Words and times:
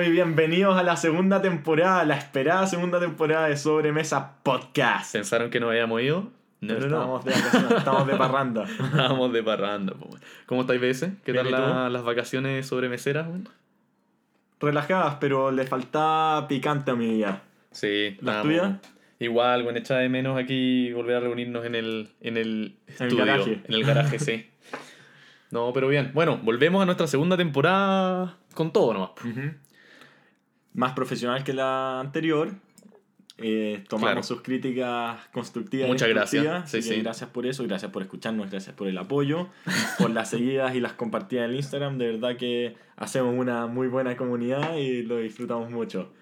estamos? 0.00 0.06
Y 0.06 0.10
bienvenidos 0.10 0.78
a 0.78 0.82
la 0.82 0.96
segunda 0.96 1.42
temporada, 1.42 2.04
la 2.04 2.16
esperada 2.16 2.66
segunda 2.66 3.00
temporada 3.00 3.48
de 3.48 3.56
Sobremesa 3.56 4.36
Podcast. 4.42 5.12
¿Pensaron 5.12 5.50
que 5.50 5.60
nos 5.60 5.70
habíamos 5.70 6.00
ido? 6.02 6.30
No, 6.60 6.74
no, 6.74 6.80
no. 6.80 6.86
Estamos 6.86 7.24
de, 7.24 7.30
vacaciones, 7.32 7.78
estamos 7.78 8.06
de 8.06 8.16
parranda. 8.16 8.64
Estamos 8.78 9.32
de 9.32 9.42
parranda. 9.42 9.94
¿Cómo 10.46 10.60
estáis, 10.62 10.80
BS? 10.80 11.12
¿Qué 11.24 11.32
tal 11.32 11.92
las 11.92 12.04
vacaciones 12.04 12.66
sobremeseras? 12.66 13.26
Relajadas, 14.60 15.16
pero 15.20 15.50
le 15.50 15.66
falta 15.66 16.44
picante 16.48 16.90
a 16.90 16.94
mi 16.94 17.08
vida. 17.14 17.42
Sí. 17.70 18.18
¿Las 18.20 18.42
tuyas? 18.42 18.74
Igual, 19.18 19.62
bueno, 19.62 19.78
echa 19.78 19.96
de 19.96 20.08
menos 20.08 20.38
aquí 20.38 20.92
volver 20.92 21.16
a 21.16 21.20
reunirnos 21.20 21.64
en 21.64 21.74
el, 21.74 22.10
en 22.20 22.36
el 22.36 22.76
En 22.98 23.06
el 23.06 23.06
estudio. 23.06 23.24
garaje. 23.24 23.60
En 23.66 23.74
el 23.74 23.84
garaje, 23.84 24.18
sí. 24.18 24.46
No, 25.50 25.72
pero 25.72 25.88
bien. 25.88 26.12
Bueno, 26.14 26.38
volvemos 26.44 26.80
a 26.80 26.84
nuestra 26.84 27.08
segunda 27.08 27.36
temporada 27.36 28.36
con 28.54 28.72
todo 28.72 28.94
nomás. 28.94 29.10
po. 29.10 29.22
Más 30.74 30.92
profesional 30.92 31.44
que 31.44 31.52
la 31.52 32.00
anterior. 32.00 32.52
Eh, 33.42 33.84
tomamos 33.88 34.10
Claro. 34.10 34.22
sus 34.22 34.42
críticas 34.42 35.18
constructivas. 35.32 35.88
Muchas 35.88 36.08
gracias. 36.10 36.70
Sí, 36.70 36.82
sí. 36.82 37.00
Gracias 37.00 37.30
por 37.30 37.46
eso, 37.46 37.64
gracias 37.64 37.90
por 37.90 38.02
escucharnos, 38.02 38.50
gracias 38.50 38.76
por 38.76 38.86
el 38.86 38.98
apoyo, 38.98 39.48
por 39.98 40.10
las 40.10 40.28
seguidas 40.28 40.74
y 40.74 40.80
las 40.80 40.92
compartidas 40.92 41.48
en 41.48 41.56
Instagram. 41.56 41.96
De 41.96 42.12
verdad 42.12 42.36
que 42.36 42.74
hacemos 42.96 43.34
una 43.34 43.66
muy 43.66 43.88
buena 43.88 44.14
comunidad 44.16 44.76
y 44.76 45.02
lo 45.02 45.16
disfrutamos 45.18 45.70
mucho. 45.70 46.12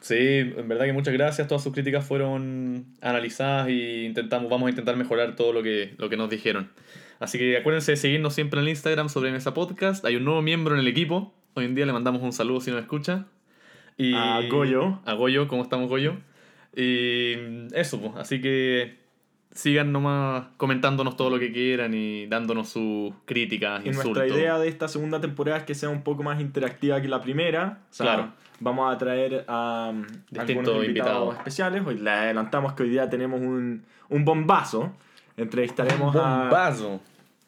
Sí, 0.00 0.14
en 0.18 0.68
verdad 0.68 0.84
que 0.84 0.92
muchas 0.92 1.12
gracias. 1.14 1.48
Todas 1.48 1.62
sus 1.64 1.72
críticas 1.72 2.06
fueron 2.06 2.84
analizadas 3.00 3.68
y 3.70 4.04
intentamos, 4.04 4.48
vamos 4.50 4.66
a 4.66 4.70
intentar 4.70 4.96
mejorar 4.96 5.34
todo 5.34 5.52
lo 5.52 5.62
que, 5.62 5.94
lo 5.98 6.08
que 6.08 6.16
nos 6.16 6.30
dijeron. 6.30 6.70
Así 7.18 7.38
que 7.38 7.56
acuérdense 7.56 7.92
de 7.92 7.96
seguirnos 7.96 8.34
siempre 8.34 8.60
en 8.60 8.66
el 8.66 8.70
Instagram 8.70 9.08
sobre 9.08 9.32
Mesa 9.32 9.54
Podcast. 9.54 10.04
Hay 10.04 10.16
un 10.16 10.24
nuevo 10.24 10.42
miembro 10.42 10.74
en 10.74 10.80
el 10.80 10.86
equipo. 10.88 11.34
Hoy 11.54 11.64
en 11.64 11.74
día 11.74 11.86
le 11.86 11.92
mandamos 11.92 12.22
un 12.22 12.32
saludo 12.32 12.60
si 12.60 12.70
nos 12.70 12.80
escucha. 12.80 13.26
Y 13.96 14.14
A 14.14 14.40
Goyo. 14.50 15.00
A 15.04 15.12
Goyo, 15.14 15.46
¿cómo 15.48 15.62
estamos 15.62 15.88
Goyo? 15.88 16.16
Y 16.74 17.34
eso, 17.74 18.00
pues. 18.00 18.16
Así 18.16 18.40
que 18.40 18.98
sigan 19.52 19.92
nomás 19.92 20.46
comentándonos 20.56 21.16
todo 21.16 21.30
lo 21.30 21.38
que 21.38 21.52
quieran 21.52 21.94
y 21.94 22.26
dándonos 22.26 22.68
sus 22.70 23.12
críticas, 23.24 23.84
Y 23.84 23.88
insultos. 23.88 24.16
nuestra 24.16 24.36
idea 24.40 24.58
de 24.58 24.66
esta 24.68 24.88
segunda 24.88 25.20
temporada 25.20 25.58
es 25.58 25.64
que 25.64 25.76
sea 25.76 25.88
un 25.90 26.02
poco 26.02 26.24
más 26.24 26.40
interactiva 26.40 27.00
que 27.00 27.06
la 27.08 27.20
primera. 27.20 27.78
O 27.90 27.92
sea, 27.94 28.06
Claro. 28.06 28.32
Vamos 28.60 28.92
a 28.92 28.98
traer 28.98 29.44
a 29.48 29.90
um, 29.92 30.02
Distintos 30.30 30.46
invitados, 30.46 30.86
invitados. 30.86 31.36
especiales. 31.36 31.82
Hoy 31.86 31.98
le 31.98 32.10
adelantamos 32.10 32.72
que 32.72 32.84
hoy 32.84 32.88
día 32.88 33.08
tenemos 33.10 33.40
un, 33.40 33.84
un 34.08 34.24
bombazo. 34.24 34.92
Entrevistaremos 35.36 36.14
a, 36.16 36.38
Bombazo. 36.42 37.00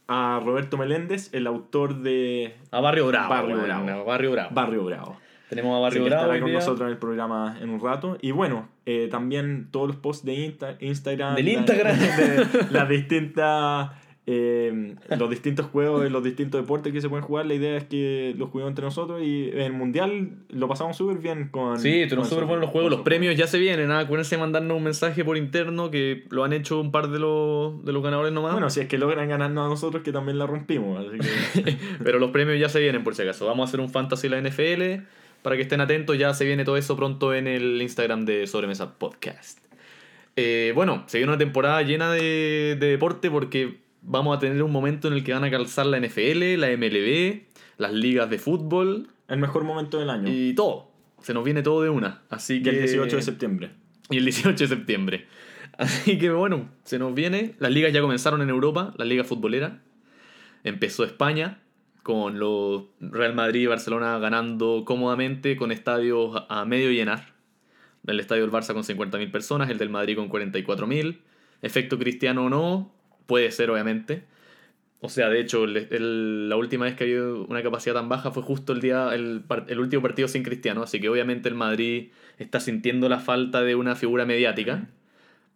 a 0.09 0.41
Roberto 0.45 0.77
Meléndez, 0.77 1.33
el 1.33 1.47
autor 1.47 1.97
de 1.99 2.57
A 2.73 2.81
Barrio 2.81 3.07
Bravo. 3.07 3.29
Barrio 3.31 3.63
Bravo. 3.63 3.89
a 3.89 4.03
Barrio 4.05 4.33
Bravo. 4.33 4.51
Barrio 4.55 4.85
Bravo. 4.85 5.17
Tenemos 5.49 5.77
a 5.77 5.81
Barrio 5.81 6.03
que 6.03 6.09
Bravo. 6.11 6.25
estará 6.25 6.41
con 6.43 6.53
nosotros 6.53 6.81
en 6.83 6.89
el 6.93 6.99
programa 6.99 7.57
en 7.61 7.71
un 7.71 7.81
rato. 7.81 8.19
Y 8.21 8.33
bueno, 8.33 8.69
eh, 8.85 9.09
también 9.11 9.69
todos 9.71 9.87
los 9.89 9.97
posts 9.97 10.25
de 10.25 10.35
Insta- 10.35 10.77
Instagram. 10.81 11.37
Del 11.37 11.45
la- 11.47 11.53
Instagram. 11.53 11.97
de 11.99 12.47
las 12.71 12.89
distintas. 12.89 13.91
eh, 14.29 14.97
los 15.17 15.31
distintos 15.31 15.67
juegos 15.67 16.05
y 16.05 16.11
los 16.11 16.25
distintos 16.25 16.61
deportes 16.61 16.93
que 16.93 17.01
se 17.01 17.09
pueden 17.09 17.25
jugar. 17.25 17.47
La 17.47 17.55
idea 17.55 17.77
es 17.77 17.85
que 17.85 18.35
los 18.37 18.51
juguemos 18.51 18.73
entre 18.73 18.85
nosotros 18.85 19.23
y 19.23 19.51
en 19.53 19.61
el 19.61 19.73
mundial 19.73 20.31
lo 20.49 20.67
pasamos 20.67 20.97
súper 20.97 21.19
bien 21.19 21.49
con. 21.53 21.79
Sí, 21.79 22.01
estuvieron 22.01 22.29
súper 22.29 22.45
buenos 22.47 22.63
los 22.63 22.71
juegos, 22.73 22.91
los 22.91 23.03
premios 23.03 23.37
ya 23.37 23.47
se 23.47 23.61
vienen, 23.61 23.93
¿ah? 23.93 24.01
acuérdense 24.01 24.35
de 24.35 24.41
mandarnos 24.41 24.77
un 24.77 24.83
mensaje 24.83 25.25
por 25.25 25.37
interno 25.37 25.93
que 25.93 26.25
lo 26.31 26.43
han 26.43 26.53
hecho 26.53 26.81
un 26.81 26.91
par 26.91 27.07
de 27.09 27.21
los, 27.21 27.85
de 27.85 27.93
los 27.93 28.03
ganadores 28.03 28.33
nomás. 28.33 28.51
Bueno, 28.51 28.69
si 28.69 28.81
es 28.81 28.89
que 28.89 28.99
logran 28.99 29.29
ganarnos 29.29 29.65
a 29.65 29.69
nosotros, 29.69 30.03
que 30.03 30.11
también 30.11 30.39
la 30.41 30.47
rompimos. 30.49 31.07
Así 31.07 31.19
que. 31.63 31.77
Pero 32.03 32.19
los 32.19 32.33
premios 32.33 32.59
ya 32.59 32.69
se 32.69 32.81
vienen 32.81 33.05
por 33.05 33.15
si 33.15 33.23
acaso. 33.23 33.47
Vamos 33.47 33.63
a 33.63 33.69
hacer 33.69 33.79
un 33.79 33.91
fantasy 33.91 34.29
la 34.29 34.41
NFL 34.41 35.05
para 35.47 35.55
que 35.55 35.63
estén 35.63 35.81
atentos, 35.81 36.19
ya 36.19 36.35
se 36.35 36.45
viene 36.45 36.65
todo 36.65 36.77
eso 36.77 36.97
pronto 36.97 37.33
en 37.33 37.47
el 37.47 37.81
Instagram 37.81 38.25
de 38.25 38.49
Sobremesa 38.49 38.99
Podcast. 38.99 39.61
Eh, 40.35 40.73
bueno, 40.75 41.05
se 41.07 41.19
viene 41.19 41.35
una 41.35 41.39
temporada 41.39 41.81
llena 41.83 42.11
de, 42.11 42.77
de 42.81 42.87
deporte 42.89 43.31
porque 43.31 43.79
vamos 44.03 44.37
a 44.37 44.41
tener 44.41 44.61
un 44.61 44.73
momento 44.73 45.07
en 45.07 45.15
el 45.15 45.23
que 45.23 45.33
van 45.33 45.45
a 45.45 45.51
calzar 45.53 45.87
la 45.87 46.01
NFL, 46.01 46.57
la 46.59 46.77
MLB, 46.77 47.43
las 47.79 47.93
ligas 47.93 48.29
de 48.29 48.41
fútbol 48.41 49.07
el 49.29 49.39
mejor 49.39 49.63
momento 49.63 50.01
del 50.01 50.11
año. 50.11 50.29
Y, 50.29 50.49
y 50.49 50.55
todo. 50.57 50.91
Se 51.23 51.33
nos 51.33 51.45
viene 51.45 51.63
todo 51.63 51.81
de 51.81 51.91
una. 51.91 52.23
Así 52.29 52.61
que 52.61 52.71
el 52.71 52.79
18 52.81 53.15
de 53.15 53.23
septiembre. 53.23 53.71
Y 54.11 54.17
el 54.17 54.25
18 54.25 54.53
de 54.65 54.67
septiembre. 54.67 55.27
Así 55.79 56.19
que 56.19 56.29
bueno, 56.31 56.71
se 56.83 56.99
nos 56.99 57.15
viene. 57.15 57.55
Las 57.61 57.71
ligas 57.71 57.93
ya 57.93 58.01
comenzaron 58.01 58.43
en 58.43 58.49
Europa, 58.49 58.95
la 58.97 59.05
liga 59.05 59.23
futbolera. 59.23 59.81
Empezó 60.65 61.05
España 61.05 61.61
con 62.07 62.39
los 62.39 62.85
Real 63.01 63.35
Madrid 63.35 63.63
y 63.63 63.67
Barcelona 63.67 64.17
ganando 64.21 64.85
cómodamente 64.87 65.57
con 65.57 65.73
estadios 65.73 66.41
a 66.49 66.65
medio 66.65 66.93
llenar. 66.93 67.35
El 68.07 68.21
estadio 68.21 68.43
del 68.43 68.53
Barça 68.53 68.75
con 68.75 68.85
50.000 68.85 69.33
personas, 69.33 69.71
el 69.71 69.79
del 69.79 69.91
Madrid 69.91 70.15
con 70.15 70.31
44.000. 70.31 71.19
Efecto 71.63 71.99
cristiano 71.99 72.45
o 72.45 72.49
no, 72.49 72.95
puede 73.27 73.51
ser 73.51 73.73
obviamente. 73.73 74.23
O 75.01 75.09
sea, 75.09 75.29
de 75.31 75.41
hecho, 75.41 75.67
la 75.67 76.55
última 76.55 76.85
vez 76.85 76.95
que 76.95 77.03
había 77.03 77.25
una 77.25 77.61
capacidad 77.65 77.97
tan 77.97 78.09
baja 78.09 78.31
fue 78.31 78.45
justo 78.45 78.73
el 78.73 78.81
día, 78.81 79.13
el, 79.13 79.43
el 79.67 79.81
último 79.81 80.01
partido 80.01 80.29
sin 80.29 80.45
Cristiano, 80.45 80.85
así 80.85 81.01
que 81.01 81.09
obviamente 81.09 81.49
el 81.49 81.57
Madrid 81.57 82.11
está 82.39 82.61
sintiendo 82.61 83.09
la 83.09 83.19
falta 83.19 83.63
de 83.63 83.75
una 83.75 83.97
figura 83.97 84.25
mediática, 84.25 84.87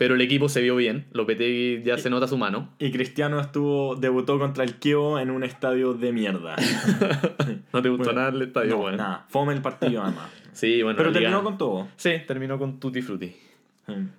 pero 0.00 0.14
el 0.14 0.22
equipo 0.22 0.48
se 0.48 0.62
vio 0.62 0.76
bien, 0.76 1.04
Lopetegui 1.12 1.82
ya 1.84 1.98
se 1.98 2.08
nota 2.08 2.26
su 2.26 2.38
mano. 2.38 2.70
Y 2.78 2.90
Cristiano 2.90 3.38
estuvo 3.38 3.96
debutó 3.96 4.38
contra 4.38 4.64
el 4.64 4.76
Kievo 4.76 5.18
en 5.18 5.30
un 5.30 5.44
estadio 5.44 5.92
de 5.92 6.10
mierda. 6.10 6.56
¿No 7.74 7.82
te 7.82 7.90
gustó 7.90 8.04
Bueno, 8.04 8.20
nada 8.20 8.30
el 8.34 8.40
estadio? 8.40 8.70
no, 8.70 8.76
bueno. 8.78 8.96
nada. 8.96 9.26
Fome 9.28 9.52
el 9.52 9.60
partido 9.60 10.02
además. 10.02 10.30
Sí, 10.54 10.82
bueno. 10.82 10.96
Pero 10.96 11.10
liga- 11.10 11.20
terminó 11.20 11.44
con 11.44 11.58
todo. 11.58 11.88
Sí, 11.96 12.12
terminó 12.26 12.58
con 12.58 12.80
Tutti 12.80 13.02
Frutti. 13.02 13.30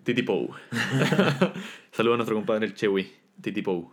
Titi 0.04 0.22
Pou. 0.22 0.52
Saludos 1.92 2.14
a 2.14 2.18
nuestro 2.18 2.36
compadre 2.36 2.68
el 2.68 2.76
Chewi, 2.76 3.12
Titi 3.42 3.64
Pou. 3.64 3.92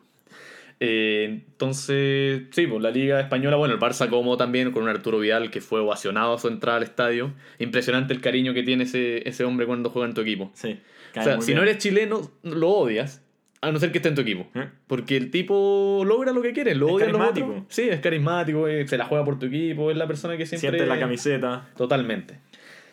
Eh, 0.80 1.24
entonces, 1.24 2.42
sí, 2.50 2.66
pues 2.66 2.82
la 2.82 2.90
Liga 2.90 3.18
Española, 3.18 3.56
bueno, 3.56 3.72
el 3.74 3.80
Barça 3.80 4.10
como 4.10 4.36
también, 4.36 4.70
con 4.72 4.82
un 4.82 4.90
Arturo 4.90 5.18
Vidal 5.18 5.50
que 5.50 5.60
fue 5.62 5.80
ovacionado 5.80 6.34
a 6.34 6.38
su 6.38 6.48
entrada 6.48 6.76
al 6.76 6.84
estadio. 6.84 7.32
Impresionante 7.58 8.12
el 8.12 8.20
cariño 8.20 8.52
que 8.54 8.62
tiene 8.62 8.84
ese, 8.84 9.26
ese 9.28 9.44
hombre 9.44 9.66
cuando 9.66 9.88
juega 9.90 10.06
en 10.08 10.14
tu 10.14 10.20
equipo. 10.20 10.50
Sí. 10.54 10.78
O 11.16 11.22
sea, 11.22 11.40
si 11.40 11.54
no 11.54 11.62
eres 11.62 11.78
chileno, 11.78 12.30
lo 12.42 12.68
odias, 12.70 13.22
a 13.60 13.72
no 13.72 13.78
ser 13.78 13.90
que 13.92 13.98
esté 13.98 14.08
en 14.08 14.14
tu 14.14 14.20
equipo. 14.20 14.46
¿Eh? 14.54 14.68
Porque 14.86 15.16
el 15.16 15.30
tipo 15.30 16.02
logra 16.06 16.32
lo 16.32 16.42
que 16.42 16.52
quiere, 16.52 16.74
lo 16.74 16.86
Es 16.86 16.92
los 16.92 17.00
carismático. 17.18 17.46
otros. 17.48 17.64
Sí, 17.68 17.88
es 17.88 18.00
carismático, 18.00 18.68
eh, 18.68 18.86
se 18.86 18.96
la 18.98 19.06
juega 19.06 19.24
por 19.24 19.38
tu 19.38 19.46
equipo, 19.46 19.90
es 19.90 19.96
la 19.96 20.06
persona 20.06 20.36
que 20.36 20.46
siempre... 20.46 20.70
Siente 20.70 20.86
la 20.86 20.98
camiseta. 21.00 21.68
Totalmente. 21.76 22.38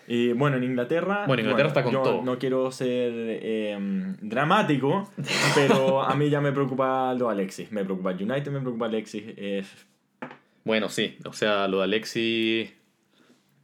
Y 0.07 0.33
bueno, 0.33 0.57
en 0.57 0.63
Inglaterra. 0.63 1.23
Bueno, 1.25 1.41
Inglaterra 1.41 1.69
está 1.69 1.83
con 1.83 1.93
yo 1.93 2.01
todo. 2.03 2.21
No 2.21 2.37
quiero 2.37 2.71
ser 2.71 3.11
eh, 3.15 3.75
dramático, 4.21 5.09
pero 5.55 6.03
a 6.03 6.15
mí 6.15 6.29
ya 6.29 6.41
me 6.41 6.51
preocupa 6.51 7.13
lo 7.15 7.25
de 7.27 7.31
Alexis. 7.33 7.71
Me 7.71 7.83
preocupa 7.83 8.11
el 8.11 8.21
United, 8.21 8.51
me 8.51 8.59
preocupa 8.61 8.85
Alexis. 8.85 9.23
eh, 9.35 9.63
Bueno, 10.63 10.89
sí. 10.89 11.17
O 11.25 11.33
sea, 11.33 11.67
lo 11.67 11.77
de 11.79 11.83
Alexis. 11.85 12.71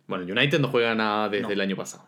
Bueno, 0.08 0.24
el 0.26 0.32
United 0.32 0.60
no 0.60 0.68
juega 0.70 0.96
nada 0.96 1.30
desde 1.30 1.44
No. 1.44 1.52
el 1.52 1.62
año 1.62 1.76
pasado. 1.76 2.06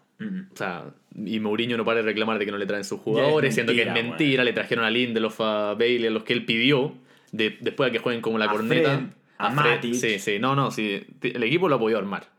O 0.52 0.58
sea, 0.58 0.86
y 1.16 1.40
Mourinho 1.40 1.78
no 1.78 1.86
para 1.86 1.98
de 1.98 2.04
reclamar 2.04 2.40
de 2.40 2.46
que 2.46 2.52
no 2.52 2.58
le 2.58 2.66
traen 2.66 2.84
sus 2.84 3.00
jugadores, 3.00 3.54
siendo 3.54 3.74
que 3.74 3.84
es 3.84 3.94
mentira. 3.94 4.44
Le 4.44 4.54
trajeron 4.54 4.86
a 4.86 4.90
Lindelof, 4.90 5.40
a 5.42 5.74
Bailey, 5.76 6.08
a 6.08 6.12
los 6.12 6.24
que 6.24 6.34
él 6.34 6.46
pidió, 6.46 6.94
de, 7.32 7.58
después 7.62 7.92
de 7.92 7.98
que 7.98 8.04
jueguen 8.04 8.22
como 8.22 8.38
la 8.38 8.46
A 8.46 8.52
corneta. 8.52 8.98
Fred, 8.98 9.08
a 9.38 9.50
Matic. 9.50 9.94
Sí, 9.94 10.20
sí. 10.20 10.40
No, 10.40 10.56
no, 10.56 10.72
sí. 10.72 11.06
El 11.22 11.44
equipo 11.44 11.70
lo 11.70 11.76
ha 11.76 11.80
podido 11.80 12.00
armar. 12.00 12.30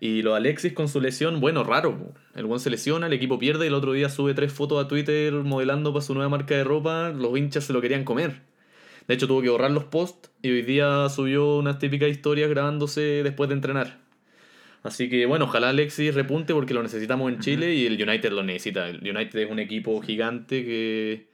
Y 0.00 0.22
lo 0.22 0.32
de 0.32 0.38
Alexis 0.38 0.72
con 0.72 0.88
su 0.88 1.00
lesión, 1.00 1.40
bueno, 1.40 1.64
raro. 1.64 2.12
El 2.34 2.46
buen 2.46 2.60
se 2.60 2.68
lesiona, 2.70 3.06
el 3.06 3.12
equipo 3.12 3.38
pierde 3.38 3.64
y 3.64 3.68
el 3.68 3.74
otro 3.74 3.92
día 3.92 4.08
sube 4.08 4.34
tres 4.34 4.52
fotos 4.52 4.84
a 4.84 4.88
Twitter 4.88 5.32
modelando 5.32 5.92
para 5.92 6.04
su 6.04 6.14
nueva 6.14 6.28
marca 6.28 6.54
de 6.54 6.64
ropa. 6.64 7.10
Los 7.10 7.36
hinchas 7.38 7.64
se 7.64 7.72
lo 7.72 7.80
querían 7.80 8.04
comer. 8.04 8.42
De 9.06 9.14
hecho, 9.14 9.26
tuvo 9.26 9.42
que 9.42 9.50
borrar 9.50 9.70
los 9.70 9.84
posts 9.84 10.30
y 10.42 10.50
hoy 10.50 10.62
día 10.62 11.08
subió 11.08 11.56
unas 11.56 11.78
típicas 11.78 12.08
historias 12.08 12.48
grabándose 12.50 13.22
después 13.22 13.48
de 13.48 13.54
entrenar. 13.54 14.03
Así 14.84 15.08
que 15.08 15.24
bueno, 15.24 15.46
ojalá 15.46 15.70
Alexis 15.70 16.14
repunte 16.14 16.52
porque 16.52 16.74
lo 16.74 16.82
necesitamos 16.82 17.32
en 17.32 17.40
Chile 17.40 17.74
y 17.74 17.86
el 17.86 17.94
United 17.94 18.30
lo 18.30 18.42
necesita. 18.42 18.88
El 18.88 18.98
United 18.98 19.40
es 19.40 19.50
un 19.50 19.58
equipo 19.58 19.98
gigante 20.02 20.62
que, 20.62 21.26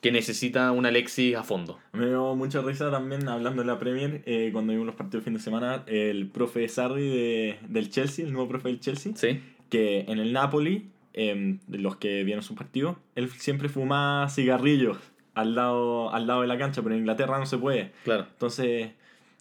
que 0.00 0.10
necesita 0.10 0.72
un 0.72 0.84
Alexis 0.84 1.36
a 1.36 1.44
fondo. 1.44 1.78
Me 1.92 2.08
dio 2.08 2.34
mucha 2.34 2.60
risa 2.60 2.90
también 2.90 3.28
hablando 3.28 3.62
de 3.62 3.68
la 3.68 3.78
Premier, 3.78 4.22
eh, 4.26 4.50
cuando 4.52 4.72
vimos 4.72 4.84
los 4.86 4.96
partidos 4.96 5.22
de 5.22 5.30
fin 5.30 5.34
de 5.34 5.40
semana, 5.40 5.84
el 5.86 6.26
profe 6.28 6.68
Sarri 6.68 7.08
de, 7.08 7.58
del 7.68 7.88
Chelsea, 7.88 8.26
el 8.26 8.32
nuevo 8.32 8.48
profe 8.48 8.68
del 8.68 8.80
Chelsea, 8.80 9.12
¿Sí? 9.14 9.40
que 9.70 10.00
en 10.08 10.18
el 10.18 10.32
Napoli, 10.32 10.90
de 11.14 11.78
los 11.78 11.96
que 11.96 12.24
vieron 12.24 12.42
su 12.42 12.54
partido, 12.54 12.98
él 13.14 13.30
siempre 13.30 13.68
fumaba 13.68 14.28
cigarrillos 14.28 14.98
al 15.34 15.54
lado, 15.54 16.12
al 16.12 16.26
lado 16.26 16.42
de 16.42 16.48
la 16.48 16.58
cancha, 16.58 16.82
pero 16.82 16.96
en 16.96 17.02
Inglaterra 17.02 17.38
no 17.38 17.46
se 17.46 17.58
puede. 17.58 17.92
Claro. 18.02 18.26
Entonces, 18.32 18.90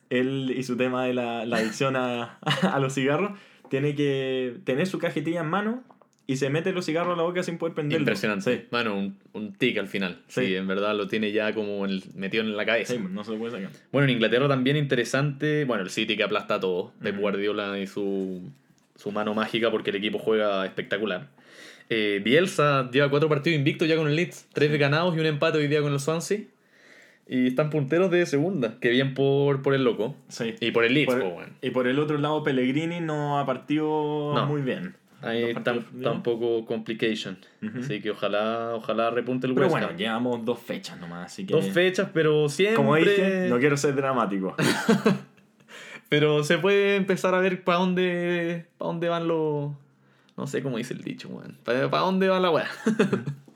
él 0.09 0.53
y 0.55 0.63
su 0.63 0.77
tema 0.77 1.05
de 1.05 1.13
la, 1.13 1.45
la 1.45 1.57
adicción 1.57 1.95
a, 1.95 2.37
a 2.39 2.79
los 2.79 2.93
cigarros, 2.93 3.31
tiene 3.69 3.95
que 3.95 4.55
tener 4.63 4.87
su 4.87 4.99
cajetilla 4.99 5.41
en 5.41 5.47
mano 5.47 5.83
y 6.29 6.35
se 6.37 6.49
mete 6.49 6.73
los 6.73 6.85
cigarros 6.85 7.13
a 7.13 7.17
la 7.17 7.23
boca 7.23 7.41
sin 7.43 7.57
poder 7.57 7.73
prenderlo. 7.73 8.01
Impresionante. 8.01 8.57
Sí, 8.57 8.65
Bueno, 8.69 8.97
un, 8.97 9.17
un 9.33 9.53
tic 9.53 9.77
al 9.77 9.87
final. 9.87 10.19
Sí. 10.27 10.45
Sí. 10.45 10.55
en 10.55 10.67
verdad 10.67 10.93
lo 10.95 11.07
tiene 11.07 11.31
ya 11.31 11.53
como 11.53 11.85
el- 11.85 12.03
metido 12.15 12.43
en 12.43 12.55
la 12.57 12.65
cabeza. 12.65 12.93
sí, 12.95 12.99
no 13.09 13.23
se 13.23 13.31
lo 13.31 13.37
puede 13.37 13.51
sacar. 13.53 13.69
Bueno, 13.93 14.05
en 14.09 14.15
Inglaterra 14.15 14.47
también 14.49 14.75
interesante. 14.77 15.63
Bueno, 15.65 15.83
el 15.83 15.89
City 15.89 16.17
que 16.17 16.23
aplasta 16.23 16.55
a 16.55 16.59
todo. 16.59 16.91
Ujú. 17.01 17.19
Guardiola 17.19 17.79
y 17.79 17.87
su 17.87 18.41
su 18.97 19.11
mano 19.11 19.33
mágica 19.35 19.69
porque 19.71 19.91
el 19.91 19.97
equipo 19.97 20.17
juega 20.17 20.65
espectacular. 20.65 21.27
Eh, 21.89 22.19
Bielsa 22.23 22.89
lleva 22.91 23.09
cuatro 23.09 23.29
partidos 23.29 23.55
invictos 23.57 23.87
ya 23.87 23.95
con 23.95 24.07
el 24.07 24.15
Leeds, 24.15 24.47
tres 24.53 24.77
ganados 24.77 25.15
y 25.15 25.19
un 25.19 25.25
empate 25.27 25.59
hoy 25.59 25.67
día 25.67 25.81
con 25.81 25.93
el 25.93 25.99
Swansea. 25.99 26.39
Y 27.29 27.47
están 27.47 27.69
punteros 27.69 28.09
de 28.09 28.25
segunda, 28.25 28.79
que 28.79 28.89
bien 28.89 29.13
por, 29.13 29.61
por 29.61 29.73
el 29.73 29.83
loco. 29.83 30.15
Sí. 30.29 30.55
Y 30.61 30.71
por 30.71 30.85
el 30.85 30.93
Leeds, 30.93 31.13
Por- 31.13 31.21
po, 31.21 31.27
weón. 31.29 31.49
y 31.61 31.69
por 31.71 31.87
el 31.87 31.99
otro 31.99 32.17
lado, 32.17 32.41
Pellegrini 32.43 33.01
no 33.01 33.37
ha 33.39 33.45
partido 33.45 34.31
No. 34.33 34.45
muy 34.45 34.61
bien. 34.61 34.95
Ahí 35.21 35.51
Dos 35.53 35.63
tam- 35.63 35.83
¿no? 35.93 36.03
tampoco 36.11 36.63
complication. 36.65 37.37
Ujú. 37.63 37.79
Así 37.79 37.99
que 38.01 38.11
ojalá, 38.11 38.71
ojalá 38.75 39.09
repunte 39.09 39.47
el 39.47 39.53
Pero 39.55 39.65
West 39.65 39.71
bueno, 39.73 39.87
Ham. 39.87 39.97
llevamos 39.97 40.45
dos 40.45 40.59
fechas 40.59 40.99
nomás, 40.99 41.25
así 41.25 41.45
que... 41.45 41.53
Dos 41.53 41.67
fechas, 41.69 42.09
pero 42.13 42.47
siempre. 42.49 42.75
Como 42.77 42.95
dije, 42.95 43.47
no 43.49 43.57
quiero 43.59 43.75
ser 43.77 43.95
dramático. 43.95 44.55
Pero 46.09 46.43
se 46.45 46.57
puede 46.57 46.95
empezar 46.95 47.35
a 47.35 47.39
ver 47.39 47.63
para 47.65 47.79
dónde, 47.79 48.65
dónde 48.79 49.09
van 49.09 49.27
los. 49.27 49.71
No 50.37 50.47
sé 50.47 50.63
cómo 50.63 50.77
dice 50.77 50.93
el 50.93 51.01
dicho, 51.03 51.27
weón. 51.27 51.57
Para 51.65 51.81
dónde 51.89 52.29
va 52.29 52.39
la 52.39 52.49
weá. 52.51 52.67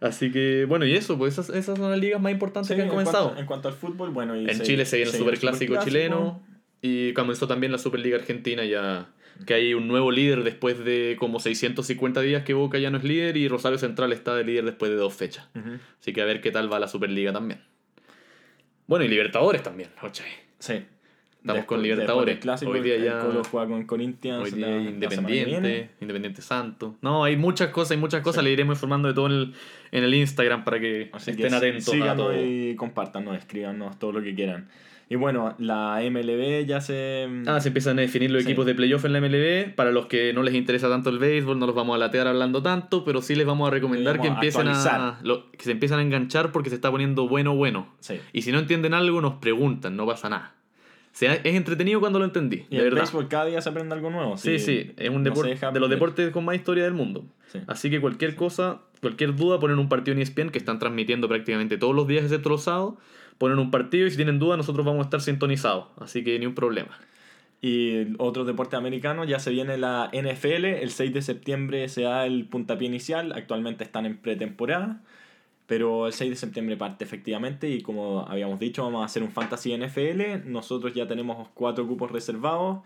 Así 0.00 0.32
que, 0.32 0.64
bueno, 0.66 0.86
y 0.86 0.94
eso, 0.94 1.18
pues 1.18 1.34
esas, 1.34 1.50
esas 1.54 1.78
son 1.78 1.90
las 1.90 1.98
ligas 2.00 2.20
más 2.20 2.32
importantes 2.32 2.68
Sí, 2.68 2.74
que 2.74 2.80
han 2.82 2.86
en 2.88 2.90
comenzado. 2.92 3.24
cuanto- 3.26 3.40
en 3.40 3.46
cuanto 3.46 3.68
al 3.68 3.74
fútbol, 3.74 4.10
bueno... 4.10 4.34
Y 4.34 4.48
En 4.48 4.60
Chile 4.62 4.86
se 4.86 4.96
viene 4.96 5.10
el 5.10 5.16
Superclásico 5.18 5.74
chileno 5.84 6.42
y 6.80 7.12
comenzó 7.12 7.46
también 7.46 7.70
la 7.72 7.78
Superliga 7.78 8.16
Argentina 8.16 8.64
ya 8.64 9.08
que 9.46 9.54
hay 9.54 9.72
un 9.74 9.88
nuevo 9.88 10.10
líder 10.10 10.42
después 10.42 10.82
de 10.84 11.16
como 11.18 11.40
650 11.40 12.20
días 12.20 12.42
que 12.44 12.52
Boca 12.52 12.78
ya 12.78 12.90
no 12.90 12.98
es 12.98 13.04
líder 13.04 13.36
y 13.38 13.48
Rosario 13.48 13.78
Central 13.78 14.12
está 14.12 14.34
de 14.34 14.44
líder 14.44 14.64
después 14.64 14.90
de 14.90 14.96
dos 14.98 15.14
fechas. 15.14 15.48
Así 16.00 16.12
que 16.12 16.20
a 16.20 16.24
ver 16.26 16.40
qué 16.42 16.50
tal 16.50 16.70
va 16.72 16.78
la 16.78 16.88
Superliga 16.88 17.32
también. 17.32 17.60
Bueno, 18.86 19.04
y 19.04 19.08
Libertadores 19.08 19.62
también. 19.62 19.88
Sí. 20.58 20.74
Estamos 21.40 21.64
con 21.64 21.82
Libertadores. 21.82 22.38
clásico, 22.38 22.70
Hoy 22.72 22.80
día 22.80 22.98
ya- 22.98 23.20
Colo 23.20 23.42
juega 23.44 23.66
con 23.68 23.84
Corinthians. 23.86 24.44
Hoy 24.44 24.50
día 24.50 24.66
la 24.68 24.72
que 24.82 24.88
Independiente. 24.90 25.90
Independiente 26.00 26.42
Santo. 26.42 26.96
No, 27.00 27.24
hay 27.24 27.36
muchas 27.36 27.68
cosas, 27.70 27.92
hay 27.92 27.96
muchas 27.96 28.20
cosas. 28.22 28.44
Le 28.44 28.50
iremos 28.50 28.76
informando 28.76 29.08
de 29.08 29.14
todo 29.14 29.26
en 29.26 29.32
el, 29.32 29.54
en 29.92 30.04
el 30.04 30.14
Instagram 30.14 30.64
para 30.64 30.78
que 30.78 31.08
Así 31.12 31.34
que 31.34 31.42
estén 31.44 31.50
sí- 31.50 31.56
atentos 31.56 31.84
síganos 31.84 32.16
todo. 32.16 32.36
y 32.44 32.74
compártanos, 32.76 33.36
escríbanos 33.38 33.98
todo 33.98 34.12
lo 34.12 34.22
que 34.22 34.34
quieran. 34.34 34.68
Y 35.08 35.16
bueno, 35.16 35.56
la 35.58 36.02
MLB 36.08 36.66
ya 36.66 36.80
se... 36.80 37.26
Ah, 37.48 37.58
se 37.60 37.70
empiezan 37.70 37.98
a 37.98 38.02
definir 38.02 38.30
los 38.30 38.44
Sí. 38.44 38.48
equipos 38.50 38.64
de 38.64 38.76
playoff 38.76 39.04
en 39.06 39.12
la 39.12 39.18
MLB. 39.20 39.74
Para 39.74 39.90
los 39.90 40.06
que 40.06 40.32
no 40.32 40.44
les 40.44 40.54
interesa 40.54 40.88
tanto 40.88 41.10
el 41.10 41.18
béisbol, 41.18 41.58
no 41.58 41.66
los 41.66 41.74
vamos 41.74 41.96
a 41.96 41.98
latear 41.98 42.28
hablando 42.28 42.62
tanto, 42.62 43.02
pero 43.04 43.20
sí 43.20 43.34
les 43.34 43.44
vamos 43.44 43.66
a 43.66 43.70
recomendar 43.72 44.20
que 44.20 44.28
a 44.28 44.32
empiecen 44.34 44.68
a, 44.68 45.18
lo- 45.24 45.50
que 45.50 45.64
se 45.64 45.72
empiezan 45.72 45.98
a 45.98 46.02
enganchar 46.02 46.52
porque 46.52 46.68
se 46.68 46.76
está 46.76 46.92
poniendo 46.92 47.26
bueno, 47.26 47.56
bueno. 47.56 47.88
Sí. 47.98 48.20
Y 48.32 48.42
si 48.42 48.52
no 48.52 48.60
entienden 48.60 48.94
algo, 48.94 49.20
nos 49.20 49.34
preguntan, 49.36 49.96
no 49.96 50.06
pasa 50.06 50.28
nada. 50.28 50.54
Sea, 51.12 51.34
es 51.34 51.54
entretenido 51.56 51.98
cuando 52.00 52.18
lo 52.18 52.24
entendí, 52.24 52.66
Y 52.70 52.76
de 52.76 52.78
el 52.78 52.84
verdad. 52.84 52.98
béisbol 53.02 53.28
cada 53.28 53.46
día 53.46 53.60
se 53.60 53.68
aprende 53.68 53.94
algo 53.94 54.10
nuevo. 54.10 54.36
Sí, 54.36 54.58
sí, 54.58 54.92
es 54.96 55.10
un 55.10 55.22
no 55.22 55.30
deporte 55.30 55.58
de 55.72 55.80
los 55.80 55.90
deportes 55.90 56.30
con 56.30 56.44
más 56.44 56.54
historia 56.54 56.84
del 56.84 56.94
mundo. 56.94 57.24
Sí. 57.48 57.58
Así 57.66 57.90
que 57.90 58.00
cualquier 58.00 58.36
cosa, 58.36 58.80
cualquier 59.00 59.34
duda, 59.34 59.58
ponen 59.58 59.78
un 59.78 59.88
partido 59.88 60.14
en 60.16 60.22
ESPN 60.22 60.50
que 60.50 60.58
están 60.58 60.78
transmitiendo 60.78 61.28
prácticamente 61.28 61.78
todos 61.78 61.94
los 61.94 62.06
días, 62.06 62.22
excepto 62.24 62.48
los 62.48 62.62
sábados. 62.62 62.94
Ponen 63.38 63.58
un 63.58 63.70
partido 63.70 64.06
y 64.06 64.10
si 64.10 64.16
tienen 64.16 64.38
duda, 64.38 64.56
nosotros 64.56 64.86
vamos 64.86 65.00
a 65.00 65.04
estar 65.04 65.20
sintonizados. 65.20 65.86
Así 65.98 66.22
que 66.22 66.38
ni 66.38 66.46
un 66.46 66.54
problema. 66.54 66.96
Y 67.62 68.14
otro 68.18 68.44
deporte 68.44 68.76
americano, 68.76 69.24
ya 69.24 69.38
se 69.38 69.50
viene 69.50 69.76
la 69.76 70.10
NFL, 70.12 70.64
el 70.64 70.90
6 70.90 71.12
de 71.12 71.22
septiembre 71.22 71.88
se 71.88 72.02
da 72.02 72.24
el 72.24 72.46
puntapié 72.46 72.86
inicial, 72.88 73.32
actualmente 73.32 73.84
están 73.84 74.06
en 74.06 74.16
pretemporada, 74.16 75.02
pero 75.70 76.08
el 76.08 76.12
6 76.12 76.30
de 76.30 76.36
septiembre 76.36 76.76
parte 76.76 77.04
efectivamente 77.04 77.70
y 77.70 77.80
como 77.80 78.26
habíamos 78.26 78.58
dicho 78.58 78.82
vamos 78.82 79.02
a 79.02 79.04
hacer 79.04 79.22
un 79.22 79.30
Fantasy 79.30 79.72
NFL, 79.76 80.50
nosotros 80.50 80.92
ya 80.94 81.06
tenemos 81.06 81.46
cuatro 81.54 81.86
cupos 81.86 82.10
reservados, 82.10 82.80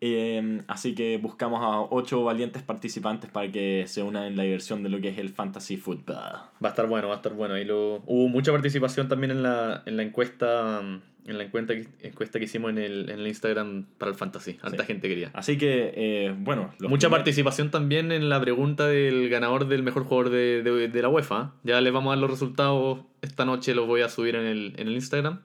eh, 0.00 0.62
así 0.68 0.94
que 0.94 1.18
buscamos 1.18 1.60
a 1.62 1.80
ocho 1.94 2.22
valientes 2.24 2.62
participantes 2.62 3.30
para 3.30 3.50
que 3.50 3.84
se 3.88 4.02
unan 4.02 4.24
en 4.24 4.36
la 4.36 4.44
diversión 4.44 4.82
de 4.82 4.88
lo 4.88 5.00
que 5.00 5.08
es 5.08 5.18
el 5.18 5.30
Fantasy 5.30 5.76
Football. 5.76 6.16
Va 6.16 6.50
a 6.62 6.68
estar 6.68 6.86
bueno, 6.86 7.08
va 7.08 7.14
a 7.14 7.16
estar 7.16 7.34
bueno. 7.34 7.54
Ahí 7.54 7.64
lo... 7.64 7.96
Hubo 8.06 8.28
mucha 8.28 8.52
participación 8.52 9.08
también 9.08 9.30
en 9.32 9.42
la, 9.42 9.82
en 9.86 9.96
la 9.96 10.02
encuesta 10.02 10.82
en 11.26 11.36
la 11.36 11.44
encuesta 11.44 11.74
que, 11.74 11.86
encuesta 12.08 12.38
que 12.38 12.46
hicimos 12.46 12.70
en 12.70 12.78
el, 12.78 13.10
en 13.10 13.18
el 13.18 13.26
Instagram 13.26 13.84
para 13.98 14.10
el 14.10 14.16
Fantasy. 14.16 14.56
Harta 14.62 14.78
Sí. 14.84 14.86
gente 14.86 15.08
quería. 15.10 15.30
Así 15.34 15.58
que, 15.58 15.92
eh, 15.94 16.34
bueno, 16.38 16.70
Mucha 16.80 17.08
primer- 17.08 17.18
participación 17.18 17.70
también 17.70 18.12
en 18.12 18.30
la 18.30 18.40
pregunta 18.40 18.86
del 18.86 19.28
ganador 19.28 19.68
del 19.68 19.82
mejor 19.82 20.04
jugador 20.04 20.30
de, 20.30 20.62
de- 20.62 20.88
de 20.88 21.02
la 21.02 21.10
UEFA. 21.10 21.52
Ya 21.64 21.82
les 21.82 21.92
vamos 21.92 22.12
a 22.12 22.14
dar 22.14 22.20
los 22.20 22.30
resultados 22.30 23.00
esta 23.20 23.44
noche, 23.44 23.74
los 23.74 23.86
voy 23.86 24.00
a 24.00 24.08
subir 24.08 24.36
en 24.36 24.46
el, 24.46 24.72
en 24.78 24.88
el 24.88 24.94
Instagram. 24.94 25.40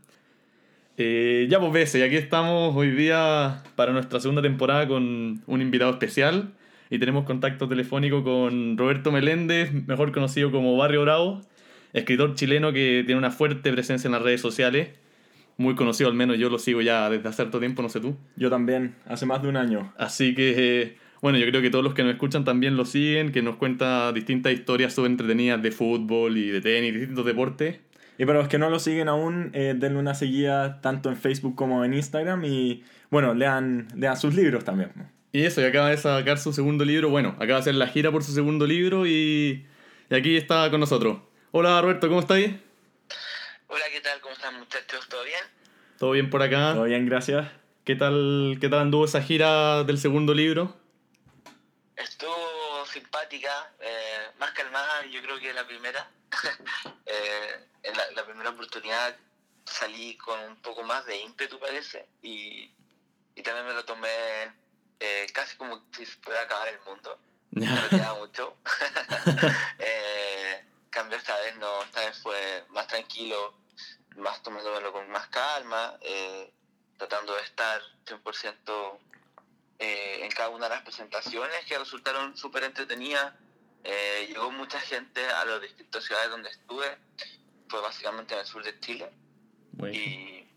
Eh, 0.98 1.48
ya 1.50 1.60
pues 1.60 1.74
veces, 1.74 2.01
y 2.01 2.04
aquí 2.04 2.16
estamos 2.16 2.75
hoy 2.75 2.92
día 2.92 3.63
para 3.75 3.94
nuestra 3.94 4.19
segunda 4.19 4.42
temporada 4.42 4.88
con 4.88 5.42
un 5.45 5.62
invitado 5.62 5.92
especial. 5.92 6.54
Y 6.90 7.00
tenemos 7.00 7.25
contacto 7.25 7.68
telefónico 7.68 8.24
con 8.24 8.78
Roberto 8.78 9.12
Meléndez, 9.12 9.72
mejor 9.74 10.12
conocido 10.12 10.51
como 10.51 10.78
Barrio 10.78 11.01
Bravo, 11.01 11.42
escritor 11.94 12.36
chileno 12.36 12.72
que 12.72 13.01
tiene 13.06 13.18
una 13.18 13.31
fuerte 13.31 13.72
presencia 13.72 14.07
en 14.07 14.12
las 14.12 14.22
redes 14.22 14.42
sociales. 14.42 14.90
Muy 15.57 15.75
conocido, 15.75 16.10
al 16.10 16.16
menos 16.16 16.38
yo 16.38 16.50
lo 16.50 16.60
sigo 16.60 16.81
ya 16.81 17.10
desde 17.10 17.28
hace 17.28 17.38
cierto 17.38 17.60
tiempo, 17.60 17.81
no 17.81 17.89
sé 17.89 18.00
tú. 18.00 18.16
Yo 18.36 18.50
también, 18.51 18.96
hace 19.07 19.25
más 19.25 19.42
de 19.42 19.48
un 19.48 19.57
año. 19.57 19.92
Así 19.98 20.36
que, 20.36 20.54
eh, 20.56 20.98
bueno, 21.22 21.39
yo 21.39 21.48
creo 21.48 21.62
que 21.62 21.72
todos 21.72 21.84
los 21.84 21.96
que 21.96 22.04
nos 22.04 22.13
escuchan 22.13 22.44
también 22.44 22.78
lo 22.78 22.86
siguen, 22.86 23.31
que 23.31 23.42
nos 23.42 23.56
cuenta 23.56 24.12
distintas 24.12 24.54
historias 24.54 24.94
súper 24.94 25.12
entretenidas 25.12 25.62
de 25.63 25.72
fútbol 25.72 26.38
y 26.38 26.50
de 26.50 26.62
tenis, 26.62 26.94
distintos 26.94 27.25
deportes. 27.25 27.80
Y 28.18 28.25
para 28.25 28.39
los 28.39 28.48
que 28.48 28.57
no 28.57 28.69
lo 28.69 28.80
siguen 28.80 29.10
aún, 29.10 29.51
eh, 29.54 29.74
denle 29.75 30.00
una 30.00 30.13
seguida 30.13 30.81
tanto 30.81 31.10
en 31.10 31.18
Facebook 31.18 31.56
como 31.56 31.83
en 31.83 31.94
Instagram 31.94 32.45
y 32.45 32.83
bueno, 33.10 33.33
lean, 33.33 33.88
lean 33.95 34.18
sus 34.18 34.36
libros 34.36 34.63
también. 34.63 34.92
Y 35.31 35.45
eso, 35.45 35.62
y 35.62 35.65
acaba 35.65 35.89
de 35.89 35.98
sacar 35.98 36.38
su 36.38 36.54
segundo 36.54 36.86
libro. 36.86 37.10
Bueno, 37.10 37.30
acaba 37.30 37.54
de 37.54 37.60
hacer 37.60 37.75
la 37.75 37.88
gira 37.88 38.12
por 38.12 38.24
su 38.24 38.33
segundo 38.33 38.68
libro 38.68 39.07
y, 39.07 39.65
y 40.10 40.15
aquí 40.15 40.38
está 40.38 40.69
con 40.69 40.80
nosotros. 40.80 41.18
Hola 41.51 41.81
Roberto, 41.81 42.07
¿cómo 42.07 42.19
estáis? 42.19 42.54
Hola, 43.68 43.84
¿qué 43.91 44.01
tal? 44.01 44.20
¿Cómo 44.22 44.34
están 44.34 44.60
muchachos? 44.60 45.08
¿Todo 45.10 45.24
bien? 45.24 45.43
¿Todo 45.98 46.12
bien 46.12 46.29
por 46.29 46.43
acá? 46.43 46.74
Todo 46.74 46.84
bien, 46.84 47.08
gracias. 47.08 47.48
¿Qué 47.84 47.96
tal, 47.96 48.58
¿Qué 48.62 48.70
tal 48.70 48.79
anduvo 48.79 49.05
esa 49.05 49.22
gira 49.22 49.84
del 49.84 49.98
segundo 49.98 50.34
libro? 50.34 50.77
Estuvo 51.96 52.86
simpática, 52.86 53.74
eh, 53.82 54.32
más 54.39 54.51
calmada 54.51 55.05
yo 55.12 55.22
creo 55.22 55.39
que 55.39 55.53
la 55.53 55.65
primera. 55.65 56.08
Eh, 57.05 57.73
en 57.84 57.98
la, 57.98 58.12
la 58.12 58.25
primera 58.25 58.50
oportunidad 58.50 59.16
salí 59.66 60.18
con 60.18 60.40
un 60.40 60.56
poco 60.58 60.84
más 60.84 61.06
de 61.06 61.18
ímpetu 61.18 61.60
parece 61.60 62.08
y, 62.22 62.72
y 63.36 63.42
también 63.44 63.68
me 63.68 63.74
lo 63.74 63.86
tomé 63.86 64.10
eh, 65.00 65.28
casi 65.34 65.58
como 65.58 65.84
si 65.96 66.06
se 66.06 66.18
pudiera 66.18 66.44
acabar 66.44 66.68
el 66.68 66.80
mundo. 66.82 67.20
No 67.52 67.82
me 67.84 67.90
queda 67.90 68.16
mucho. 68.16 68.58
eh, 69.78 70.66
cambio 70.90 71.18
esta 71.18 71.38
vez 71.40 71.56
no, 71.58 71.84
esta 71.84 72.00
vez 72.00 72.18
fue 72.18 72.66
más 72.70 72.88
tranquilo, 72.88 73.54
más 74.16 74.42
tomándomelo 74.42 74.92
con 74.92 75.08
más 75.12 75.28
calma, 75.28 75.98
eh, 76.02 76.52
tratando 76.98 77.36
de 77.36 77.42
estar 77.44 77.82
100% 78.06 79.00
eh, 79.80 80.20
en 80.24 80.32
cada 80.32 80.50
una 80.50 80.68
de 80.68 80.75
las 80.75 80.84
presentaciones 80.84 81.66
que 81.66 81.78
resultaron 81.78 82.38
súper 82.38 82.63
entretenidas. 82.63 83.34
Eh, 83.84 84.28
llegó 84.30 84.50
mucha 84.52 84.80
gente 84.80 85.24
a 85.25 85.46
las 85.46 85.62
distintas 85.62 86.06
ciudades 86.06 86.30
donde 86.30 86.50
estuve, 86.50 86.98
fue 87.74 87.82
básicamente 87.82 88.36
en 88.36 88.42
el 88.42 88.46
sur 88.46 88.63
de 88.63 88.80
Chile. 88.82 89.12
Bueno. 89.72 89.96
Y, 89.96 90.48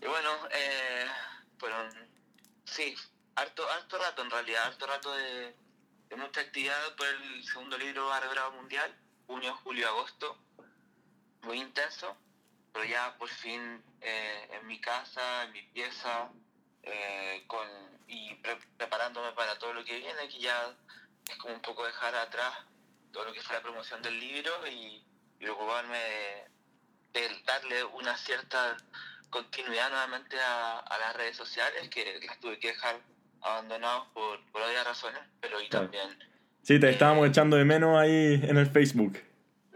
y 0.00 0.06
bueno, 0.06 0.30
eh, 0.52 1.06
fueron, 1.58 1.90
sí, 2.64 2.94
harto, 3.34 3.68
harto 3.68 3.98
rato 3.98 4.22
en 4.22 4.30
realidad, 4.30 4.66
harto 4.66 4.86
rato 4.86 5.12
de, 5.16 5.52
de 6.08 6.16
mucha 6.16 6.42
actividad 6.42 6.94
por 6.94 7.08
el 7.08 7.44
segundo 7.44 7.76
libro 7.76 8.06
Barrio 8.06 8.30
Bravo 8.30 8.52
Mundial, 8.52 8.96
junio, 9.26 9.52
julio, 9.64 9.88
agosto, 9.88 10.38
muy 11.42 11.58
intenso, 11.60 12.16
pero 12.72 12.84
ya 12.84 13.16
por 13.18 13.28
fin 13.28 13.82
eh, 14.00 14.48
en 14.52 14.68
mi 14.68 14.80
casa, 14.80 15.42
en 15.42 15.50
mi 15.50 15.62
pieza, 15.74 16.30
eh, 16.84 17.42
con, 17.48 17.66
y 18.06 18.36
pre- 18.36 18.60
preparándome 18.76 19.32
para 19.32 19.58
todo 19.58 19.72
lo 19.72 19.84
que 19.84 19.98
viene, 19.98 20.28
que 20.28 20.38
ya 20.38 20.72
es 21.28 21.36
como 21.38 21.54
un 21.54 21.62
poco 21.62 21.84
dejar 21.84 22.14
atrás 22.14 22.54
todo 23.10 23.24
lo 23.24 23.32
que 23.32 23.42
fue 23.42 23.56
la 23.56 23.62
promoción 23.62 24.00
del 24.02 24.20
libro 24.20 24.68
y, 24.68 25.04
y 25.40 25.44
preocuparme 25.44 25.98
de, 25.98 27.20
de 27.20 27.42
darle 27.44 27.84
una 27.84 28.16
cierta 28.16 28.76
continuidad 29.30 29.90
nuevamente 29.90 30.38
a, 30.40 30.78
a 30.78 30.98
las 30.98 31.16
redes 31.16 31.36
sociales, 31.36 31.88
que 31.88 32.20
las 32.26 32.38
tuve 32.40 32.58
que 32.58 32.68
dejar 32.68 33.00
abandonadas 33.42 34.02
por, 34.12 34.44
por 34.52 34.62
obvias 34.62 34.86
razones, 34.86 35.20
pero 35.40 35.60
y 35.60 35.68
Claro. 35.68 35.86
también 35.86 36.30
Sí, 36.62 36.78
te 36.78 36.90
estábamos 36.90 37.26
echando 37.26 37.56
de 37.56 37.64
menos 37.64 37.96
ahí 37.98 38.34
en 38.42 38.58
el 38.58 38.66
Facebook. 38.70 39.18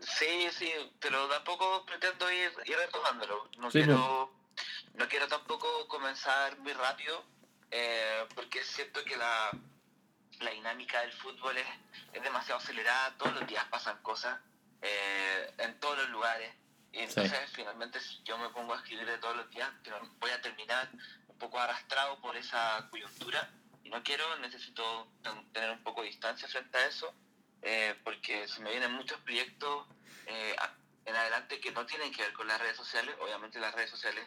Sí, 0.00 0.48
sí, 0.52 0.70
pero 1.00 1.26
tampoco 1.28 1.84
pretendo 1.86 2.30
ir, 2.30 2.52
ir 2.66 2.76
retomándolo. 2.76 3.48
No, 3.56 3.70
Sí, 3.70 3.78
quiero, 3.78 4.30
no 4.92 5.08
quiero 5.08 5.26
tampoco 5.26 5.88
comenzar 5.88 6.58
muy 6.58 6.74
rápido, 6.74 7.24
eh, 7.70 8.26
porque 8.34 8.62
siento 8.62 9.02
que 9.02 9.16
la, 9.16 9.50
la 10.40 10.50
dinámica 10.50 11.00
del 11.00 11.12
fútbol 11.14 11.56
es, 11.56 11.66
es 12.12 12.22
demasiado 12.22 12.60
acelerada, 12.60 13.16
todos 13.16 13.32
los 13.34 13.46
días 13.46 13.64
pasan 13.70 13.96
cosas, 14.02 14.38
eh, 14.86 15.54
en 15.58 15.80
todos 15.80 15.96
los 15.98 16.08
lugares. 16.10 16.52
Y 16.92 16.98
entonces 17.00 17.50
finalmente 17.52 17.98
yo 18.24 18.38
me 18.38 18.48
pongo 18.50 18.74
a 18.74 18.76
escribir 18.76 19.06
de 19.06 19.18
todos 19.18 19.34
los 19.36 19.50
días, 19.50 19.68
no- 19.90 20.08
voy 20.20 20.30
a 20.30 20.40
terminar 20.40 20.88
un 21.26 21.38
poco 21.38 21.58
arrastrado 21.58 22.20
por 22.20 22.36
esa 22.36 22.86
coyuntura. 22.90 23.50
Y 23.82 23.90
no 23.90 24.02
quiero, 24.02 24.24
necesito 24.38 25.08
tener 25.52 25.70
un 25.70 25.82
poco 25.82 26.02
de 26.02 26.08
distancia 26.08 26.46
frente 26.48 26.78
a 26.78 26.86
eso, 26.86 27.12
eh, 27.62 27.98
porque 28.04 28.46
se 28.48 28.60
me 28.60 28.70
vienen 28.70 28.92
muchos 28.92 29.18
proyectos 29.22 29.86
eh, 30.26 30.56
en 31.04 31.14
adelante 31.16 31.60
que 31.60 31.70
no 31.72 31.84
tienen 31.84 32.12
que 32.12 32.22
ver 32.22 32.32
con 32.32 32.46
las 32.46 32.60
redes 32.60 32.76
sociales, 32.76 33.14
obviamente 33.20 33.58
las 33.60 33.74
redes 33.74 33.90
sociales, 33.90 34.26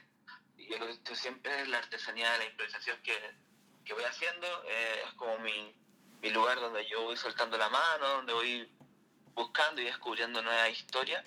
y 0.58 0.68
yo 0.70 0.78
lo 0.78 0.86
he 0.86 0.92
dicho 0.94 1.16
siempre, 1.16 1.66
la 1.68 1.78
artesanía 1.80 2.32
de 2.34 2.38
la 2.40 2.46
improvisación 2.46 3.02
que, 3.02 3.18
que 3.86 3.94
voy 3.94 4.04
haciendo, 4.04 4.48
eh, 4.68 5.02
es 5.08 5.14
como 5.14 5.40
mi, 5.40 5.74
mi 6.22 6.30
lugar 6.30 6.60
donde 6.60 6.88
yo 6.88 7.02
voy 7.04 7.18
soltando 7.18 7.58
la 7.58 7.70
mano, 7.70 8.08
donde 8.10 8.34
voy 8.34 8.76
buscando 9.41 9.82
y 9.82 9.86
descubriendo 9.86 10.41
nuevas 10.41 10.70
historias, 10.72 11.24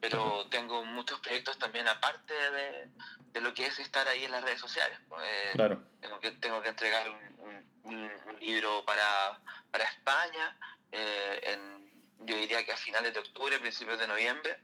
pero 0.00 0.46
tengo 0.50 0.84
muchos 0.84 1.18
proyectos 1.20 1.58
también 1.58 1.88
aparte 1.88 2.32
de, 2.32 2.88
de 3.32 3.40
lo 3.40 3.52
que 3.54 3.66
es 3.66 3.78
estar 3.80 4.06
ahí 4.06 4.24
en 4.24 4.30
las 4.30 4.44
redes 4.44 4.60
sociales. 4.60 4.96
Pues, 5.08 5.22
eh, 5.24 5.50
Claro. 5.54 5.82
tengo, 6.00 6.20
que, 6.20 6.30
tengo 6.32 6.62
que 6.62 6.68
entregar 6.68 7.08
un, 7.10 7.16
un- 7.40 7.68
un- 7.84 8.10
un 8.28 8.38
libro 8.40 8.84
para, 8.84 9.40
para 9.70 9.84
España, 9.84 10.56
eh, 10.92 11.40
en, 11.44 12.26
yo 12.26 12.36
diría 12.36 12.64
que 12.64 12.72
a 12.72 12.76
finales 12.76 13.14
de 13.14 13.20
octubre, 13.20 13.58
principios 13.58 13.98
de 13.98 14.06
noviembre. 14.06 14.58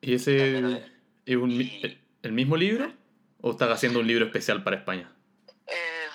¿Y 0.00 0.14
ese 0.14 0.58
es 1.24 1.36
un 1.36 1.56
mi- 1.56 1.80
el, 2.22 2.32
mismo 2.32 2.56
libro? 2.56 2.92
¿O 3.40 3.52
estás 3.52 3.70
haciendo 3.70 4.00
un 4.00 4.06
libro 4.06 4.24
especial 4.26 4.64
para 4.64 4.76
España? 4.76 5.10
Eh, 5.66 6.08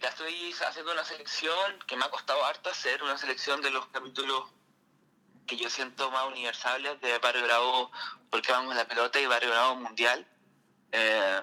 ya 0.00 0.08
estoy 0.10 0.52
haciendo 0.66 0.92
una 0.92 1.04
selección 1.04 1.78
que 1.86 1.96
me 1.96 2.04
ha 2.04 2.10
costado 2.10 2.44
harto 2.44 2.70
hacer, 2.70 3.02
una 3.02 3.16
selección 3.18 3.60
de 3.62 3.70
los 3.70 3.86
capítulos 3.88 4.44
que 5.52 5.62
yo 5.62 5.68
siento 5.68 6.10
más 6.10 6.26
universales 6.28 6.98
de 7.02 7.18
Barrio 7.18 7.44
Bravo, 7.44 7.92
porque 8.30 8.52
vamos 8.52 8.72
a 8.72 8.78
la 8.78 8.88
pelota 8.88 9.20
y 9.20 9.26
Barrio 9.26 9.50
Bravo 9.50 9.76
Mundial. 9.76 10.26
Eh, 10.92 11.40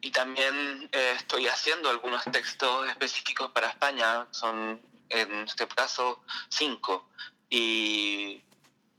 y 0.00 0.10
también 0.10 0.88
eh, 0.90 1.14
estoy 1.16 1.46
haciendo 1.46 1.88
algunos 1.88 2.24
textos 2.24 2.88
específicos 2.88 3.52
para 3.52 3.68
España, 3.68 4.26
son 4.32 4.82
en 5.08 5.44
este 5.44 5.68
caso 5.68 6.24
cinco. 6.48 7.08
Y 7.48 8.42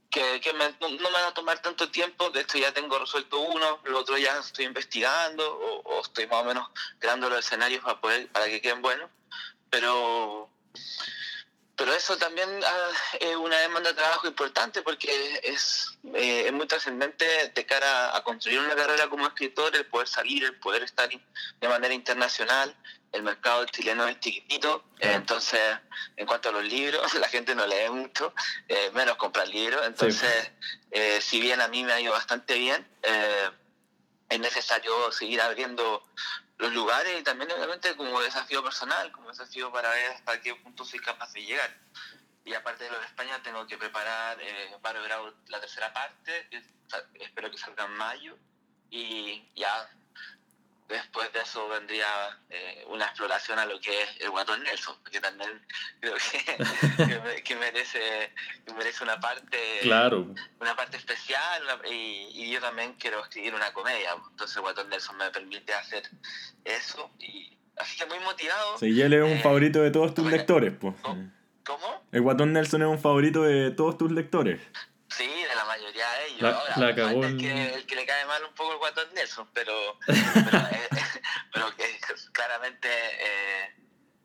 que, 0.08 0.40
no, 0.80 0.88
me 0.88 1.10
van 1.10 1.24
a 1.26 1.34
tomar 1.34 1.60
tanto 1.60 1.90
tiempo, 1.90 2.30
de 2.30 2.40
hecho 2.40 2.56
ya 2.56 2.72
tengo 2.72 2.98
resuelto 2.98 3.38
uno, 3.38 3.80
el 3.84 3.94
otro 3.94 4.16
ya 4.16 4.38
estoy 4.38 4.64
investigando 4.64 5.44
o, 5.46 5.82
o 5.82 6.00
estoy 6.00 6.26
más 6.28 6.40
o 6.40 6.44
menos 6.44 6.70
creando 6.98 7.28
los 7.28 7.40
escenarios 7.40 7.84
para, 7.84 8.00
poder, 8.00 8.32
para 8.32 8.46
que 8.46 8.62
queden 8.62 8.80
buenos, 8.80 9.10
pero, 9.68 10.48
pero 11.76 11.92
eso 11.92 12.16
también 12.16 12.48
ah, 12.64 12.90
es 13.20 13.36
una 13.36 13.58
demanda 13.58 13.90
de 13.90 13.96
trabajo 13.96 14.26
importante 14.26 14.82
porque 14.82 15.40
es, 15.42 15.98
eh, 16.14 16.44
es 16.46 16.52
muy 16.52 16.66
trascendente 16.66 17.52
de 17.54 17.66
cara 17.66 18.16
a 18.16 18.24
construir 18.24 18.60
una 18.60 18.74
carrera 18.74 19.08
como 19.08 19.26
escritor, 19.26 19.76
el 19.76 19.86
poder 19.86 20.08
salir, 20.08 20.44
el 20.44 20.58
poder 20.58 20.82
estar 20.82 21.08
de 21.08 21.68
manera 21.68 21.94
internacional. 21.94 22.74
El 23.12 23.22
mercado 23.22 23.64
chileno 23.66 24.06
es 24.08 24.20
chiquitito, 24.20 24.84
eh, 24.98 25.12
entonces 25.14 25.60
en 26.16 26.26
cuanto 26.26 26.48
a 26.48 26.52
los 26.52 26.64
libros, 26.64 27.14
la 27.20 27.28
gente 27.28 27.54
no 27.54 27.66
lee 27.66 27.88
mucho, 27.90 28.34
eh, 28.68 28.90
menos 28.94 29.16
comprar 29.16 29.48
libros, 29.48 29.86
entonces 29.86 30.50
eh, 30.90 31.20
si 31.20 31.40
bien 31.40 31.60
a 31.60 31.68
mí 31.68 31.84
me 31.84 31.92
ha 31.92 32.00
ido 32.00 32.12
bastante 32.12 32.54
bien, 32.54 32.86
es 34.28 34.40
necesario 34.40 35.12
seguir 35.12 35.40
abriendo 35.40 36.04
los 36.58 36.72
lugares 36.72 37.20
y 37.20 37.22
también 37.22 37.50
obviamente 37.52 37.96
como 37.96 38.20
desafío 38.20 38.62
personal, 38.62 39.12
como 39.12 39.28
desafío 39.28 39.70
para 39.70 39.90
ver 39.90 40.12
hasta 40.12 40.40
qué 40.40 40.54
punto 40.54 40.84
soy 40.84 41.00
capaz 41.00 41.32
de 41.32 41.42
llegar. 41.44 41.70
Y 42.44 42.54
aparte 42.54 42.84
de 42.84 42.90
lo 42.90 42.98
de 42.98 43.06
España 43.06 43.42
tengo 43.42 43.66
que 43.66 43.76
preparar 43.76 44.38
eh, 44.40 44.70
la 45.48 45.60
tercera 45.60 45.92
parte, 45.92 46.48
espero 47.14 47.50
que 47.50 47.58
salga 47.58 47.84
en 47.84 47.92
mayo 47.92 48.38
y 48.90 49.44
ya 49.56 49.90
después 50.88 51.32
de 51.32 51.40
eso 51.40 51.68
vendría 51.68 52.06
eh, 52.50 52.84
una 52.88 53.06
exploración 53.06 53.58
a 53.58 53.66
lo 53.66 53.80
que 53.80 54.02
es 54.02 54.08
el 54.20 54.30
Guatón 54.30 54.62
Nelson, 54.62 54.96
que 55.10 55.20
también 55.20 55.50
creo 56.00 56.14
que, 56.14 56.56
que 57.08 57.20
me- 57.20 57.42
que 57.42 57.56
merece, 57.56 58.32
que 58.66 58.72
merece 58.74 59.02
una 59.04 59.18
parte 59.20 59.58
Claro. 59.82 60.26
una 60.60 60.76
parte 60.76 60.96
especial 60.96 61.62
una- 61.64 61.88
y, 61.88 62.28
y 62.34 62.50
yo 62.52 62.60
también 62.60 62.94
quiero 62.94 63.20
escribir 63.22 63.54
una 63.54 63.72
comedia. 63.72 64.10
Entonces 64.30 64.56
Guatón 64.58 64.88
Nelson 64.88 65.16
me 65.16 65.30
permite 65.30 65.72
hacer 65.74 66.08
eso. 66.64 67.10
Y, 67.18 67.56
así 67.76 67.96
que 67.98 68.06
muy 68.06 68.18
motivado. 68.20 68.78
Sí, 68.78 68.90
y 68.90 69.02
él 69.02 69.12
es 69.12 69.22
un 69.22 69.30
Eh, 69.38 69.40
favorito 69.42 69.80
de 69.82 69.90
todos 69.90 70.14
tus 70.14 70.24
bueno, 70.24 70.36
lectores, 70.36 70.72
pues. 70.80 70.94
¿Cómo? 71.64 72.06
El 72.12 72.22
Guatón 72.22 72.52
Nelson 72.52 72.82
es 72.82 72.88
un 72.88 73.00
favorito 73.00 73.42
de 73.42 73.72
todos 73.72 73.98
tus 73.98 74.12
lectores. 74.12 74.60
Sí, 75.16 75.26
de 75.26 75.54
la 75.54 75.64
mayoría 75.64 76.10
de 76.10 76.26
ellos. 76.26 76.42
La- 76.42 76.50
Ahora, 76.50 76.74
la 76.76 76.94
cagó 76.94 77.24
el, 77.24 77.38
que, 77.38 77.74
el 77.74 77.86
que 77.86 77.94
le 77.96 78.04
cae 78.06 78.24
mal 78.26 78.44
un 78.44 78.54
poco 78.54 78.72
el 78.72 78.78
Guatón 78.78 79.08
Nelson, 79.14 79.48
pero, 79.54 79.98
pero, 80.06 80.58
eh, 80.70 80.88
pero 81.52 81.74
que 81.76 81.98
claramente 82.32 82.88
eh, 82.90 83.74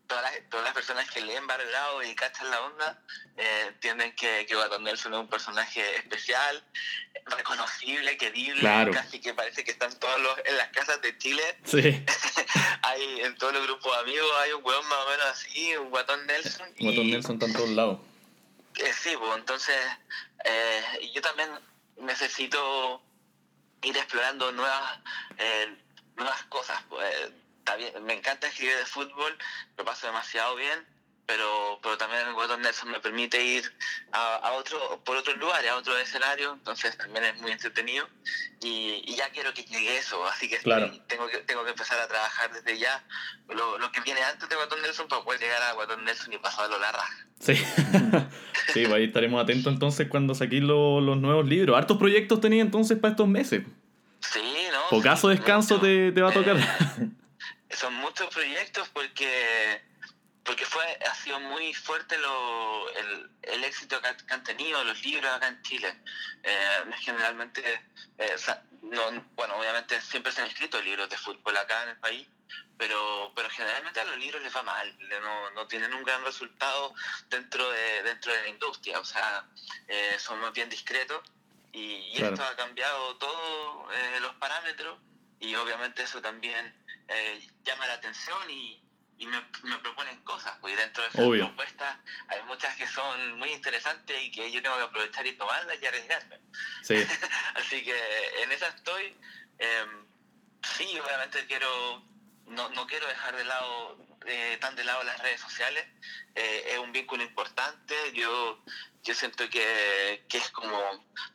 todas, 0.06 0.22
las, 0.24 0.48
todas 0.50 0.64
las 0.66 0.74
personas 0.74 1.10
que 1.10 1.20
leen 1.22 1.46
Barrio 1.46 1.66
Bravo 1.68 2.02
y 2.02 2.14
cachan 2.14 2.50
la 2.50 2.60
onda 2.60 3.02
eh, 3.36 3.64
entienden 3.68 4.14
que, 4.14 4.44
que 4.46 4.54
Guatón 4.54 4.84
Nelson 4.84 5.14
es 5.14 5.20
un 5.20 5.28
personaje 5.28 5.96
especial, 5.96 6.62
reconocible, 7.26 8.16
querible, 8.18 8.60
Claro. 8.60 8.92
casi 8.92 9.20
que 9.20 9.32
parece 9.34 9.64
que 9.64 9.70
están 9.70 9.98
todos 9.98 10.20
los, 10.20 10.38
en 10.44 10.56
las 10.58 10.68
casas 10.68 11.00
de 11.00 11.16
Chile. 11.18 11.42
Sí. 11.64 12.04
hay 12.82 13.20
En 13.22 13.36
todos 13.36 13.52
los 13.54 13.62
grupos 13.66 13.92
de 13.94 14.00
amigos 14.02 14.28
hay 14.42 14.52
un 14.52 14.64
hueón 14.64 14.86
más 14.88 14.98
o 14.98 15.10
menos 15.10 15.26
así, 15.26 15.76
un 15.76 15.90
Guatón 15.90 16.26
Nelson. 16.26 16.68
y- 16.76 16.84
Guatón 16.84 17.10
Nelson 17.10 17.32
está 17.36 17.46
en 17.46 17.52
todos 17.54 17.70
lados. 17.70 17.98
Eh, 18.82 18.92
sí, 18.92 19.16
entonces 19.36 19.76
eh, 20.44 21.10
yo 21.14 21.22
también 21.22 21.50
necesito 21.96 23.02
ir 23.82 23.96
explorando 23.96 24.52
nuevas 24.52 24.98
eh, 25.38 25.76
nuevas 26.16 26.42
cosas. 26.44 26.82
Pues, 26.88 27.32
está 27.58 27.76
bien, 27.76 28.04
me 28.04 28.14
encanta 28.14 28.48
escribir 28.48 28.76
de 28.76 28.86
fútbol, 28.86 29.38
lo 29.76 29.84
paso 29.84 30.06
demasiado 30.06 30.56
bien, 30.56 30.86
pero, 31.26 31.78
pero 31.82 31.96
también 31.98 32.26
el 32.26 32.34
Guatón 32.34 32.62
Nelson 32.62 32.90
me 32.90 33.00
permite 33.00 33.42
ir 33.42 33.64
a, 34.12 34.36
a 34.36 34.52
otro, 34.52 35.00
por 35.04 35.16
otros 35.16 35.36
lugares, 35.38 35.70
a 35.70 35.76
otros 35.76 35.98
escenarios, 36.00 36.52
entonces 36.54 36.96
también 36.98 37.24
es 37.24 37.40
muy 37.40 37.52
entretenido 37.52 38.08
y, 38.60 39.02
y 39.06 39.14
ya 39.16 39.28
quiero 39.30 39.54
que 39.54 39.62
llegue 39.64 39.96
eso, 39.98 40.24
así 40.26 40.48
que, 40.48 40.56
estoy- 40.56 40.62
Claro. 40.64 40.92
tengo 41.08 41.26
que 41.28 41.38
tengo 41.38 41.64
que 41.64 41.70
empezar 41.70 41.98
a 42.00 42.08
trabajar 42.08 42.52
desde 42.52 42.78
ya 42.78 43.04
lo, 43.48 43.78
lo 43.78 43.90
que 43.92 44.00
viene 44.00 44.20
antes 44.22 44.48
de 44.48 44.56
Guatón 44.56 44.82
Nelson 44.82 45.08
para 45.08 45.22
poder 45.22 45.40
llegar 45.40 45.62
a 45.62 45.72
Guatón 45.72 46.04
Nelson 46.04 46.32
y 46.32 46.38
pasarlo 46.38 46.78
la 46.78 46.92
raja. 46.92 47.26
Sí. 47.40 47.54
sí, 48.72 48.82
pues 48.82 48.92
ahí 48.92 49.04
estaremos 49.04 49.42
atentos 49.42 49.72
entonces 49.72 50.08
cuando 50.08 50.34
saquéis 50.34 50.62
lo- 50.62 51.00
los 51.00 51.16
nuevos 51.16 51.46
libros. 51.46 51.76
Hartos 51.76 51.98
proyectos 51.98 52.40
tenía 52.40 52.62
entonces 52.62 52.98
para 52.98 53.12
estos 53.12 53.28
meses. 53.28 53.62
Sí, 54.20 54.54
¿no? 54.72 54.80
Pocaso 54.90 55.28
Sí, 55.30 55.36
descanso 55.36 55.74
mucho. 55.74 55.86
te, 55.86 56.12
te 56.12 56.20
va 56.22 56.30
a 56.30 56.32
tocar. 56.32 56.56
Eh, 56.56 57.10
son 57.70 57.94
muchos 57.94 58.28
proyectos 58.32 58.88
porque 58.90 59.82
porque 60.44 60.66
fue 60.66 60.84
ha 61.08 61.14
sido 61.14 61.38
muy 61.40 61.72
fuerte 61.74 62.18
lo, 62.18 62.90
el, 62.90 63.30
el 63.42 63.64
éxito 63.64 64.00
que, 64.00 64.08
ha- 64.08 64.16
que 64.16 64.34
han 64.34 64.42
tenido 64.42 64.82
los 64.84 65.00
libros 65.04 65.32
acá 65.32 65.48
en 65.48 65.62
Chile. 65.62 65.96
Eh, 66.42 66.84
generalmente, 67.00 67.62
eh, 68.18 68.36
no, 68.82 69.10
bueno, 69.34 69.56
obviamente 69.56 70.00
siempre 70.00 70.32
se 70.32 70.40
han 70.42 70.48
escrito 70.48 70.80
libros 70.82 71.08
de 71.08 71.16
fútbol 71.16 71.56
acá 71.56 71.84
en 71.84 71.90
el 71.90 71.96
país, 71.98 72.26
pero, 72.76 73.32
pero 73.36 73.48
generalmente 73.50 74.00
a 74.00 74.04
los 74.04 74.16
libros 74.18 74.42
les 74.42 74.54
va 74.54 74.62
mal, 74.64 74.98
no, 75.08 75.50
no 75.52 75.66
tienen 75.68 75.94
un 75.94 76.02
gran 76.02 76.24
resultado 76.24 76.92
dentro 77.28 77.70
de, 77.70 78.02
dentro 78.02 78.32
de 78.32 78.42
la 78.42 78.48
industria, 78.48 78.98
o 78.98 79.04
sea, 79.04 79.46
eh, 79.86 80.16
son 80.18 80.40
más 80.40 80.52
bien 80.52 80.68
discretos 80.68 81.22
y, 81.72 81.80
y 81.82 82.14
Claro. 82.16 82.34
esto 82.34 82.44
ha 82.44 82.56
cambiado 82.56 83.16
todos 83.18 83.86
los 84.20 84.34
parámetros 84.36 84.98
y 85.38 85.54
obviamente 85.54 86.02
eso 86.02 86.20
también 86.20 86.74
eh, 87.08 87.48
llama 87.62 87.86
la 87.86 87.94
atención 87.94 88.50
y, 88.50 88.82
y 89.22 89.26
me, 89.26 89.40
me 89.62 89.78
proponen 89.78 90.20
cosas, 90.24 90.52
pues 90.60 90.74
y 90.74 90.76
dentro 90.76 91.00
de 91.04 91.08
esas 91.10 91.24
Obvio. 91.24 91.46
propuestas 91.46 91.96
hay 92.26 92.42
muchas 92.42 92.74
que 92.76 92.88
son 92.88 93.38
muy 93.38 93.50
interesantes 93.52 94.20
y 94.20 94.32
que 94.32 94.50
yo 94.50 94.60
tengo 94.60 94.76
que 94.76 94.82
aprovechar 94.82 95.24
y 95.24 95.32
tomarlas 95.36 95.80
y 95.80 95.86
arriesgarme. 95.86 96.40
Sí, 96.82 96.96
Así 97.54 97.84
que 97.84 98.42
en 98.42 98.50
esa 98.50 98.66
estoy. 98.66 99.16
Eh, 99.60 99.86
sí, 100.76 100.98
obviamente 100.98 101.46
quiero, 101.46 102.02
no, 102.46 102.68
no 102.70 102.84
quiero 102.88 103.06
dejar 103.06 103.36
de 103.36 103.44
lado, 103.44 103.96
eh, 104.26 104.58
tan 104.60 104.74
de 104.74 104.82
lado 104.82 105.04
las 105.04 105.20
redes 105.20 105.40
sociales. 105.40 105.86
Eh, 106.34 106.72
es 106.72 106.78
un 106.80 106.90
vínculo 106.90 107.22
importante. 107.22 107.94
Yo, 108.14 108.60
yo 109.04 109.14
siento 109.14 109.48
que, 109.50 110.24
que 110.28 110.38
es 110.38 110.48
como 110.50 110.78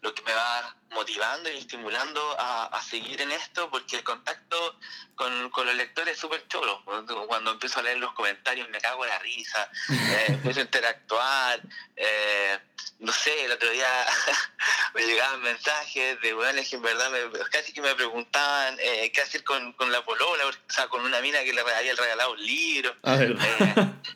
lo 0.02 0.14
que 0.14 0.22
me 0.24 0.34
va 0.34 0.76
motivando 0.92 1.52
y 1.52 1.58
estimulando 1.58 2.36
a, 2.40 2.66
a 2.68 2.82
seguir 2.82 3.22
en 3.22 3.32
esto, 3.32 3.70
porque 3.70 3.98
el 3.98 4.04
contacto 4.04 4.80
con, 5.16 5.50
con 5.50 5.66
los 5.66 5.76
lectores 5.76 6.14
es 6.14 6.20
súper 6.20 6.48
cholo. 6.48 6.82
Cuando, 6.86 7.52
empiezo 7.52 7.80
a 7.80 7.84
leer 7.84 7.98
los 7.98 8.14
comentarios 8.14 8.70
me 8.70 8.80
cago 8.80 9.04
en 9.04 9.10
la 9.10 9.20
risa, 9.20 9.70
eh, 9.92 10.26
empiezo 10.30 10.60
a 10.62 10.64
interactuar. 10.64 11.62
eh, 11.96 12.60
no 13.00 13.12
sé, 13.12 13.46
el 13.46 13.52
otro 13.52 13.70
día 13.70 13.88
me 14.96 15.06
llegaban 15.06 15.42
mensajes 15.42 16.20
de 16.22 16.34
weones 16.34 16.70
que 16.70 16.78
en 16.78 16.82
verdad 16.82 17.12
me, 17.12 17.40
casi 17.52 17.72
que 17.74 17.82
me 17.82 17.94
preguntaban 17.96 18.76
eh, 18.80 19.12
qué 19.14 19.22
hacer 19.22 19.44
con, 19.44 19.74
con 19.74 19.92
la 19.92 20.04
polola, 20.04 20.46
o 20.48 20.52
sea, 20.68 20.88
con 20.88 21.02
una 21.04 21.20
mina 21.22 21.44
que 21.44 21.54
le 21.54 21.62
había 21.62 21.94
regalado 21.96 22.32
un 22.32 22.44
libro. 22.44 22.96
a 23.04 23.16
ver. 23.18 23.32
Eh, 23.32 23.74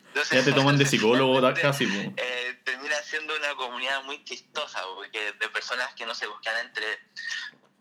entonces- 0.07 0.29
ya 0.31 0.43
te 0.43 0.53
toman 0.53 0.77
de 0.77 0.85
psicólogo 0.85 1.41
casi. 1.53 1.85
eh, 2.17 2.59
termina 2.63 2.95
siendo 3.03 3.35
una 3.41 3.55
comunidad 3.55 4.03
muy 4.03 4.23
chistosa, 4.23 4.81
porque 4.95 5.33
de 5.33 5.49
personas 5.49 5.93
que 5.95 6.05
no 6.05 6.15
se 6.15 6.27
buscan 6.27 6.57
entre 6.65 6.99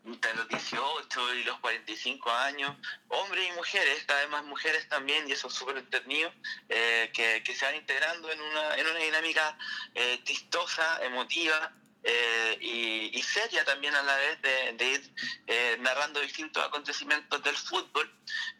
entre 0.04 0.34
los 0.34 0.48
18 0.48 1.34
y 1.34 1.44
los 1.44 1.58
45 1.60 2.30
años, 2.30 2.74
hombres 3.08 3.48
y 3.48 3.52
mujeres, 3.52 4.04
cada 4.06 4.20
vez 4.20 4.30
más 4.30 4.44
mujeres 4.44 4.88
también, 4.88 5.28
y 5.28 5.32
eso 5.32 5.48
es 5.48 5.54
súper 5.54 5.76
entretenido, 5.76 6.32
eh, 6.68 7.10
que, 7.12 7.42
que, 7.44 7.54
se 7.54 7.66
van 7.66 7.76
integrando 7.76 8.30
en 8.30 8.40
una, 8.40 8.76
en 8.76 8.86
una 8.86 8.98
dinámica 8.98 9.58
eh, 9.94 10.20
chistosa, 10.24 11.04
emotiva, 11.04 11.72
eh, 12.02 12.58
y, 12.60 13.18
y, 13.18 13.22
seria 13.22 13.64
también 13.64 13.94
a 13.94 14.02
la 14.02 14.16
vez 14.16 14.40
de, 14.40 14.86
ir 14.86 15.14
eh, 15.46 15.76
narrando 15.80 16.20
distintos 16.20 16.64
acontecimientos 16.64 17.42
del 17.42 17.56
fútbol, 17.56 18.10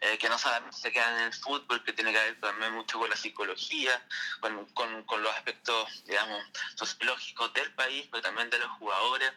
eh, 0.01 0.17
que 0.19 0.29
no 0.29 0.37
solamente 0.37 0.77
se 0.77 0.91
quedan 0.91 1.17
en 1.17 1.23
el 1.27 1.33
fútbol, 1.33 1.83
que 1.83 1.93
tiene 1.93 2.11
que 2.11 2.19
ver 2.19 2.39
también 2.39 2.73
mucho 2.73 2.99
con 2.99 3.09
la 3.09 3.15
psicología, 3.15 4.05
con, 4.41 4.65
con, 4.73 5.23
los 5.23 5.33
aspectos, 5.35 6.03
digamos, 6.05 6.43
sociológicos 6.75 7.51
del 7.53 7.73
país, 7.73 8.07
pero 8.11 8.21
también 8.21 8.49
de 8.51 8.59
los 8.59 8.69
jugadores. 8.77 9.31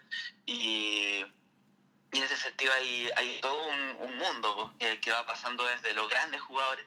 Y, 0.45 1.25
en 2.13 2.23
ese 2.23 2.37
sentido 2.37 2.73
hay, 2.75 3.11
hay 3.17 3.41
todo 3.41 3.67
un, 3.67 3.97
un 4.01 4.17
mundo 4.19 4.73
que, 4.79 5.01
que 5.01 5.11
va 5.11 5.27
pasando 5.27 5.65
desde 5.65 5.95
los 5.95 6.09
grandes 6.09 6.41
jugadores 6.43 6.87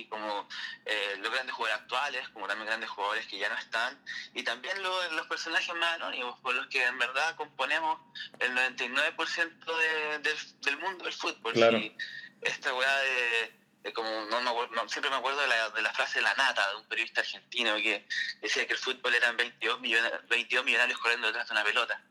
y 0.00 0.06
como 0.06 0.48
eh, 0.86 1.16
los 1.20 1.32
grandes 1.32 1.54
jugadores 1.54 1.82
actuales, 1.82 2.28
como 2.30 2.46
también 2.46 2.66
grandes 2.66 2.90
jugadores 2.90 3.26
que 3.26 3.38
ya 3.38 3.48
no 3.48 3.56
están, 3.56 3.98
y 4.34 4.42
también 4.42 4.82
lo, 4.82 5.12
los 5.12 5.26
personajes 5.26 5.74
más 5.76 5.94
anónimos, 5.94 6.38
por 6.40 6.54
los 6.54 6.66
que 6.68 6.84
en 6.84 6.98
verdad 6.98 7.36
componemos 7.36 8.00
el 8.38 8.52
99% 8.52 9.76
de, 9.78 10.18
de, 10.18 10.36
del 10.62 10.78
mundo 10.78 11.04
del 11.04 11.12
fútbol. 11.12 11.52
Claro. 11.52 11.78
Y 11.78 11.96
esta 12.42 12.74
weá 12.74 12.98
de, 12.98 13.59
de, 13.82 13.92
como, 13.92 14.08
no 14.26 14.40
me 14.40 14.50
acuerdo, 14.50 14.74
no, 14.74 14.88
siempre 14.88 15.10
me 15.10 15.16
acuerdo 15.16 15.40
de 15.40 15.48
la, 15.48 15.70
de 15.70 15.82
la 15.82 15.92
frase 15.92 16.18
de 16.18 16.22
la 16.22 16.34
nata, 16.34 16.68
de 16.70 16.76
un 16.76 16.84
periodista 16.84 17.20
argentino 17.20 17.76
que 17.76 18.06
decía 18.40 18.66
que 18.66 18.74
el 18.74 18.78
fútbol 18.78 19.14
eran 19.14 19.36
22 19.36 19.80
millonarios, 19.80 20.26
22 20.28 20.64
millonarios 20.64 20.98
corriendo 20.98 21.26
detrás 21.28 21.48
de 21.48 21.52
una 21.52 21.64
pelota. 21.64 22.02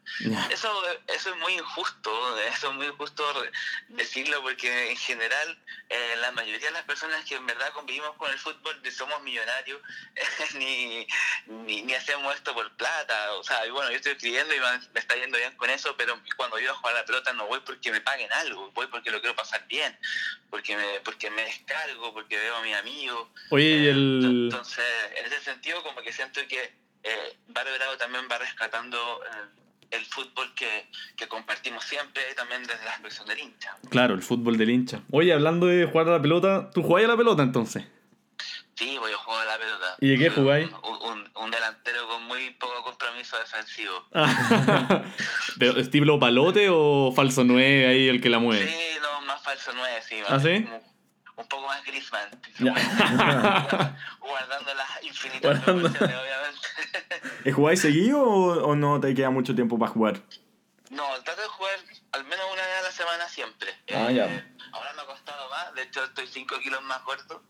Eso, 0.49 0.83
eso 1.07 1.29
es 1.29 1.35
muy 1.37 1.53
injusto, 1.53 2.39
eso 2.47 2.69
es 2.69 2.75
muy 2.75 2.87
injusto 2.87 3.43
decirlo 3.89 4.41
porque 4.41 4.91
en 4.91 4.97
general 4.97 5.63
eh, 5.89 6.15
la 6.21 6.31
mayoría 6.31 6.67
de 6.67 6.73
las 6.73 6.83
personas 6.83 7.23
que 7.25 7.35
en 7.35 7.45
verdad 7.45 7.71
convivimos 7.73 8.15
con 8.17 8.31
el 8.31 8.39
fútbol 8.39 8.79
ni 8.83 8.91
somos 8.91 9.21
millonarios 9.21 9.81
ni, 10.55 11.07
ni, 11.45 11.81
ni, 11.83 11.93
hacemos 11.93 12.35
esto 12.35 12.53
por 12.53 12.75
plata. 12.77 13.33
O 13.33 13.43
sea, 13.43 13.65
y 13.65 13.69
bueno, 13.69 13.89
yo 13.91 13.97
estoy 13.97 14.13
escribiendo 14.13 14.53
y 14.53 14.59
me 14.93 14.99
está 14.99 15.15
yendo 15.15 15.37
bien 15.37 15.55
con 15.57 15.69
eso, 15.69 15.95
pero 15.97 16.19
cuando 16.35 16.59
yo 16.59 16.71
a 16.71 16.75
jugar 16.75 16.95
a 16.95 16.99
la 16.99 17.05
pelota 17.05 17.33
no 17.33 17.47
voy 17.47 17.59
porque 17.61 17.91
me 17.91 18.01
paguen 18.01 18.31
algo, 18.33 18.71
voy 18.71 18.87
porque 18.87 19.11
lo 19.11 19.19
quiero 19.19 19.35
pasar 19.35 19.65
bien, 19.67 19.97
porque 20.49 20.75
me, 20.75 20.99
porque 21.01 21.29
me 21.29 21.58
descargo, 21.59 22.13
porque 22.13 22.37
veo 22.37 22.55
a 22.55 22.61
mis 22.61 22.75
amigos. 22.75 23.27
Oye, 23.49 23.65
y 23.65 23.87
el... 23.87 24.49
Entonces, 24.51 24.85
en 25.17 25.25
ese 25.25 25.41
sentido, 25.41 25.81
como 25.83 26.01
que 26.01 26.11
siento 26.11 26.41
que 26.47 26.73
eh, 27.03 27.37
Bravo 27.47 27.97
también 27.97 28.25
va 28.31 28.37
rescatando 28.37 28.97
eh, 28.97 29.59
el 29.91 30.05
fútbol 30.05 30.53
que, 30.55 30.87
que, 31.15 31.27
compartimos 31.27 31.83
siempre, 31.83 32.21
también 32.35 32.63
desde 32.63 32.83
la 32.85 32.91
expresión 32.91 33.27
del 33.27 33.39
hincha. 33.39 33.75
Claro, 33.89 34.13
el 34.13 34.21
fútbol 34.21 34.57
del 34.57 34.69
hincha. 34.69 35.01
Oye, 35.11 35.33
hablando 35.33 35.67
de 35.67 35.85
jugar 35.85 36.07
a 36.09 36.11
la 36.11 36.21
pelota, 36.21 36.69
¿tú 36.71 36.83
jugás 36.83 37.05
a 37.05 37.07
la 37.07 37.17
pelota 37.17 37.43
entonces? 37.43 37.85
Sí, 38.75 38.97
voy 38.97 39.11
a 39.11 39.17
jugar 39.17 39.47
a 39.47 39.51
la 39.51 39.57
pelota. 39.57 39.95
¿Y 39.99 40.09
de 40.09 40.17
qué 40.17 40.29
jugáis? 40.29 40.69
Un, 40.83 41.11
un, 41.11 41.29
un, 41.35 41.51
delantero 41.51 42.07
con 42.07 42.23
muy 42.23 42.51
poco 42.51 42.81
compromiso 42.83 43.37
defensivo. 43.37 44.05
¿Pero 45.59 45.77
estilo 45.77 46.17
palote 46.17 46.69
o 46.71 47.11
falso 47.13 47.43
9 47.43 47.87
ahí 47.87 48.07
el 48.07 48.21
que 48.21 48.29
la 48.29 48.39
mueve? 48.39 48.67
Sí, 48.67 48.99
no, 49.01 49.25
más 49.25 49.41
falso 49.43 49.71
9, 49.75 49.99
sí. 50.07 50.15
¿Ah, 50.29 50.39
sí? 50.39 50.65
Un 51.39 51.47
poco 51.47 51.67
más 51.67 51.83
Griezmann. 51.85 52.29
guardando 54.19 54.73
las 54.73 55.03
infinitas 55.03 55.67
obviamente. 55.67 55.99
¿Jugáis 57.53 57.81
seguido 57.81 58.21
o, 58.21 58.69
o, 58.69 58.75
no 58.75 58.99
te 58.99 59.13
queda 59.15 59.29
mucho 59.29 59.55
tiempo 59.55 59.79
para 59.79 59.91
jugar? 59.91 60.21
No, 60.89 61.05
trato 61.23 61.41
de 61.41 61.47
jugar 61.47 61.79
al 62.11 62.23
menos 62.25 62.45
una 62.51 62.61
vez 62.61 62.79
a 62.79 62.83
la 62.83 62.91
semana 62.91 63.29
siempre. 63.29 63.73
Ah, 63.93 64.07
eh, 64.09 64.15
ya. 64.15 64.45
Ahora 64.71 64.93
me 64.93 65.01
ha 65.01 65.05
costado 65.05 65.49
más, 65.49 65.73
de 65.73 65.83
hecho 65.83 66.03
estoy 66.03 66.27
5 66.27 66.59
kilos 66.59 66.81
más 66.83 66.99
corto, 66.99 67.43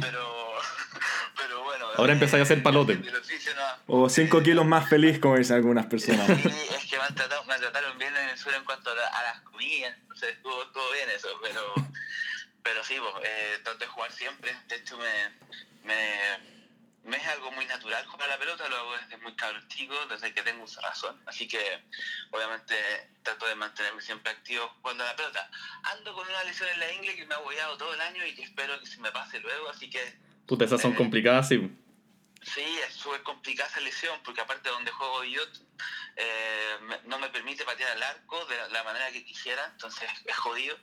pero, 0.00 0.54
pero 1.36 1.64
bueno. 1.64 1.86
Ahora 1.96 2.12
empezáis 2.12 2.40
a 2.40 2.44
hacer 2.44 2.62
palote. 2.62 2.96
No, 2.96 4.02
o 4.02 4.08
5 4.08 4.42
kilos 4.42 4.64
más 4.64 4.88
feliz, 4.88 5.18
como 5.18 5.36
dicen 5.36 5.56
algunas 5.56 5.86
personas. 5.86 6.26
Sí, 6.26 6.48
es 6.48 6.90
que 6.90 6.96
me, 6.96 7.04
han 7.04 7.14
tratado, 7.14 7.44
me 7.44 7.58
trataron 7.58 7.98
bien 7.98 8.14
en 8.16 8.28
el 8.30 8.38
suelo 8.38 8.58
en 8.58 8.64
cuanto 8.64 8.90
a, 8.90 8.94
la, 8.94 9.06
a 9.06 9.22
las 9.22 9.40
comidas, 9.40 9.94
entonces 10.00 10.30
estuvo 10.30 10.66
todo 10.68 10.92
bien 10.92 11.10
eso, 11.10 11.28
pero 11.42 11.74
eh, 12.90 13.60
trato 13.62 13.78
de 13.78 13.86
jugar 13.86 14.12
siempre. 14.12 14.56
De 14.66 14.76
hecho, 14.76 14.96
me, 14.98 15.30
me, 15.84 16.18
me, 17.04 17.16
es 17.16 17.26
algo 17.28 17.50
muy 17.52 17.66
natural 17.66 18.04
jugar 18.06 18.28
a 18.28 18.32
la 18.32 18.38
pelota, 18.38 18.68
lo 18.68 18.76
hago 18.76 18.96
desde 18.96 19.16
muy 19.18 19.34
cabrón 19.34 19.66
chico, 19.68 19.94
desde 20.06 20.32
que 20.32 20.42
tengo 20.42 20.64
uso 20.64 20.80
razón. 20.80 21.20
Así 21.26 21.48
que, 21.48 21.82
obviamente, 22.30 22.74
trato 23.22 23.46
de 23.46 23.54
mantenerme 23.54 24.00
siempre 24.00 24.32
activo 24.32 24.68
jugando 24.80 25.04
a 25.04 25.08
la 25.08 25.16
pelota. 25.16 25.50
Ando 25.84 26.14
con 26.14 26.28
una 26.28 26.44
lesión 26.44 26.68
en 26.68 26.80
la 26.80 26.92
ingle 26.92 27.16
que 27.16 27.26
me 27.26 27.34
ha 27.34 27.38
apoyado 27.38 27.76
todo 27.76 27.94
el 27.94 28.00
año 28.00 28.24
y 28.26 28.34
que 28.34 28.42
espero 28.42 28.78
que 28.80 28.86
se 28.86 29.00
me 29.00 29.10
pase 29.12 29.40
luego, 29.40 29.68
así 29.70 29.88
que... 29.90 30.18
Puta, 30.46 30.64
esas 30.64 30.80
son 30.80 30.92
eh, 30.92 30.96
complicadas, 30.96 31.48
sí. 31.48 31.70
Sí, 32.42 32.78
es 32.86 32.94
súper 32.94 33.22
complicada 33.22 33.68
esa 33.68 33.80
lesión, 33.80 34.20
porque 34.24 34.40
aparte 34.40 34.68
de 34.68 34.74
donde 34.74 34.90
juego 34.90 35.22
yo, 35.22 35.42
eh, 36.16 36.76
no 37.04 37.18
me 37.18 37.28
permite 37.30 37.64
patear 37.64 37.92
al 37.92 38.02
arco 38.02 38.44
de 38.46 38.56
la 38.70 38.82
manera 38.82 39.12
que 39.12 39.24
quisiera, 39.24 39.64
entonces 39.72 40.08
es 40.24 40.36
jodido. 40.36 40.76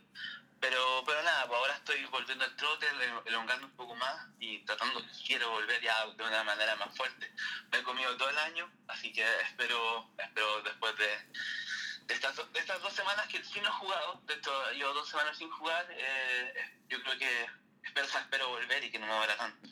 Pero, 0.59 1.03
pero 1.05 1.23
nada, 1.23 1.47
pues 1.47 1.57
ahora 1.57 1.73
estoy 1.75 2.05
volviendo 2.11 2.43
al 2.43 2.55
trote, 2.55 2.85
elongando 3.25 3.65
un 3.67 3.73
poco 3.73 3.95
más 3.95 4.27
y 4.39 4.59
tratando, 4.65 5.01
quiero 5.25 5.49
volver 5.51 5.81
ya 5.81 6.05
de 6.05 6.23
una 6.23 6.43
manera 6.43 6.75
más 6.75 6.95
fuerte. 6.95 7.31
Me 7.71 7.79
he 7.79 7.83
comido 7.83 8.15
todo 8.17 8.29
el 8.29 8.37
año, 8.37 8.69
así 8.87 9.13
que 9.13 9.23
espero, 9.43 10.09
espero 10.17 10.61
después 10.63 10.93
de, 10.97 11.07
de, 12.07 12.13
estas, 12.13 12.35
de 12.35 12.59
estas 12.59 12.81
dos 12.81 12.93
semanas 12.93 13.27
que 13.27 13.41
sí 13.43 13.59
no 13.61 13.69
he 13.69 13.71
jugado, 13.71 14.21
de 14.27 14.33
hecho 14.33 14.51
yo 14.77 14.93
dos 14.93 15.07
semanas 15.07 15.37
sin 15.37 15.49
jugar, 15.49 15.87
eh, 15.91 16.53
yo 16.89 17.01
creo 17.03 17.17
que 17.17 17.45
espero, 17.83 18.07
espero 18.07 18.49
volver 18.49 18.83
y 18.83 18.91
que 18.91 18.99
no 18.99 19.07
me 19.07 19.13
vaya 19.13 19.37
tanto. 19.37 19.69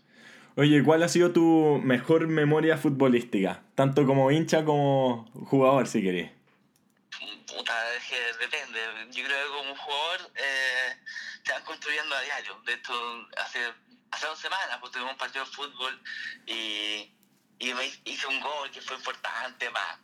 Oye, 0.55 0.83
¿cuál 0.83 1.03
ha 1.03 1.07
sido 1.07 1.33
tu 1.33 1.79
mejor 1.83 2.27
memoria 2.27 2.77
futbolística? 2.77 3.61
Tanto 3.75 4.07
como 4.07 4.31
hincha 4.31 4.65
como 4.65 5.29
jugador, 5.33 5.85
si 5.85 6.01
querés. 6.01 6.36
Puta, 7.57 7.93
es 7.95 8.03
que 8.03 8.33
depende. 8.39 9.07
Yo 9.09 9.23
creo 9.25 9.47
que 9.47 9.57
como 9.57 9.75
jugador 9.75 10.31
eh, 10.35 10.97
se 11.43 11.53
van 11.53 11.63
construyendo 11.63 12.15
a 12.15 12.21
diario. 12.21 12.61
De 12.65 12.73
hecho, 12.73 12.93
hace, 13.37 13.73
hace 14.11 14.27
dos 14.27 14.39
semanas 14.39 14.77
pues, 14.79 14.91
tuvimos 14.91 15.13
un 15.13 15.17
partido 15.17 15.43
de 15.43 15.51
fútbol 15.51 16.01
y, 16.45 17.11
y 17.57 17.73
me 17.73 17.91
hice 18.05 18.27
un 18.27 18.39
gol 18.41 18.69
que 18.69 18.81
fue 18.81 18.95
importante, 18.95 19.69
más 19.71 19.97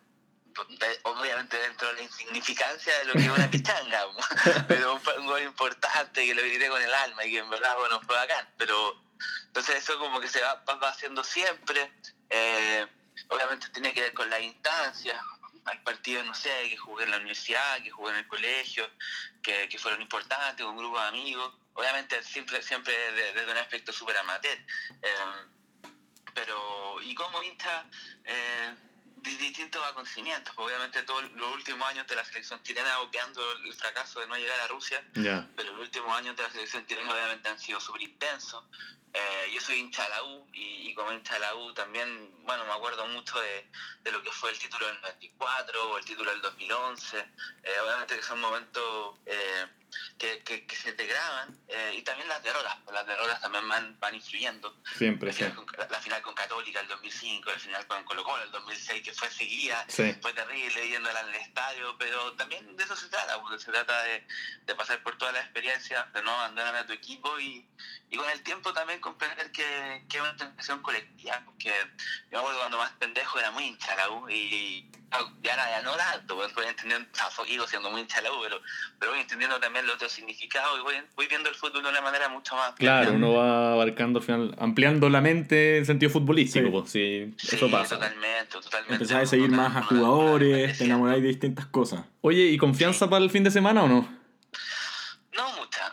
obviamente 1.03 1.57
dentro 1.57 1.87
de 1.87 1.93
la 1.95 2.01
insignificancia 2.03 2.95
de 2.99 3.05
lo 3.05 3.13
que 3.13 3.19
es 3.19 3.29
una 3.29 3.49
pichanga, 3.51 4.05
pero 4.67 4.99
fue 4.99 5.17
un 5.17 5.25
gol 5.25 5.41
importante 5.41 6.25
que 6.25 6.35
lo 6.35 6.41
grité 6.41 6.69
con 6.69 6.81
el 6.81 6.93
alma 6.93 7.25
y 7.25 7.31
que 7.31 7.39
en 7.39 7.49
verdad, 7.49 7.75
bueno, 7.77 8.01
fue 8.01 8.15
bacán. 8.15 8.47
Pero 8.57 9.01
entonces 9.47 9.77
eso 9.77 9.97
como 9.99 10.19
que 10.19 10.27
se 10.27 10.41
va, 10.41 10.63
va 10.81 10.89
haciendo 10.89 11.23
siempre. 11.23 11.91
Eh, 12.29 12.87
obviamente 13.29 13.69
tiene 13.69 13.93
que 13.93 14.01
ver 14.01 14.13
con 14.13 14.29
la 14.29 14.39
instancia, 14.39 15.21
hay 15.65 15.77
partidos, 15.79 16.25
no 16.25 16.33
sé, 16.33 16.69
que 16.69 16.77
jugué 16.77 17.05
en 17.05 17.11
la 17.11 17.17
universidad, 17.17 17.81
que 17.81 17.89
jugué 17.89 18.11
en 18.11 18.17
el 18.19 18.27
colegio, 18.27 18.89
que, 19.41 19.67
que 19.69 19.77
fueron 19.77 20.01
importantes, 20.01 20.65
un 20.65 20.77
grupo 20.77 20.99
de 20.99 21.07
amigos, 21.07 21.53
obviamente 21.73 22.21
siempre, 22.23 22.61
siempre 22.61 22.93
desde, 23.11 23.33
desde 23.33 23.51
un 23.51 23.57
aspecto 23.57 23.91
súper 23.91 24.17
amateur. 24.17 24.57
Eh, 25.01 25.47
pero, 26.33 27.01
y 27.01 27.13
como 27.15 27.43
hincha, 27.43 27.85
eh, 28.25 28.75
distintos 29.23 29.83
acontecimientos. 29.85 30.53
Obviamente 30.57 31.03
todos 31.03 31.31
los 31.31 31.53
últimos 31.53 31.87
años 31.87 32.05
de 32.07 32.15
la 32.15 32.25
selección 32.25 32.61
chilena 32.63 32.99
obviando 32.99 33.41
el 33.63 33.73
fracaso 33.73 34.19
de 34.19 34.27
no 34.27 34.35
llegar 34.35 34.59
a 34.59 34.67
Rusia, 34.67 35.03
yeah. 35.13 35.49
pero 35.55 35.71
los 35.71 35.81
últimos 35.81 36.15
años 36.17 36.35
de 36.35 36.43
la 36.43 36.49
selección 36.49 36.85
chilena 36.85 37.11
obviamente 37.11 37.49
han 37.49 37.59
sido 37.59 37.79
súper 37.79 38.01
intensos. 38.03 38.63
Eh, 39.13 39.51
yo 39.53 39.61
soy 39.61 39.77
hincha 39.77 40.03
de 40.03 40.09
la 40.09 40.23
U 40.23 40.47
y, 40.53 40.89
y, 40.89 40.93
como 40.95 41.11
hincha 41.11 41.35
de 41.35 41.41
la 41.41 41.55
U 41.55 41.71
también, 41.73 42.31
bueno, 42.45 42.65
me 42.65 42.73
acuerdo 42.73 43.05
mucho 43.07 43.39
de, 43.39 43.69
de, 44.01 44.11
lo 44.11 44.23
que 44.23 44.31
fue 44.31 44.49
el 44.49 44.57
título 44.57 44.87
del 44.87 44.99
94 45.01 45.91
o 45.91 45.97
el 45.99 46.05
título 46.05 46.31
del 46.31 46.41
2011. 46.41 47.19
Eh, 47.19 47.25
obviamente 47.83 48.15
que 48.15 48.23
son 48.23 48.41
momentos 48.41 49.15
eh, 49.27 49.67
que, 50.17 50.43
que, 50.43 50.65
que, 50.65 50.75
se 50.75 50.93
te 50.93 51.05
graban 51.05 51.57
y 51.93 52.01
también 52.01 52.27
las 52.27 52.41
derrotas, 52.43 52.77
las 52.91 53.05
derrotas 53.05 53.41
también 53.41 53.67
van, 53.67 53.99
van 53.99 54.15
influyendo. 54.15 54.75
Siempre, 54.97 55.27
la, 55.27 55.33
sí. 55.33 55.43
final 55.43 55.55
con, 55.55 55.65
la, 55.89 55.99
final 55.99 56.21
con 56.21 56.33
Católica 56.33 56.79
el 56.79 56.87
2005, 56.87 57.49
la 57.49 57.59
final 57.59 57.87
con 57.87 58.03
Colo 58.03 58.23
Colo 58.23 58.43
el 58.43 58.51
2006, 58.51 59.03
que 59.03 59.13
fue 59.13 59.29
seguida, 59.29 59.85
sí. 59.87 60.15
fue 60.21 60.33
terrible 60.33 60.89
yéndola 60.89 61.19
al 61.19 61.35
estadio, 61.35 61.95
pero 61.97 62.33
también 62.33 62.75
de 62.75 62.83
eso 62.83 62.95
se 62.95 63.07
trata, 63.07 63.39
porque 63.41 63.59
se 63.59 63.71
trata 63.71 64.03
de, 64.03 64.25
de 64.65 64.75
pasar 64.75 65.01
por 65.03 65.17
toda 65.17 65.31
la 65.31 65.41
experiencia, 65.41 66.09
de 66.13 66.21
no 66.23 66.31
abandonar 66.31 66.75
a 66.75 66.85
tu 66.85 66.93
equipo 66.93 67.39
y, 67.39 67.65
y 68.13 68.15
con 68.15 68.29
el 68.29 68.43
tiempo 68.43 68.71
también 68.73 68.99
comprender 68.99 69.51
que, 69.51 70.05
que 70.07 70.17
es 70.17 70.21
una 70.23 70.35
transición 70.35 70.83
colectiva, 70.83 71.41
porque 71.45 71.69
yo 72.31 72.33
me 72.33 72.37
acuerdo 72.37 72.59
cuando 72.59 72.77
más 72.77 72.91
pendejo 72.99 73.39
era 73.39 73.49
muy 73.49 73.63
hincha 73.63 73.95
la 73.95 74.09
U 74.11 74.29
y 74.29 74.87
ya, 75.41 75.55
ya 75.55 75.81
no 75.81 75.95
tanto, 75.95 76.35
pues 76.35 76.53
voy 76.53 76.65
entendiendo, 76.67 77.07
o 77.11 77.15
sea, 77.15 77.67
siendo 77.67 77.89
muy 77.89 78.01
hincha 78.01 78.21
la 78.21 78.31
U, 78.31 78.35
pero, 78.43 78.61
pero 78.99 79.13
voy 79.13 79.21
entendiendo 79.21 79.59
también 79.59 79.83
ponerle 79.85 79.93
otro 79.95 80.07
significado 80.09 80.77
y 80.77 80.81
voy, 80.81 80.93
voy 81.15 81.25
viendo 81.25 81.49
el 81.49 81.55
fútbol 81.55 81.81
de 81.81 81.89
una 81.89 82.01
manera 82.01 82.29
mucho 82.29 82.55
más... 82.55 82.73
Claro, 82.75 83.13
uno 83.13 83.33
va 83.33 83.73
abarcando 83.73 84.19
al 84.19 84.25
final, 84.25 84.55
ampliando 84.59 85.09
la 85.09 85.19
mente 85.19 85.79
en 85.79 85.85
sentido 85.87 86.11
futbolístico, 86.11 86.67
Sí. 86.67 86.71
pues, 86.71 86.91
sí, 86.91 87.33
Sí, 87.49 87.55
eso 87.55 87.71
pasa. 87.71 87.95
totalmente, 87.95 88.45
totalmente. 88.45 88.93
Empezás 88.93 89.23
a 89.23 89.25
seguir 89.25 89.49
más 89.49 89.75
a 89.75 89.81
jugadores, 89.81 90.77
te 90.77 90.83
enamoráis 90.83 91.23
de 91.23 91.29
distintas 91.29 91.65
cosas. 91.65 92.05
Oye, 92.21 92.43
¿y 92.45 92.59
confianza 92.59 93.09
para 93.09 93.23
el 93.25 93.31
fin 93.31 93.43
de 93.43 93.49
semana 93.49 93.81
o 93.83 93.87
no? 93.87 94.07
No 95.35 95.51
mucha. 95.53 95.91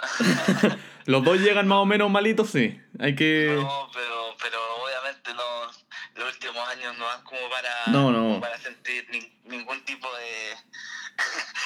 Los 1.06 1.24
dos 1.24 1.38
llegan 1.40 1.66
más 1.68 1.78
o 1.78 1.86
menos 1.86 2.10
malitos, 2.10 2.50
sí. 2.50 2.80
Hay 2.98 3.14
que... 3.14 3.52
No, 3.56 3.90
pero, 3.92 4.36
pero 4.42 4.58
obviamente 4.84 5.32
no, 5.34 5.66
los 6.16 6.32
últimos 6.34 6.68
años 6.68 6.96
no 6.98 7.04
van 7.06 7.22
como 7.24 7.48
para, 7.50 7.86
No, 7.86 8.10
no. 8.10 8.40
para 8.40 8.58
sentir 8.58 9.08
nin- 9.10 9.32
ningún 9.44 9.84
tipo 9.84 10.08
de, 10.16 10.54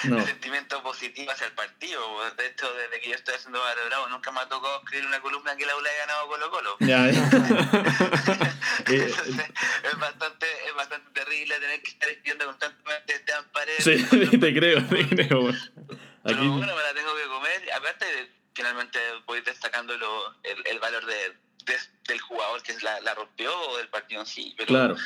No. 0.09 0.17
de 0.17 0.27
sentimiento 0.27 0.83
positivo 0.83 1.31
hacia 1.33 1.47
el 1.47 1.53
partido. 1.53 2.01
De 2.37 2.47
hecho, 2.47 2.73
desde 2.75 3.01
que 3.01 3.09
yo 3.11 3.15
estoy 3.17 3.35
haciendo 3.35 3.61
Barrio 3.61 3.85
Bravo, 3.87 4.09
nunca 4.09 4.31
me 4.33 4.41
ha 4.41 4.49
tocado 4.49 4.79
escribir 4.85 5.07
una 5.07 5.21
columna 5.21 5.57
que 5.57 5.67
la 5.67 5.77
ULA 5.77 5.91
haya 5.91 5.99
ganado 6.07 6.29
Colo 6.29 6.51
Colo. 6.51 6.77
Ya, 6.81 7.09
Entonces, 8.87 9.17
es 9.83 9.99
bastante, 9.99 10.47
es 10.67 10.75
bastante 10.75 11.11
terrible 11.13 11.59
tener 11.59 11.83
que 11.83 11.91
estar 11.91 12.09
escribiendo 12.09 12.47
constantemente 12.47 13.15
Esteban 13.15 13.45
Paredes. 13.53 13.85
sí, 13.85 14.39
te 14.39 14.55
creo, 14.55 14.85
te 14.87 15.09
creo. 15.09 15.41
weón. 15.43 15.59
Pero 16.25 16.37
Aquí, 16.39 16.47
bueno, 16.49 16.75
me 16.75 16.83
la 16.83 16.95
tengo 16.95 17.15
que 17.17 17.25
comer. 17.29 17.73
Aparte, 17.73 18.07
finalmente 18.55 18.99
voy 19.27 19.41
destacando 19.41 19.97
lo, 19.97 20.35
el, 20.43 20.67
el 20.67 20.79
valor 20.81 21.05
de, 21.07 21.39
de- 21.65 21.91
del 22.09 22.21
jugador 22.21 22.63
que 22.63 22.75
la, 22.81 23.01
la 23.01 23.15
rompió 23.15 23.57
o 23.71 23.77
del 23.79 23.89
partido 23.89 24.21
en 24.21 24.27
sí. 24.27 24.55
Pero, 24.57 24.69
claro. 24.69 24.97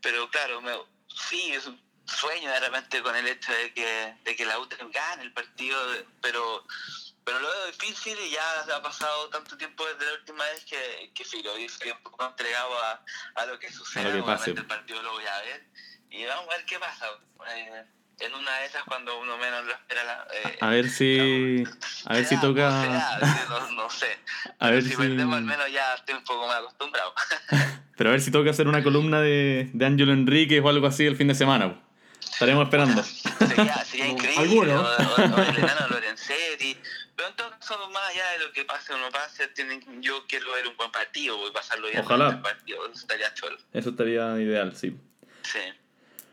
pero 0.00 0.30
claro, 0.30 0.60
me, 0.60 0.72
sí, 1.08 1.52
es 1.52 1.66
un 1.66 1.80
sueño 2.06 2.50
de 2.50 2.60
repente 2.60 3.02
con 3.02 3.14
el 3.16 3.26
hecho 3.26 3.52
de 3.52 3.74
que, 3.74 4.16
de 4.24 4.36
que 4.36 4.44
la 4.46 4.58
U 4.58 4.68
gane 4.92 5.22
el 5.22 5.32
partido, 5.32 5.78
pero 6.22 6.64
pero 7.24 7.40
lo 7.40 7.48
veo 7.48 7.66
difícil 7.66 8.18
y 8.20 8.30
ya 8.30 8.60
ha 8.74 8.80
pasado 8.82 9.28
tanto 9.28 9.54
tiempo 9.58 9.84
desde 9.84 10.06
la 10.06 10.12
última 10.14 10.44
vez 10.44 10.64
que, 10.64 11.12
que 11.14 11.26
filo, 11.26 11.58
y 11.58 11.64
estoy 11.66 11.90
un 11.90 12.02
poco 12.02 12.24
entregado 12.24 12.82
a, 12.82 13.04
a 13.34 13.44
lo 13.44 13.58
que 13.58 13.70
suceda. 13.70 14.06
A 14.06 14.08
lo 14.08 14.14
que 14.14 14.22
pase. 14.22 14.44
Obviamente 14.52 14.60
el 14.62 14.66
partido 14.66 15.02
lo 15.02 15.12
voy 15.12 15.26
a 15.26 15.38
ver 15.42 15.66
y 16.08 16.24
vamos 16.24 16.46
a 16.46 16.56
ver 16.56 16.64
qué 16.64 16.78
pasa. 16.78 17.06
Eh, 17.50 17.84
en 18.20 18.34
una 18.34 18.58
de 18.58 18.66
esas 18.66 18.82
cuando 18.84 19.18
uno 19.20 19.36
menos 19.38 19.64
lo 19.64 19.72
espera 19.72 20.04
la, 20.04 20.26
eh, 20.34 20.58
A 20.60 20.68
ver 20.70 20.88
si... 20.90 21.64
A 22.06 22.14
ver 22.14 22.24
si 22.24 22.28
será, 22.30 22.40
toca... 22.40 22.82
será, 22.82 23.46
no, 23.48 23.70
no 23.72 23.90
sé. 23.90 24.18
A 24.58 24.70
ver 24.70 24.82
si 24.82 24.90
si... 24.90 24.96
perdemos 24.96 25.36
al 25.36 25.44
menos 25.44 25.70
ya 25.72 25.94
estoy 25.94 26.14
un 26.16 26.24
poco 26.24 26.46
más 26.46 26.56
acostumbrado. 26.58 27.12
Pero 27.96 28.10
a 28.10 28.12
ver 28.12 28.20
si 28.20 28.30
toca 28.30 28.50
hacer 28.50 28.68
una 28.68 28.82
columna 28.84 29.20
de, 29.20 29.70
de 29.72 29.84
Ángelo 29.86 30.12
Enríquez 30.12 30.62
o 30.62 30.68
algo 30.68 30.86
así 30.86 31.04
el 31.04 31.16
fin 31.16 31.26
de 31.28 31.34
semana. 31.34 31.80
Estaremos 32.20 32.64
esperando. 32.64 33.02
sería, 33.48 33.84
sería 33.84 34.06
increíble. 34.06 34.40
Alguno. 34.42 34.80
O, 34.80 34.84
o- 34.84 35.34
o 35.36 35.42
el 35.42 35.56
enano 35.58 35.88
Lorenzetti. 35.88 36.76
Pero 37.16 37.28
en 37.30 37.34
todo 37.36 37.50
caso, 37.50 37.90
más 37.90 38.08
allá 38.10 38.30
de 38.30 38.38
lo 38.46 38.52
que 38.52 38.64
pase 38.64 38.92
o 38.92 38.98
no 38.98 39.10
pase, 39.10 39.48
tienen, 39.48 39.82
yo 40.00 40.24
quiero 40.28 40.52
ver 40.52 40.68
un 40.68 40.76
buen 40.76 40.92
partido, 40.92 41.36
voy 41.36 41.50
a 41.50 41.52
pasarlo 41.52 41.88
bien 41.88 42.00
Ojalá. 42.04 42.40
partido. 42.40 42.84
Eso 42.86 43.00
estaría 43.00 43.34
cholo. 43.34 43.58
Eso 43.72 43.90
estaría 43.90 44.40
ideal, 44.40 44.76
sí. 44.76 44.96
Sí. 45.42 45.58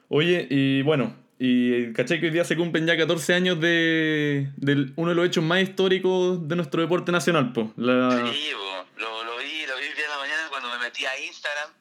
Oye, 0.09 0.45
y 0.51 0.83
bueno, 0.83 1.15
y 1.37 1.91
caché 1.93 2.19
que 2.19 2.27
hoy 2.27 2.31
día 2.31 2.45
se 2.45 2.55
cumplen 2.55 2.87
ya 2.87 2.95
14 2.95 3.33
años 3.33 3.59
de, 3.59 4.49
de 4.55 4.91
uno 4.95 5.09
de 5.09 5.15
los 5.15 5.25
hechos 5.25 5.43
más 5.43 5.61
históricos 5.61 6.47
de 6.47 6.55
nuestro 6.55 6.81
deporte 6.81 7.11
nacional, 7.11 7.51
po. 7.51 7.73
La, 7.75 8.31
Sí, 8.31 8.51
bo, 8.53 8.85
lo, 8.97 9.23
lo 9.25 9.37
vi, 9.37 9.65
lo 9.65 9.77
vi 9.77 9.85
el 9.85 9.95
día 9.95 10.03
de 10.03 10.09
la 10.09 10.17
mañana 10.17 10.43
cuando 10.49 10.69
me 10.69 10.77
metí 10.79 11.05
a 11.05 11.19
Instagram. 11.19 11.71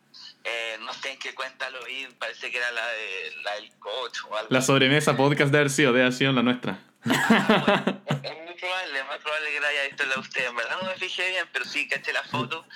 Eh, 0.43 0.77
no 0.81 0.93
sé 0.93 1.12
en 1.12 1.19
qué 1.19 1.35
cuenta 1.35 1.71
lo 1.71 1.85
vi, 1.85 2.07
parece 2.19 2.51
que 2.51 2.59
era 2.59 2.71
la, 2.73 2.87
de, 2.87 3.43
la 3.45 3.55
del 3.55 3.71
coach 3.79 4.19
o 4.29 4.37
algo. 4.37 4.49
la 4.51 4.61
sobremesa 4.61 5.17
podcast 5.17 5.51
de 5.51 5.59
haber 5.59 5.71
sido, 5.71 5.93
de 5.93 6.03
haber 6.03 6.12
sido 6.12 6.33
la 6.33 6.43
nuestra. 6.43 6.81
Es 7.05 7.11
muy 7.11 8.55
probable, 8.55 8.99
es 8.99 9.07
más 9.07 9.19
probable 9.19 9.53
que 9.53 9.61
la 9.61 9.69
haya 9.69 9.85
visto 9.85 10.05
la 10.05 10.14
de 10.14 10.21
usted. 10.21 10.47
En 10.49 10.57
verdad 10.57 10.77
no 10.83 10.88
me 10.88 10.97
fijé 10.97 11.31
bien, 11.31 11.47
pero 11.53 11.64
sí 11.64 11.88
caché 11.88 12.12
la 12.12 12.25
foto 12.25 12.67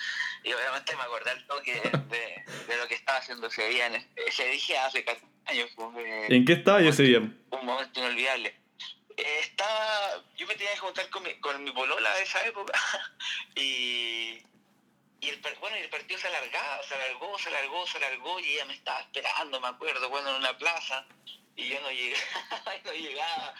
y 0.45 0.53
obviamente 0.53 0.95
me 0.97 1.03
acordé 1.03 1.31
al 1.31 1.47
toque 1.47 1.75
de, 1.75 2.73
de 2.73 2.77
lo 2.79 2.87
que 2.88 2.95
estaba 2.95 3.19
haciendo 3.19 3.49
ese 3.49 3.69
día. 3.69 3.87
En 3.87 4.07
ese 4.27 4.47
dije 4.47 4.79
hace 4.79 5.05
14 5.05 5.27
años. 5.49 5.71
¿En 6.29 6.45
qué 6.45 6.53
estaba 6.53 6.81
yo 6.81 6.91
ese 6.91 7.03
día? 7.03 7.19
un 7.19 7.67
momento 7.67 8.01
inolvidable. 8.01 8.55
Eh, 9.17 9.39
estaba, 9.41 10.23
yo 10.37 10.47
me 10.47 10.55
tenía 10.55 10.73
que 10.75 10.79
juntar 10.79 11.09
con 11.11 11.23
mi, 11.25 11.35
con 11.41 11.65
mi 11.65 11.73
polola 11.73 12.15
de 12.15 12.23
esa 12.23 12.47
época 12.47 12.73
y, 13.57 14.41
y 15.21 15.29
el, 15.29 15.41
bueno, 15.61 15.77
el 15.77 15.91
partido 15.91 16.21
se 16.21 16.29
alargaba, 16.29 16.81
se 16.85 16.95
alargó, 16.95 17.37
se 17.39 17.49
alargó, 17.49 17.87
se 17.87 17.97
alargó 17.99 18.39
y 18.39 18.53
ella 18.55 18.65
me 18.67 18.75
estaba 18.75 19.01
esperando, 19.01 19.61
me 19.61 19.69
acuerdo, 19.69 20.09
bueno, 20.09 20.31
en 20.31 20.37
una 20.37 20.57
plaza 20.57 21.05
y 21.57 21.69
yo 21.69 21.81
no 21.81 21.91
llegaba, 21.91 22.75
no 22.85 22.93
llegaba. 22.93 23.55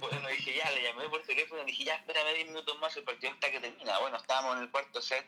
Bueno, 0.00 0.28
dije, 0.28 0.56
ya, 0.56 0.68
le 0.72 0.82
llamé 0.82 1.08
por 1.08 1.22
teléfono 1.22 1.62
y 1.62 1.66
dije, 1.66 1.84
ya, 1.84 1.94
espérame 1.94 2.34
10 2.34 2.48
minutos 2.48 2.76
más, 2.80 2.96
el 2.96 3.04
partido 3.04 3.32
está 3.32 3.52
que 3.52 3.60
termina. 3.60 3.98
Bueno, 4.00 4.16
estábamos 4.16 4.56
en 4.56 4.62
el 4.64 4.70
cuarto 4.70 5.00
set. 5.00 5.24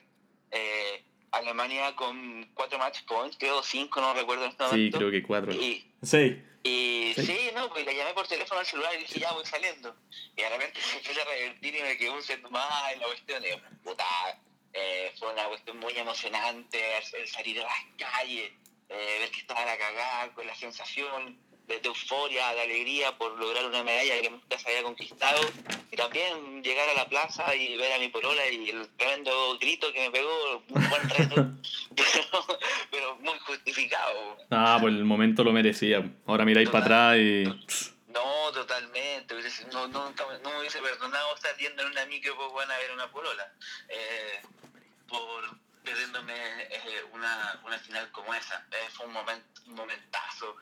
eh, 0.51 1.05
Alemania 1.33 1.95
con 1.97 2.51
cuatro 2.55 2.79
match 2.79 3.03
points, 3.05 3.37
creo 3.39 3.63
cinco, 3.63 4.01
no 4.01 4.15
recuerdo 4.15 4.45
en 4.45 4.51
este 4.51 4.65
Sí, 4.65 4.71
momento. 4.71 4.99
creo 4.99 5.11
que 5.11 5.23
cuatro. 5.23 5.53
Y, 5.53 5.93
Sí. 6.03 6.43
y 6.63 7.13
Sí. 7.15 7.27
sí. 7.27 7.51
no, 7.55 7.69
pues 7.71 7.85
le 7.85 7.95
llamé 7.95 8.13
por 8.15 8.27
teléfono 8.27 8.61
al 8.61 8.67
celular 8.67 8.95
y 8.95 8.99
dije, 8.99 9.21
ya 9.21 9.33
voy 9.33 9.45
saliendo. 9.45 9.95
Y 10.37 10.43
de 10.43 10.49
repente 10.49 10.81
se 10.81 10.97
empieza 10.99 11.23
a 11.23 11.25
revertir 11.25 11.75
y 11.77 11.83
me 11.83 11.97
quedó 11.97 12.15
un 12.15 12.23
set 12.23 12.43
más 12.51 12.93
en 12.93 13.01
la 13.01 13.07
cuestión. 13.07 13.45
Y 13.45 13.49
yo, 13.51 13.57
puta, 13.85 14.05
eh, 14.73 15.13
fue 15.19 15.33
una 15.33 15.45
cuestión 15.45 15.79
muy 15.79 15.93
emocionante 15.97 16.79
el, 16.99 17.21
el 17.21 17.29
salir 17.29 17.61
a 17.61 17.65
las 17.65 17.79
calles, 18.13 18.53
eh, 18.89 19.17
ver 19.21 19.31
que 19.31 19.41
estaba 19.41 19.65
la 19.65 19.77
cagada, 19.77 20.33
con 20.35 20.47
la 20.47 20.55
sensación 20.55 21.39
de, 21.67 21.81
de 21.81 21.89
euforia, 21.89 22.55
de 22.55 22.63
alegría 22.63 23.17
por 23.17 23.39
lograr 23.39 23.67
una 23.67 23.83
medalla 23.83 24.21
que 24.21 24.31
nunca 24.31 24.59
se 24.59 24.69
había 24.69 24.83
conquistado. 24.83 25.41
Y 25.91 25.97
también 25.97 26.63
llegar 26.63 26.89
a 26.89 26.95
la 26.95 27.09
plaza 27.09 27.55
y 27.55 27.77
ver 27.77 27.93
a 27.93 27.99
mi 27.99 28.09
polola 28.09 28.49
y 28.49 28.71
el 28.71 28.89
tremendo 28.97 29.59
grito 29.59 29.93
que 29.93 30.01
me 30.01 30.11
pegó, 30.11 30.63
un 30.69 30.89
buen 30.89 31.09
reto, 31.11 31.35
pero, 31.97 32.47
pero 32.91 33.17
muy 33.17 33.39
justificado. 33.41 34.39
Ah, 34.51 34.79
pues 34.81 34.95
el 34.95 35.05
momento 35.05 35.45
lo 35.45 35.53
merecía. 35.53 36.05
Ahora 36.27 36.45
miráis 36.45 36.71
para 36.71 36.85
atrás 36.85 37.17
y. 37.19 37.45
No, 38.09 38.53
totalmente. 38.53 39.35
No, 39.73 39.89
no, 39.89 40.11
no 40.11 40.51
me 40.51 40.61
hubiese 40.61 40.81
perdonado 40.81 41.35
estar 41.35 41.55
yendo 41.59 41.83
en 41.83 41.91
una 41.91 42.07
micro 42.07 42.35
pues, 42.37 42.51
bueno, 42.53 42.73
a 42.73 42.79
ver 42.79 42.93
una 42.93 43.11
polola. 43.11 43.53
Eh, 43.89 44.41
por 45.09 45.67
perdiéndome 45.85 46.35
eh, 46.35 47.05
una, 47.13 47.61
una 47.65 47.79
final 47.79 48.11
como 48.11 48.35
esa. 48.35 48.67
Eh, 48.71 48.89
fue 48.93 49.07
un, 49.07 49.13
momento, 49.13 49.63
un 49.67 49.75
momentazo. 49.75 50.57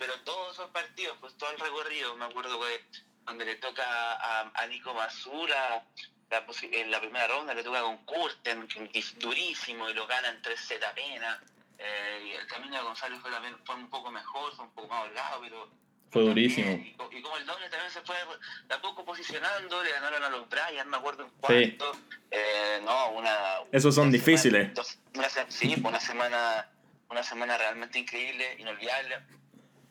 Pero 0.00 0.14
todos 0.24 0.54
esos 0.54 0.70
partidos, 0.70 1.14
pues 1.20 1.36
todo 1.36 1.50
el 1.50 1.58
recorrido, 1.60 2.16
me 2.16 2.24
acuerdo 2.24 2.58
que 2.58 2.84
cuando 3.22 3.44
le 3.44 3.56
toca 3.56 3.84
a, 4.14 4.50
a 4.54 4.66
Nico 4.66 4.94
Masura, 4.94 5.84
la, 6.30 6.44
en 6.62 6.90
la 6.90 7.00
primera 7.00 7.28
ronda 7.28 7.52
le 7.52 7.62
toca 7.62 7.82
con 7.82 7.98
Kurten, 8.06 8.66
que 8.66 8.90
es 8.94 9.18
durísimo, 9.18 9.90
y 9.90 9.94
lo 9.94 10.06
gana 10.06 10.30
en 10.30 10.40
3 10.40 10.58
Z 10.58 10.88
apenas. 10.88 11.38
Eh, 11.78 12.36
el 12.40 12.46
camino 12.46 12.76
de 12.78 12.82
Gonzalo 12.82 13.20
fue, 13.20 13.30
también- 13.30 13.58
fue 13.66 13.74
un 13.74 13.90
poco 13.90 14.10
mejor, 14.10 14.56
fue 14.56 14.64
un 14.64 14.70
poco 14.72 14.88
más 14.88 15.04
holgado, 15.04 15.40
pero 15.42 15.70
Fue 16.10 16.22
durísimo. 16.22 16.72
y, 16.72 16.92
co- 16.94 17.10
y 17.12 17.20
como 17.20 17.36
el 17.36 17.44
doble 17.44 17.68
también 17.68 17.90
se 17.92 18.00
fue 18.00 18.16
de 18.64 18.74
a 18.74 18.80
poco 18.80 19.04
posicionando, 19.04 19.82
le 19.82 19.92
ganaron 19.92 20.24
a 20.24 20.30
los 20.30 20.48
Bryant, 20.48 20.88
me 20.88 20.96
acuerdo 20.96 21.24
en 21.24 21.28
Sí. 21.30 21.36
cuarto. 21.76 21.98
Eh, 22.30 22.80
no, 22.84 23.10
una. 23.10 23.36
Esos 23.70 23.94
son 23.94 24.04
una 24.08 24.12
difíciles. 24.12 24.62
semana- 24.62 24.74
dos- 24.74 24.98
una 25.14 25.28
sí, 25.50 25.76
fue 25.76 25.90
una 25.90 26.00
semana, 26.00 26.70
una 27.10 27.22
semana 27.22 27.58
realmente 27.58 27.98
increíble, 27.98 28.56
inolvidable. 28.58 29.20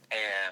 Eh, 0.10 0.52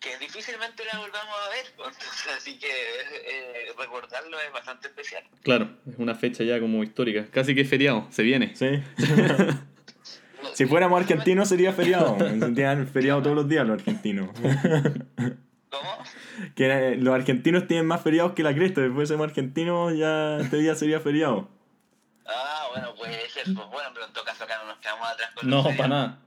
que 0.00 0.16
difícilmente 0.18 0.84
la 0.84 0.98
volvamos 0.98 1.34
a 1.46 1.50
ver, 1.50 1.66
entonces, 1.70 2.28
así 2.36 2.58
que 2.58 2.68
eh, 2.68 3.72
recordarlo 3.76 4.38
es 4.40 4.52
bastante 4.52 4.88
especial. 4.88 5.24
Claro, 5.42 5.70
es 5.90 5.98
una 5.98 6.14
fecha 6.14 6.44
ya 6.44 6.60
como 6.60 6.82
histórica. 6.82 7.26
Casi 7.30 7.54
que 7.54 7.64
feriado, 7.64 8.06
se 8.10 8.22
viene. 8.22 8.54
Sí. 8.54 8.82
si 10.54 10.66
fuéramos 10.66 11.00
argentinos 11.00 11.48
sería 11.48 11.72
feriado. 11.72 12.16
Serían 12.18 12.86
feriado 12.86 13.22
todos 13.22 13.36
los 13.36 13.48
días 13.48 13.66
los 13.66 13.78
argentinos. 13.78 14.30
¿Cómo? 15.70 15.98
que 16.54 16.66
eh, 16.66 16.96
los 16.96 17.14
argentinos 17.14 17.66
tienen 17.66 17.86
más 17.86 18.02
feriados 18.02 18.32
que 18.32 18.42
la 18.42 18.54
cresta. 18.54 18.82
Si 18.82 18.90
fuésemos 18.90 19.26
argentinos 19.28 19.96
ya 19.96 20.38
este 20.38 20.58
día 20.58 20.74
sería 20.74 21.00
feriado. 21.00 21.48
Ah, 22.26 22.68
bueno, 22.72 22.94
puede 22.94 23.28
ser, 23.30 23.44
pues 23.44 23.66
bueno, 23.68 23.90
pero 23.92 24.06
en 24.06 24.12
todo 24.12 24.24
caso 24.24 24.44
acá 24.44 24.58
no 24.58 24.68
nos 24.68 24.78
quedamos 24.78 25.08
atrás 25.08 25.30
con 25.34 25.48
No, 25.50 25.64
para 25.76 25.88
nada. 25.88 26.18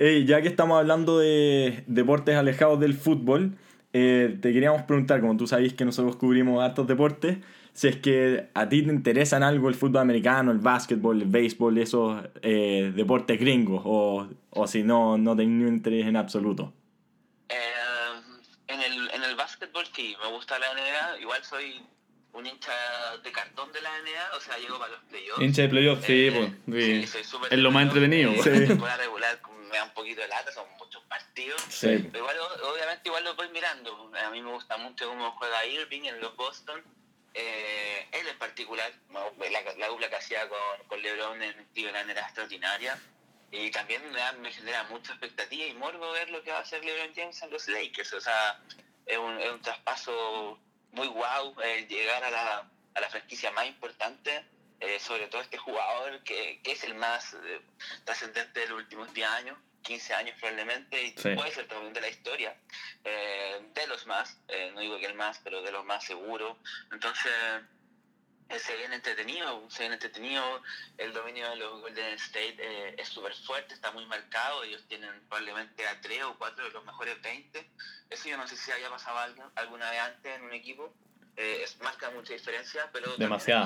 Ey, 0.00 0.26
ya 0.26 0.40
que 0.40 0.46
estamos 0.46 0.78
hablando 0.78 1.18
de 1.18 1.82
deportes 1.88 2.36
alejados 2.36 2.78
del 2.78 2.94
fútbol, 2.94 3.58
eh, 3.92 4.38
te 4.40 4.52
queríamos 4.52 4.82
preguntar, 4.82 5.20
como 5.20 5.36
tú 5.36 5.48
sabes 5.48 5.74
que 5.74 5.84
nosotros 5.84 6.14
cubrimos 6.14 6.62
hartos 6.62 6.86
deportes, 6.86 7.38
si 7.72 7.88
es 7.88 7.96
que 7.96 8.48
a 8.54 8.68
ti 8.68 8.82
te 8.82 8.92
interesan 8.92 9.42
algo 9.42 9.68
el 9.68 9.74
fútbol 9.74 10.02
americano, 10.02 10.52
el 10.52 10.58
básquetbol, 10.58 11.22
el 11.22 11.28
béisbol, 11.28 11.78
esos 11.78 12.22
eh, 12.42 12.92
deportes 12.94 13.40
gringos, 13.40 13.82
o, 13.84 14.28
o 14.50 14.66
si 14.68 14.84
no, 14.84 15.18
no 15.18 15.34
tenés 15.34 15.56
ningún 15.56 15.74
interés 15.74 16.06
en 16.06 16.16
absoluto. 16.16 16.72
Eh, 17.48 17.56
en, 18.68 18.80
el, 18.80 19.10
en 19.10 19.24
el 19.24 19.34
básquetbol 19.34 19.84
sí, 19.92 20.14
me 20.22 20.30
gusta 20.30 20.60
la 20.60 20.66
NBA, 20.74 21.22
igual 21.22 21.42
soy 21.42 21.82
un 22.38 22.46
hincha 22.46 22.72
de 23.22 23.32
cartón 23.32 23.72
de 23.72 23.80
la 23.80 23.90
NBA, 24.00 24.36
o 24.36 24.40
sea, 24.40 24.56
llego 24.58 24.78
para 24.78 24.92
los 24.92 25.02
playoffs. 25.04 25.42
Hincha 25.42 25.62
de 25.62 25.68
playoff, 25.68 26.04
sí, 26.04 26.28
Eh, 26.28 26.54
pues. 26.66 26.84
sí. 26.84 27.06
soy 27.06 27.24
súper 27.24 27.52
Es 27.52 27.58
lo 27.58 27.70
más 27.70 27.82
entretenido. 27.84 28.32
Eh, 28.32 28.40
Sí. 28.42 28.66
temporada 28.68 28.96
regular 28.98 29.40
me 29.70 29.76
da 29.76 29.84
un 29.84 29.90
poquito 29.92 30.20
de 30.22 30.28
lata, 30.28 30.50
son 30.52 30.66
muchos 30.78 31.02
partidos. 31.04 31.08
partido. 31.08 31.58
Sí. 31.68 32.08
Pero 32.12 32.18
igual, 32.24 32.36
obviamente 32.72 33.02
igual 33.08 33.24
lo 33.24 33.34
voy 33.36 33.48
mirando. 33.50 34.10
A 34.24 34.30
mí 34.30 34.40
me 34.42 34.50
gusta 34.52 34.76
mucho 34.76 35.08
cómo 35.08 35.30
juega 35.32 35.64
Irving 35.66 36.02
en 36.04 36.20
los 36.20 36.34
Boston. 36.36 36.82
Eh, 37.34 38.06
él 38.12 38.26
en 38.28 38.38
particular, 38.38 38.92
la, 39.12 39.74
la 39.78 39.86
dupla 39.88 40.08
que 40.08 40.16
hacía 40.16 40.48
con, 40.48 40.58
con 40.88 41.00
LeBron 41.02 41.40
en 41.42 41.66
Cleveland 41.74 42.10
era 42.10 42.22
extraordinaria. 42.22 42.98
Y 43.52 43.70
también 43.70 44.02
me, 44.12 44.18
da- 44.18 44.32
me 44.32 44.52
genera 44.52 44.82
mucha 44.84 45.12
expectativa 45.12 45.64
y 45.64 45.74
morbo 45.74 46.10
ver 46.12 46.28
lo 46.30 46.42
que 46.42 46.50
va 46.50 46.58
a 46.58 46.62
hacer 46.62 46.84
LeBron 46.84 47.14
James 47.14 47.40
en 47.42 47.50
los 47.50 47.66
Lakers. 47.68 48.12
O 48.14 48.20
sea, 48.20 48.60
es 49.06 49.16
un, 49.18 49.38
es 49.40 49.50
un 49.50 49.60
traspaso 49.62 50.58
muy 50.92 51.06
guau 51.08 51.54
eh, 51.62 51.86
llegar 51.88 52.22
a 52.24 52.30
la, 52.30 52.70
a 52.94 53.00
la 53.00 53.08
franquicia 53.10 53.50
más 53.52 53.66
importante. 53.66 54.44
eh, 54.80 55.00
sobre 55.00 55.26
todo 55.26 55.40
este 55.40 55.58
jugador 55.58 56.22
que, 56.22 56.60
que 56.62 56.70
es 56.70 56.84
el 56.84 56.94
más 56.94 57.34
eh, 57.34 57.60
trascendente 58.04 58.60
de 58.60 58.68
los 58.68 58.78
últimos 58.78 59.12
10 59.12 59.28
años, 59.28 59.58
15 59.82 60.14
años 60.14 60.36
probablemente, 60.38 61.02
y 61.02 61.10
Sí. 61.18 61.30
puede 61.34 61.50
ser 61.50 61.66
también 61.66 61.92
de 61.92 62.00
la 62.00 62.08
historia, 62.08 62.56
eh, 63.02 63.60
de 63.74 63.86
los 63.88 64.06
más, 64.06 64.38
eh, 64.46 64.70
no 64.74 64.80
digo 64.80 64.96
que 65.00 65.06
el 65.06 65.14
más, 65.14 65.40
pero 65.42 65.62
de 65.62 65.72
los 65.72 65.84
más 65.84 66.04
seguros. 66.04 66.56
Entonces, 66.92 67.32
eh, 68.48 68.58
se 68.58 68.76
viene 68.76 68.96
entretenido, 68.96 69.68
se 69.70 69.80
viene 69.80 69.94
entretenido. 69.94 70.62
El 70.96 71.12
dominio 71.12 71.50
de 71.50 71.56
los 71.56 71.80
Golden 71.82 72.14
State 72.14 72.56
eh, 72.58 72.94
es 72.96 73.08
súper 73.08 73.34
fuerte, 73.34 73.74
está 73.74 73.90
muy 73.92 74.06
marcado. 74.06 74.64
Ellos 74.64 74.84
tienen 74.88 75.10
probablemente 75.28 75.86
a 75.86 76.00
tres 76.00 76.22
o 76.24 76.36
cuatro 76.38 76.64
de 76.64 76.70
los 76.70 76.84
mejores 76.84 77.20
20. 77.20 77.70
Eso 78.10 78.28
yo 78.28 78.36
no 78.36 78.48
sé 78.48 78.56
si 78.56 78.72
haya 78.72 78.88
pasado 78.88 79.18
alguna 79.54 79.90
vez 79.90 80.00
antes 80.00 80.36
en 80.36 80.44
un 80.44 80.54
equipo. 80.54 80.94
Eh, 81.40 81.62
es, 81.62 81.78
marca 81.80 82.10
mucha 82.10 82.32
diferencia, 82.32 82.90
pero 82.92 83.14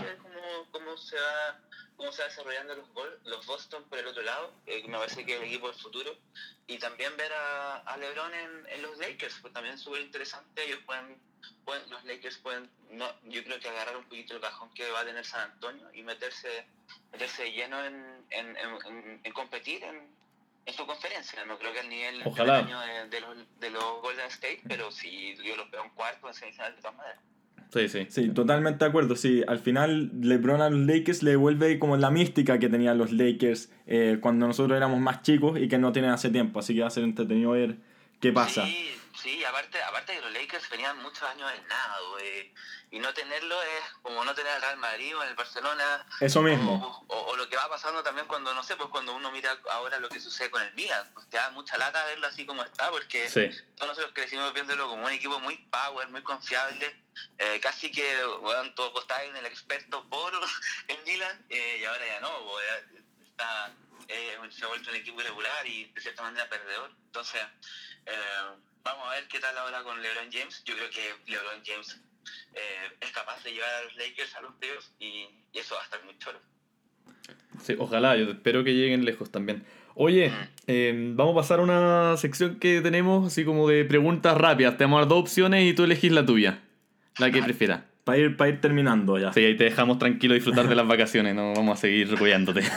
ver 0.03 0.19
cómo, 0.19 0.69
cómo 0.71 0.97
se 0.99 1.17
va 1.19 1.59
cómo 1.97 2.13
se 2.13 2.21
va 2.23 2.29
desarrollando 2.29 2.75
los, 2.75 2.89
Bol- 2.93 3.19
los 3.25 3.47
Boston 3.47 3.85
por 3.89 3.99
el 3.99 4.07
otro 4.09 4.23
lado, 4.23 4.53
eh, 4.67 4.83
me 4.89 4.99
parece 4.99 5.25
que 5.25 5.35
es 5.37 5.41
el 5.41 5.47
equipo 5.47 5.69
del 5.71 5.79
futuro. 5.81 6.15
Y 6.67 6.79
también 6.79 7.17
ver 7.17 7.33
a, 7.33 7.79
a 7.79 7.97
LeBron 7.97 8.35
en, 8.35 8.67
en 8.69 8.83
los 8.83 8.99
Lakers, 8.99 9.39
pues 9.41 9.55
también 9.55 9.79
súper 9.79 10.03
interesante. 10.03 10.65
Ellos 10.65 10.81
pueden, 10.85 11.19
pueden- 11.65 11.89
los 11.91 12.05
Lakers 12.05 12.37
pueden, 12.39 12.69
no, 12.91 13.09
yo 13.25 13.43
creo 13.45 13.59
que 13.59 13.69
agarrar 13.71 13.97
un 13.97 14.05
poquito 14.05 14.35
el 14.35 14.41
cajón 14.43 14.73
que 14.75 14.91
va 14.91 15.01
a 15.01 15.05
tener 15.05 15.25
San 15.25 15.53
Antonio 15.53 15.89
y 15.95 16.03
meterse, 16.03 16.67
meterse 17.11 17.53
lleno 17.53 17.83
en, 17.85 18.27
en, 18.31 18.57
en- 19.25 19.33
competir 19.33 19.83
en, 19.85 20.15
en 20.67 20.75
su 20.75 20.87
conferencia. 20.87 21.43
No 21.47 21.59
creo 21.59 21.73
que 21.73 21.81
al 21.81 21.89
nivel 21.89 22.23
Ojalá. 22.27 22.57
del 22.59 22.65
año 22.67 22.81
de, 22.81 23.09
de 23.09 23.21
los, 23.21 23.61
de 23.61 23.71
los 23.71 24.03
Golden 24.03 24.27
State, 24.27 24.61
pero 24.69 24.91
sí, 24.91 25.37
yo 25.43 25.57
los 25.57 25.71
veo 25.71 25.85
en 25.85 25.91
cuarto, 25.91 26.27
en 26.29 26.35
semifinal 26.35 26.75
de 26.75 26.83
todas 26.83 26.97
maneras. 26.97 27.21
Sí, 27.73 27.89
sí. 27.89 28.07
Sí, 28.11 28.29
totalmente 28.29 28.85
de 28.85 28.91
acuerdo. 28.91 29.17
Sí, 29.17 29.43
al 29.47 29.59
final 29.59 30.11
LeBron 30.21 30.61
a 30.61 30.69
los 30.69 30.81
Lakers 30.81 31.23
le 31.23 31.31
devuelve 31.31 31.79
como 31.79 31.97
la 31.97 32.11
mística 32.11 32.59
que 32.59 32.69
tenían 32.69 32.99
los 32.99 33.13
Lakers 33.13 33.71
eh, 33.87 34.19
cuando 34.21 34.47
nosotros 34.47 34.77
éramos 34.77 35.01
más 35.01 35.23
chicos 35.23 35.59
y 35.59 35.69
que 35.69 35.79
no 35.79 35.91
tienen 35.91 36.11
hace 36.11 36.29
tiempo. 36.29 36.61
Así 36.61 36.75
que 36.75 36.83
va 36.83 36.89
a 36.89 36.91
ser 36.91 37.05
entretenido 37.05 37.53
ver 37.53 37.77
qué 38.21 38.31
pasa. 38.31 38.67
Sí, 38.67 38.91
sí, 39.15 39.45
aparte, 39.45 39.79
aparte 39.83 40.13
que 40.13 40.21
los 40.21 40.33
Lakers 40.35 40.69
venían 40.71 40.99
muchos 41.03 41.23
años 41.23 41.51
del 41.51 41.67
nada, 41.67 41.97
güey. 42.13 42.51
Y 42.93 42.99
no 42.99 43.13
tenerlo 43.15 43.61
es 43.63 43.85
como 44.03 44.23
no 44.23 44.35
tener 44.35 44.53
al 44.53 44.61
Real 44.61 44.77
Madrid 44.77 45.17
o 45.17 45.23
el 45.23 45.35
Barcelona. 45.35 46.07
Eso 46.21 46.43
mismo. 46.43 47.05
O, 47.09 47.15
o- 47.15 47.27
o 47.33 47.37
lo 47.37 47.49
que 47.49 47.57
va 47.57 47.67
pasando 47.69 48.03
también 48.03 48.27
cuando, 48.27 48.53
no 48.53 48.63
sé, 48.63 48.77
pues 48.77 48.91
cuando 48.91 49.15
uno 49.15 49.33
mira 49.33 49.59
ahora 49.71 49.99
lo 49.99 50.11
que 50.11 50.21
sucede 50.21 50.51
con 50.51 50.61
el 50.63 50.75
Milan. 50.75 51.11
Pues 51.15 51.27
te 51.31 51.39
da 51.39 51.49
mucha 51.51 51.79
lata 51.79 52.05
verlo 52.05 52.27
así 52.27 52.45
como 52.45 52.63
está, 52.63 52.91
porque 52.91 53.31
Sí. 53.31 53.49
todos 53.77 53.89
nosotros 53.89 54.13
crecimos 54.15 54.53
viéndolo 54.53 54.89
como 54.89 55.07
un 55.07 55.11
equipo 55.13 55.41
muy 55.41 55.57
power, 55.71 56.09
muy 56.11 56.23
confiable. 56.23 56.95
eh, 57.39 57.61
casi 57.61 57.91
que, 57.91 58.25
bueno, 58.41 58.73
todo 58.75 58.91
costaba 58.93 59.23
en 59.25 59.37
el 59.37 59.45
experto 59.47 60.07
por 60.09 60.33
el 60.89 61.03
Milan, 61.05 61.45
eh, 61.51 61.79
y 61.81 61.85
ahora 61.85 62.07
ya 62.07 62.21
no, 62.21 62.31
pues, 62.47 62.67
ya 62.67 63.25
está, 63.27 63.73
eh, 64.09 64.39
se 64.51 64.65
ha 64.65 64.69
vuelto 64.69 64.89
un 64.91 64.97
equipo 64.97 65.21
irregular 65.21 65.67
y 65.67 65.85
de 65.93 66.01
cierta 66.01 66.23
manera 66.23 66.49
perdedor. 66.49 66.91
Entonces, 67.07 67.43
vamos 68.83 69.09
a 69.09 69.11
ver 69.13 69.29
qué 69.29 69.41
tal 69.41 69.57
ahora 69.59 69.83
con 69.83 70.01
LeBron 70.03 70.31
James. 70.33 70.63
Yo 70.65 70.75
creo 70.75 70.91
que 70.91 71.15
LeBron 71.27 71.63
James 71.65 71.97
eh, 72.55 72.97
es 73.01 73.11
capaz 73.13 73.43
de 73.45 73.53
llevar 73.53 73.71
a 73.75 73.83
los 73.85 73.97
Lakers 73.97 74.35
a 74.37 74.41
los 74.43 74.53
playoffs 74.55 74.93
y, 75.01 75.27
y 75.53 75.59
eso 75.59 75.75
va 75.75 75.81
a 75.81 75.85
estar 75.85 76.05
muy 76.05 76.17
choro. 76.19 76.39
Sí, 77.63 77.77
ojalá, 77.79 78.17
yo 78.17 78.31
espero 78.31 78.65
que 78.65 78.75
lleguen 78.75 79.05
lejos 79.05 79.31
también. 79.31 79.65
Oye, 79.95 80.33
eh, 80.67 81.13
vamos 81.15 81.35
a 81.35 81.41
pasar 81.41 81.61
a 81.61 81.63
una 81.63 82.17
sección 82.17 82.59
que 82.59 82.81
tenemos 82.81 83.27
así 83.27 83.45
como 83.45 83.69
de 83.69 83.85
preguntas 83.85 84.37
rápidas. 84.37 84.77
Te 84.79 84.85
vamos 84.85 84.99
a 84.99 85.01
dar 85.01 85.09
dos 85.09 85.21
opciones 85.21 85.65
y 85.65 85.75
tú 85.75 85.85
elegís 85.85 86.13
la 86.13 86.25
tuya. 86.25 86.61
La 87.19 87.31
que 87.31 87.43
prefieras. 87.43 87.83
Para 88.05 88.19
ir, 88.19 88.37
para 88.37 88.51
ir 88.51 88.61
terminando 88.61 89.19
ya. 89.19 89.33
Sí, 89.33 89.45
ahí 89.45 89.57
te 89.57 89.65
dejamos 89.65 89.99
tranquilo 89.99 90.35
disfrutar 90.35 90.67
de 90.67 90.75
las 90.75 90.89
vacaciones, 90.89 91.35
no 91.35 91.53
vamos 91.55 91.79
a 91.79 91.81
seguir 91.81 92.13
apoyándote. 92.15 92.63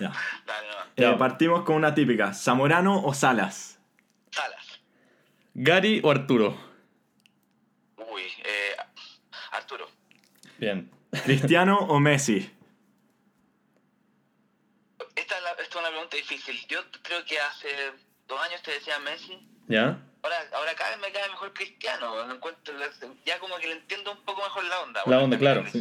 Ya. 0.00 0.12
Dale, 0.46 0.66
no. 0.68 0.74
Eh, 0.96 1.10
Ya. 1.12 1.18
partimos 1.18 1.62
con 1.62 1.76
una 1.76 1.94
típica. 1.94 2.32
¿Zamorano 2.32 3.02
o 3.04 3.12
Salas? 3.12 3.78
Salas. 4.30 4.80
¿Gary 5.52 6.00
o 6.02 6.10
Arturo? 6.10 6.56
Uy, 8.10 8.22
eh, 8.44 8.76
Arturo. 9.52 9.86
Bien. 10.60 10.90
¿Cristiano 11.24 11.78
o 11.78 11.98
Messi? 11.98 12.54
Esta 15.16 15.36
es, 15.38 15.42
la- 15.42 15.50
esta 15.52 15.62
es 15.62 15.76
una 15.76 15.88
pregunta 15.88 16.16
difícil. 16.16 16.66
Yo 16.68 16.80
creo 17.02 17.24
que 17.24 17.40
hace 17.40 17.68
dos 18.28 18.40
años 18.42 18.62
te 18.62 18.72
decía 18.72 18.98
Messi. 18.98 19.40
¿Ya? 19.68 19.98
Ahora, 20.22 20.36
ahora 20.52 20.74
cada 20.74 20.90
vez 20.90 20.98
me 21.00 21.12
cae 21.12 21.28
mejor 21.30 21.54
Cristiano. 21.54 22.30
encuentro, 22.30 22.74
ya 23.24 23.38
como 23.38 23.56
que 23.56 23.68
le 23.68 23.72
entiendo 23.72 24.12
un 24.12 24.22
poco 24.24 24.42
mejor 24.42 24.64
la 24.64 24.80
onda. 24.82 25.02
La 25.06 25.18
onda, 25.20 25.38
claro, 25.38 25.60
Antes 25.60 25.74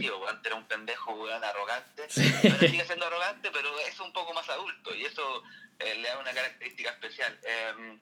era 0.45 0.55
un 0.55 0.65
pendejo, 0.65 1.11
weón, 1.13 1.43
arrogante. 1.43 2.05
Sí. 2.09 2.31
Ahora 2.45 2.59
sigue 2.59 2.85
siendo 2.85 3.05
arrogante, 3.05 3.49
pero 3.51 3.77
es 3.79 3.99
un 3.99 4.13
poco 4.13 4.33
más 4.33 4.47
adulto. 4.49 4.95
Y 4.95 5.03
eso 5.03 5.43
eh, 5.79 5.95
le 5.95 6.07
da 6.07 6.19
una 6.19 6.31
característica 6.31 6.91
especial. 6.91 7.37
Eh, 7.43 7.99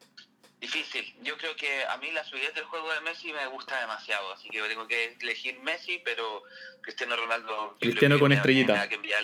difícil. 0.59 1.15
Yo 1.21 1.37
creo 1.37 1.55
que 1.55 1.85
a 1.85 1.97
mí 1.97 2.11
la 2.11 2.23
fluidez 2.23 2.53
del 2.53 2.65
juego 2.65 2.91
de 2.93 3.01
Messi 3.01 3.31
me 3.33 3.45
gusta 3.47 3.79
demasiado. 3.79 4.31
Así 4.33 4.49
que 4.49 4.61
tengo 4.61 4.87
que 4.87 5.17
elegir 5.21 5.59
Messi, 5.59 6.01
pero 6.03 6.43
Cristiano 6.81 7.15
Ronaldo... 7.15 7.77
Cristiano 7.79 8.19
con 8.19 8.31
estrellita. 8.31 8.87
que 8.89 8.95
enviar 8.95 9.23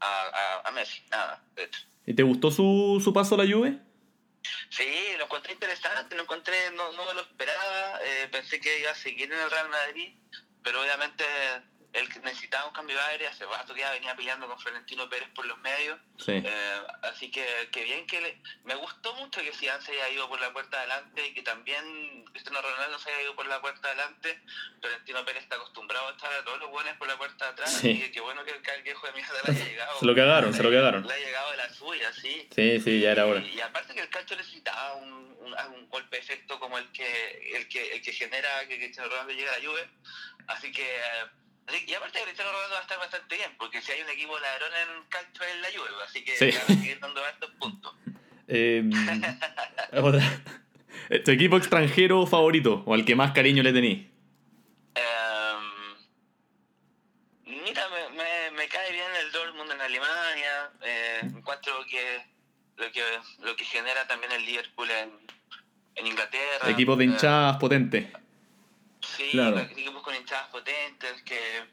a, 0.00 0.22
a, 0.22 0.68
a 0.68 0.70
Messi. 0.72 1.02
Nada, 1.10 1.42
de 1.54 1.64
hecho. 1.64 1.80
¿Y 2.06 2.14
te 2.14 2.22
gustó 2.22 2.50
su, 2.50 3.00
su 3.02 3.12
paso 3.12 3.34
a 3.34 3.38
la 3.38 3.52
Juve? 3.52 3.78
Sí, 4.70 4.86
lo 5.18 5.24
encontré 5.24 5.52
interesante, 5.52 6.14
lo 6.16 6.22
encontré, 6.22 6.70
no, 6.74 6.92
no 6.92 7.04
me 7.06 7.14
lo 7.14 7.20
esperaba, 7.20 7.98
eh, 8.02 8.28
pensé 8.30 8.60
que 8.60 8.80
iba 8.80 8.90
a 8.90 8.94
seguir 8.94 9.30
en 9.32 9.38
el 9.38 9.50
Real 9.50 9.68
Madrid, 9.68 10.14
pero 10.62 10.80
obviamente 10.80 11.24
él 11.94 12.06
necesitaba 12.22 12.66
un 12.68 12.74
cambio 12.74 12.96
de 12.96 13.02
aire, 13.02 13.26
hace 13.28 13.46
rato 13.46 13.72
que 13.74 13.80
ya 13.80 13.90
venía 13.92 14.14
peleando 14.14 14.46
con 14.46 14.58
Florentino 14.60 15.08
Pérez 15.08 15.28
por 15.34 15.46
los 15.46 15.58
medios, 15.58 15.98
Sí. 16.18 16.32
eh, 16.44 16.80
así 17.02 17.30
que, 17.30 17.44
que 17.72 17.84
bien 17.84 18.06
que 18.06 18.20
le, 18.20 18.40
me 18.64 18.74
gustó 18.74 19.14
mucho 19.14 19.40
que 19.40 19.52
Zidane 19.54 19.82
se 19.82 19.92
haya 19.92 20.10
ido 20.10 20.28
por 20.28 20.38
la 20.40 20.52
puerta 20.52 20.78
adelante 20.78 21.26
y 21.28 21.34
que 21.34 21.42
también 21.42 22.24
Cristiano 22.32 22.60
Ronaldo 22.60 22.98
se 22.98 23.10
haya 23.10 23.22
ido 23.22 23.34
por 23.36 23.46
la 23.46 23.60
puerta 23.62 23.88
adelante, 23.88 24.38
Florentino 24.80 25.24
Pérez 25.24 25.42
está 25.44 25.56
acostumbrado 25.56 26.08
a 26.08 26.10
estar 26.12 26.32
a 26.32 26.44
todos 26.44 26.58
los 26.58 26.70
buenos 26.70 26.96
por 26.98 27.08
la 27.08 27.16
puerta 27.16 27.46
de 27.46 27.50
atrás, 27.52 27.72
Sí. 27.72 27.98
que 27.98 28.12
qué 28.12 28.20
bueno 28.20 28.44
que 28.44 28.50
el, 28.50 28.82
viejo 28.82 29.06
de 29.06 29.12
mierda 29.14 29.32
le 29.46 29.52
haya 29.52 29.64
llegado. 29.64 29.98
Se 29.98 30.06
lo 30.06 30.14
cagaron, 30.14 30.52
se 30.54 30.62
lo 30.62 30.70
cagaron. 30.70 31.06
Le 31.06 31.14
ha 31.14 31.18
llegado 31.18 31.50
de 31.52 31.56
la 31.56 31.72
suya, 31.72 32.12
sí. 32.12 32.48
Sí, 32.54 32.80
sí, 32.80 33.00
ya 33.00 33.12
era 33.12 33.26
hora. 33.26 33.40
Y, 33.40 33.54
y 33.56 33.60
aparte 33.60 33.94
que 33.94 34.00
el 34.00 34.10
calcio 34.10 34.36
necesitaba 34.36 34.94
un, 34.96 35.08
un, 35.40 35.54
un 35.74 35.88
golpe 35.88 36.16
de 36.16 36.22
efecto 36.22 36.60
como 36.60 36.76
el 36.78 36.90
que 36.92 37.56
el 37.56 37.66
que, 37.68 37.92
el 37.94 38.02
que 38.02 38.12
genera 38.12 38.66
que 38.68 38.76
Cristiano 38.76 39.08
Ronaldo 39.08 39.32
llegue 39.32 39.48
a 39.48 39.58
la 39.58 39.64
Juve. 39.66 39.88
Así 40.48 40.70
que... 40.70 40.84
eh, 40.96 41.24
así- 41.68 41.84
y 41.86 41.94
aparte 41.94 42.20
Cristiano 42.22 42.50
Ronaldo 42.52 42.74
va 42.74 42.78
a 42.80 42.82
estar 42.82 42.98
bastante 42.98 43.36
bien, 43.36 43.50
porque 43.58 43.80
si 43.82 43.92
hay 43.92 44.02
un 44.02 44.08
equipo 44.10 44.38
ladrón 44.38 44.70
en 44.82 45.04
calcio 45.08 45.42
es 45.44 45.60
la 45.60 45.68
Juve, 45.78 45.88
así 46.04 46.24
que 46.24 46.36
Sí. 46.36 46.50
van 46.50 46.62
a 46.62 46.66
seguir 46.80 46.98
dando 47.00 47.24
hartos 47.24 47.50
puntos. 47.58 47.94
Eh, 48.50 48.82
otra. 49.92 50.22
¿Tu 51.22 51.30
equipo 51.32 51.58
extranjero 51.58 52.26
favorito 52.26 52.82
o 52.86 52.94
al 52.94 53.04
que 53.04 53.14
más 53.14 53.32
cariño 53.32 53.62
le 53.62 53.74
tenís? 53.74 54.06
Em, 54.94 55.64
mira, 57.44 57.82
me, 57.90 58.08
me, 58.16 58.50
me 58.56 58.68
cae 58.68 58.90
bien 58.92 59.06
el 59.22 59.32
Dortmund 59.32 59.70
en 59.72 59.80
Alemania, 59.82 60.70
eh, 60.82 61.20
encuentro 61.24 61.74
que 61.90 62.24
lo 62.76 62.90
que 62.90 63.02
lo 63.40 63.54
que 63.56 63.64
genera 63.64 64.06
también 64.06 64.32
el 64.32 64.44
Liverpool 64.46 64.90
en, 64.90 65.10
en 65.96 66.06
Inglaterra. 66.06 66.70
Equipo 66.70 66.96
de 66.96 67.04
eh, 67.04 67.08
hinchadas 67.08 67.56
potente. 67.58 68.10
Sí, 69.18 69.30
Claro. 69.32 69.58
equipos 69.58 70.02
con 70.02 70.14
hinchadas 70.14 70.48
potentes 70.48 71.22
que, 71.22 71.68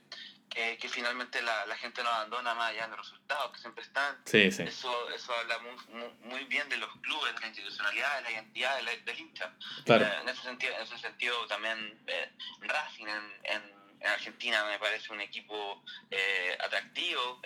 que, 0.50 0.78
que 0.78 0.90
finalmente 0.90 1.42
la, 1.42 1.66
la 1.68 1.76
gente 1.78 2.02
no 2.04 2.10
abandona 2.10 2.54
más 2.56 2.72
allá 2.72 2.88
de 2.88 2.98
los 2.98 3.06
resultados, 3.06 3.52
que 3.54 3.60
siempre 3.60 3.84
están. 3.84 4.18
Sí, 4.26 4.52
sí. 4.52 4.64
Eso, 4.64 5.10
eso 5.12 5.34
habla 5.36 5.60
muy, 5.60 5.76
muy, 5.90 6.10
muy 6.22 6.44
bien 6.46 6.68
de 6.70 6.78
los 6.78 6.90
clubes, 7.02 7.36
de 7.36 7.42
la 7.42 7.48
institucionalidad, 7.48 8.16
de 8.18 8.22
la 8.24 8.32
identidad 8.32 8.76
de 8.78 8.82
la- 8.84 8.96
del 8.98 9.20
hincha. 9.20 9.54
Claro. 9.86 10.06
Eh, 10.06 10.18
en, 10.22 10.30
ese 10.30 10.42
sentido, 10.42 10.74
en 10.76 10.82
ese 10.82 10.98
sentido 10.98 11.48
también 11.48 12.04
eh, 12.08 12.32
Racing 12.62 13.06
en, 13.08 13.34
en, 13.44 13.62
en 14.02 14.08
Argentina 14.08 14.66
me 14.66 14.80
parece 14.80 15.14
un 15.14 15.22
equipo 15.22 15.84
eh, 16.10 16.58
atractivo 16.60 17.42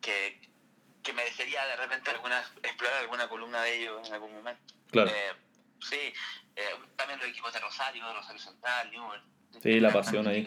que, 0.00 0.40
que 1.02 1.12
merecería 1.12 1.66
de 1.66 1.76
repente 1.76 2.10
alguna, 2.10 2.40
explorar 2.62 2.98
alguna 3.00 3.28
columna 3.28 3.62
de 3.62 3.76
ellos 3.80 4.08
en 4.08 4.14
algún 4.14 4.32
momento. 4.32 4.74
Claro. 4.90 5.10
Sí, 5.80 5.96
eh, 6.56 6.62
también 6.96 7.18
los 7.20 7.28
equipos 7.28 7.52
de 7.52 7.58
Rosario, 7.60 8.12
Rosario 8.12 8.40
Central, 8.40 8.90
Newell. 8.90 9.20
Sí, 9.62 9.80
la 9.80 9.92
pasión 9.92 10.26
ahí. 10.28 10.46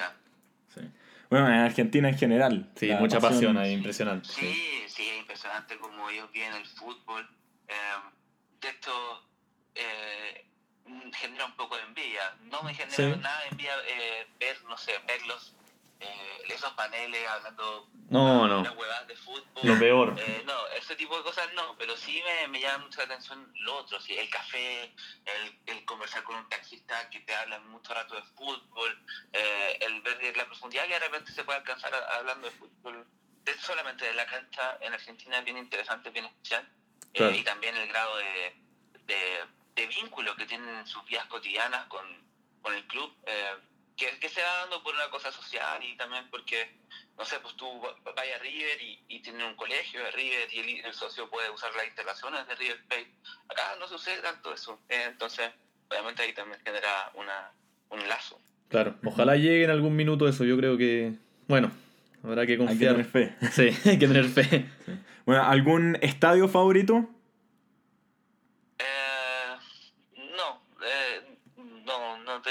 Sí. 0.74 0.82
Bueno, 1.30 1.48
en 1.48 1.54
Argentina 1.56 2.10
en 2.10 2.17
general. 2.17 2.69
Sí, 2.76 2.88
la 2.88 2.98
mucha 3.00 3.19
pasión 3.19 3.58
ahí, 3.58 3.74
impresionante. 3.74 4.28
Sí, 4.30 4.41
Sí. 4.54 4.84
sí, 4.88 5.10
es 5.10 5.17
impresionante 5.19 5.78
como 5.78 6.10
ellos 6.10 6.32
viven 6.32 6.54
el 6.54 6.65
fútbol. 6.67 7.28
Eh, 7.67 7.74
de 8.62 8.69
hecho, 8.69 9.28
eh, 9.76 10.46
genera 11.15 11.46
un 11.46 11.56
poco 11.56 11.76
de 11.78 11.84
envidia. 11.84 12.36
No 12.43 12.62
me 12.63 12.74
genera 12.74 12.96
Sí. 12.96 13.04
nada 13.22 13.41
de 13.41 13.48
envidia 13.50 13.74
eh, 13.88 14.28
ver, 14.39 14.63
no 14.65 14.78
sé, 14.78 14.93
verlos, 15.08 15.56
eh, 16.04 16.44
esos 16.50 16.72
paneles 16.74 17.28
hablando 17.28 17.89
No, 18.10 18.48
no. 18.48 18.62
huevadas 18.74 19.08
de 19.08 19.16
fútbol. 19.16 19.44
Lo 19.63 19.80
peor. 19.80 20.16
Eh, 20.20 20.44
no, 20.46 20.68
ese 20.70 20.96
tipo 20.96 21.18
de 21.18 21.24
cosas 21.24 21.52
no, 21.54 21.76
pero 21.78 21.96
sí 21.98 22.22
me, 22.26 22.48
me 22.50 22.60
llama 22.60 22.86
mucho 22.86 23.00
la 23.00 23.06
atención 23.06 23.52
lo 23.62 23.78
otro, 23.78 24.00
sí, 24.00 24.16
el 24.18 24.30
café, 24.30 24.84
el, 25.26 25.60
el 25.66 25.86
conversar 25.86 26.24
con 26.24 26.36
un 26.36 26.48
taxista 26.50 27.10
que 27.10 27.22
te 27.22 27.34
habla 27.36 27.60
mucho 27.60 27.94
rato 27.94 28.16
de 28.16 28.24
fútbol, 28.24 29.06
eh, 29.32 29.78
el 29.82 30.02
ver 30.02 30.36
la 30.38 30.46
profundidad 30.46 30.84
que 30.86 30.94
de 30.94 31.00
repente 31.00 31.32
se 31.32 31.44
puede 31.44 31.60
alcanzar 31.60 31.94
a- 31.96 32.18
hablando 32.18 32.48
de 32.50 32.54
fútbol, 32.58 33.08
de- 33.44 33.58
solamente 33.60 34.06
de 34.06 34.13
la 34.13 34.26
cancha 34.26 34.78
en 34.82 34.94
Argentina 34.94 35.39
es 35.39 35.46
bien 35.46 35.58
interesante, 35.58 36.10
bien 36.12 36.26
especial, 36.26 36.68
eh, 37.13 37.36
y 37.38 37.44
también 37.44 37.76
el 37.78 37.88
grado 37.88 38.18
de, 38.18 38.56
de, 39.06 39.46
de 39.76 39.88
vínculo 39.88 40.36
que 40.36 40.46
tienen 40.46 40.70
en 40.70 40.88
sus 40.88 41.04
vidas 41.06 41.26
cotidianas 41.28 41.86
con, 41.88 42.06
con 42.62 42.74
el 42.74 42.86
club, 42.88 43.13
eh, 43.26 43.56
que, 43.96 44.08
que 44.20 44.30
se 44.30 44.42
va 44.42 44.58
dando 44.62 44.82
por 44.84 44.94
una 44.96 45.10
cosa 45.10 45.32
social 45.32 45.84
y 45.84 45.96
también 45.98 46.28
porque 46.30 46.78
no 47.18 47.26
sé, 47.26 47.40
pues 47.40 47.56
tú 47.56 47.66
va- 47.82 48.14
vayas 48.14 48.40
a 48.40 48.44
River 48.44 48.82
y, 48.82 49.04
y 49.08 49.20
tienen 49.22 49.44
un 49.46 49.56
colegio 49.56 50.04
de 50.04 50.12
River 50.12 50.48
y 50.54 50.60
el, 50.80 50.86
el 50.86 50.94
socio 50.94 51.30
puede 51.30 51.50
usar 51.52 51.74
las 51.76 51.86
instalaciones 51.86 52.48
de 52.48 52.56
River 52.56 52.84
Plate. 52.88 53.12
Acá 53.50 53.76
no 53.80 53.88
sucede 53.88 54.22
tanto 54.22 54.54
eso. 54.54 54.80
Eh, 54.90 55.04
entonces, 55.08 55.52
obviamente 55.90 56.24
ahí 56.24 56.34
también 56.34 56.60
genera 56.64 57.12
una, 57.14 57.52
un 57.90 58.08
lazo. 58.08 58.40
Claro. 58.70 58.96
Ojalá 59.06 59.36
llegue 59.36 59.64
en 59.66 59.70
algún 59.70 59.96
minuto 59.96 60.28
eso. 60.28 60.44
Yo 60.44 60.58
creo 60.58 60.76
que. 60.78 61.14
Bueno, 61.48 61.72
habrá 62.24 62.48
que 62.48 62.54
Hay 62.54 62.58
que 62.58 62.66
confiar. 62.66 62.94
tener 62.96 63.06
fe. 63.06 63.36
Sí, 63.52 63.70
hay 63.90 64.00
que 64.00 64.08
tener 64.08 64.26
fe. 64.26 64.66
Bueno, 65.26 65.44
¿algún 65.44 65.98
estadio 66.02 66.48
favorito? 66.50 67.08
Eh, 68.80 69.56
no, 70.36 70.62
eh, 70.84 71.38
no, 71.86 72.18
no 72.18 72.42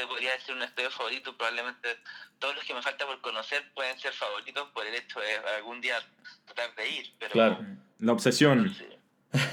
decir 0.52 0.56
un 0.56 0.62
estadio 0.62 0.90
favorito. 0.90 1.36
Probablemente 1.36 1.98
todos 2.38 2.54
los 2.56 2.64
que 2.64 2.74
me 2.74 2.82
falta 2.82 3.06
por 3.06 3.20
conocer 3.20 3.72
pueden 3.74 3.98
ser 3.98 4.12
favoritos 4.12 4.68
por 4.70 4.86
el 4.86 4.94
hecho 4.94 5.20
de 5.20 5.36
algún 5.56 5.80
día 5.80 6.00
tratar 6.46 6.74
de 6.74 6.88
ir. 6.88 7.14
Pero, 7.18 7.32
Claro. 7.32 7.58
La 7.98 8.12
obsesión. 8.12 8.74
Sí. 8.74 8.86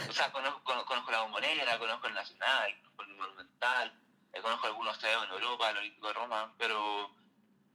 O 0.09 0.13
sea, 0.13 0.31
conozco, 0.31 0.61
conozco, 0.63 0.87
conozco 0.89 1.11
la 1.11 1.21
Bombonera, 1.21 1.77
conozco 1.79 2.07
el 2.07 2.13
Nacional, 2.13 2.75
conozco 2.81 3.03
el 3.03 3.17
Monumental, 3.17 3.93
eh, 4.33 4.41
conozco 4.41 4.67
algunos 4.67 4.95
estadios 4.95 5.23
en 5.23 5.29
Europa, 5.31 5.69
el 5.69 5.77
Olímpico 5.77 6.07
de 6.07 6.13
Roma, 6.13 6.53
pero, 6.57 7.15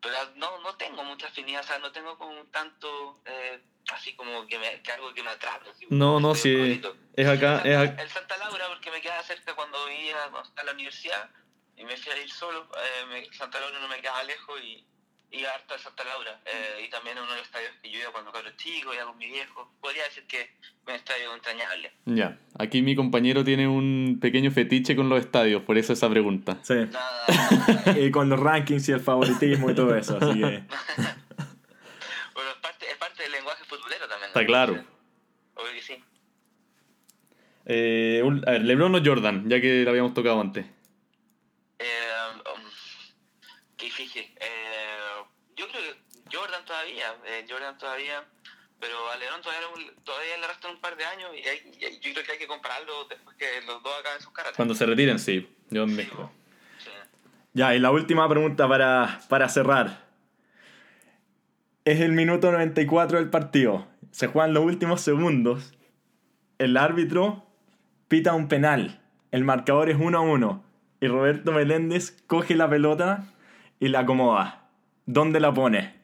pero 0.02 0.16
no, 0.37 0.58
no 0.58 0.76
tengo 0.76 1.02
mucha 1.04 1.28
afinidad, 1.28 1.62
o 1.62 1.66
sea, 1.66 1.78
no 1.78 1.92
tengo 1.92 2.18
como 2.18 2.38
un 2.38 2.50
tanto, 2.50 3.20
eh, 3.24 3.62
así 3.92 4.14
como 4.16 4.46
que, 4.46 4.58
me, 4.58 4.82
que 4.82 4.92
algo 4.92 5.14
que 5.14 5.22
me 5.22 5.30
atrape. 5.30 5.70
No, 5.88 6.20
no, 6.20 6.34
sí. 6.34 6.82
Es 7.16 7.26
acá. 7.26 7.62
El 7.64 7.70
Es 7.70 7.78
Santa, 7.78 7.92
acá. 7.94 8.02
el 8.02 8.10
Santa 8.10 8.37
Laura, 8.37 8.68
porque 8.68 8.90
me 8.90 9.00
quedaba 9.00 9.22
cerca 9.22 9.54
cuando 9.54 9.87
vivía 9.87 10.16
en 10.58 10.66
la 10.66 10.72
universidad 10.72 11.30
y 11.76 11.84
me 11.84 11.96
fui 11.96 12.12
a 12.12 12.18
ir 12.22 12.30
solo. 12.30 12.68
Eh, 12.76 13.06
me- 13.08 13.37
Santa 13.37 13.60
Laura 13.60 13.78
no 13.80 13.88
me 13.88 14.00
quedaba 14.00 14.22
lejos 14.24 14.60
y 14.62 14.84
iba 15.30 15.50
harto 15.50 15.74
a 15.74 15.78
Santa 15.78 16.04
Laura. 16.04 16.40
Eh, 16.46 16.84
y 16.87 16.90
también 16.90 17.18
uno 17.18 17.28
de 17.30 17.38
los 17.38 17.46
estadios 17.46 17.72
que 17.82 17.90
yo 17.90 17.98
iba 18.00 18.12
cuando 18.12 18.32
era 18.38 18.56
chico, 18.56 18.94
iba 18.94 19.04
con 19.04 19.18
mi 19.18 19.26
viejo. 19.26 19.72
Podría 19.80 20.04
decir 20.04 20.24
que 20.28 20.40
es 20.42 20.48
un 20.87 20.92
estadio 20.94 21.34
entrañable. 21.34 21.92
Ya. 22.04 22.38
Aquí 22.58 22.82
mi 22.82 22.94
compañero 22.94 23.42
tiene 23.42 23.66
un 23.66 24.18
pequeño 24.20 24.50
fetiche 24.52 24.94
con 24.94 25.08
los 25.08 25.18
estadios, 25.20 25.62
por 25.62 25.76
eso 25.76 25.92
esa 25.92 26.08
pregunta. 26.08 26.58
Sí. 26.62 26.74
Nada, 26.74 27.24
nada. 27.28 27.98
Y 28.00 28.10
con 28.10 28.28
los 28.28 28.38
rankings 28.38 28.88
y 28.88 28.92
el 28.92 29.00
favoritismo 29.00 29.70
y 29.70 29.74
todo 29.74 29.94
eso, 29.96 30.16
así 30.20 30.34
que... 30.38 30.40
bueno, 32.34 32.50
es 32.50 32.56
parte, 32.62 32.90
es 32.90 32.96
parte 32.96 33.22
del 33.24 33.32
lenguaje 33.32 33.64
futbolero 33.64 34.06
también. 34.08 34.20
¿no? 34.22 34.26
Está 34.40 34.46
claro. 34.46 34.84
Obvio 35.56 35.72
que 35.72 35.82
sí. 35.82 36.04
Eh, 37.66 38.20
un- 38.24 38.46
a 38.46 38.52
ver, 38.52 38.62
LeBron 38.62 38.94
o 38.94 39.00
Jordan, 39.04 39.48
ya 39.48 39.60
que 39.60 39.82
lo 39.84 39.90
habíamos 39.90 40.14
tocado 40.14 40.40
antes. 40.40 40.66
Eh, 41.78 42.10
um, 42.54 42.62
qué 43.76 43.87
difícil. 43.87 44.22
Eh, 44.40 45.22
yo 45.56 45.66
creo 45.68 45.82
que 45.82 46.37
Jordan 46.37 46.64
todavía, 47.12 47.38
eh, 47.38 47.46
Jordan 47.48 47.78
todavía, 47.78 48.24
pero 48.80 48.94
a 49.10 49.16
Lebrón 49.16 49.40
todavía, 49.42 49.66
todavía 50.04 50.36
le 50.40 50.46
restan 50.46 50.72
un 50.72 50.80
par 50.80 50.96
de 50.96 51.04
años 51.04 51.30
y, 51.34 51.46
hay- 51.48 51.72
y 51.80 51.84
hay- 51.84 52.00
yo 52.00 52.12
creo 52.12 52.24
que 52.24 52.32
hay 52.32 52.38
que 52.38 52.46
compararlo 52.46 53.04
después 53.08 53.36
que 53.36 53.46
los 53.66 53.82
dos 53.82 53.92
acaben 54.00 54.20
sus 54.20 54.32
caras. 54.32 54.52
Cuando 54.56 54.74
se 54.74 54.86
retiren, 54.86 55.18
sí. 55.18 55.48
Yo 55.70 55.86
Sí. 55.86 55.94
Sí. 56.78 56.90
Ya, 57.54 57.74
y 57.74 57.78
la 57.80 57.90
última 57.90 58.28
pregunta 58.28 58.68
para, 58.68 59.20
para 59.28 59.48
cerrar. 59.48 60.04
Es 61.84 62.00
el 62.00 62.12
minuto 62.12 62.50
94 62.50 63.18
del 63.18 63.30
partido. 63.30 63.86
Se 64.10 64.26
juegan 64.26 64.54
los 64.54 64.64
últimos 64.64 65.00
segundos. 65.00 65.74
El 66.58 66.76
árbitro 66.76 67.46
pita 68.08 68.32
un 68.34 68.48
penal. 68.48 69.00
El 69.30 69.44
marcador 69.44 69.90
es 69.90 69.96
1 69.98 70.16
a 70.18 70.20
1. 70.22 70.64
Y 71.00 71.08
Roberto 71.08 71.52
Meléndez 71.52 72.22
coge 72.26 72.54
la 72.54 72.68
pelota 72.70 73.24
y 73.80 73.88
la 73.88 74.00
acomoda. 74.00 74.68
¿Dónde 75.06 75.40
la 75.40 75.52
pone? 75.52 75.94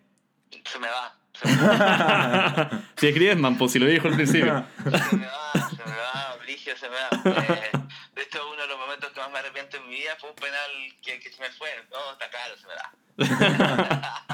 Se 0.65 0.79
me 0.79 0.89
va. 0.89 1.15
Se 1.33 1.49
me 1.49 1.67
va. 1.67 2.71
si 2.97 3.09
es 3.09 3.15
Griezmann, 3.15 3.59
pues 3.59 3.73
si 3.73 3.79
lo 3.79 3.87
dijo 3.87 4.09
al 4.09 4.15
principio. 4.15 4.65
Se 4.83 5.17
me 5.17 5.27
va, 5.27 5.53
se 5.69 5.85
me 5.85 5.97
va, 5.97 6.37
Brigio, 6.43 6.77
se 6.77 6.89
me 6.89 6.97
va. 6.97 7.09
Eh, 7.43 7.71
de 8.15 8.23
hecho, 8.23 8.39
uno 8.53 8.63
de 8.63 8.69
los 8.69 8.79
momentos 8.79 9.11
que 9.11 9.21
más 9.21 9.31
me 9.31 9.39
arrepiento 9.39 9.77
en 9.79 9.89
mi 9.89 9.97
vida 9.97 10.17
fue 10.19 10.31
un 10.31 10.37
penal 10.37 10.71
que, 11.03 11.19
que 11.19 11.31
se 11.31 11.41
me 11.41 11.51
fue. 11.51 11.69
No, 11.91 12.13
está 12.13 12.29
claro, 12.31 12.57
se 12.57 12.67
me 12.67 12.75
va. 12.75 12.91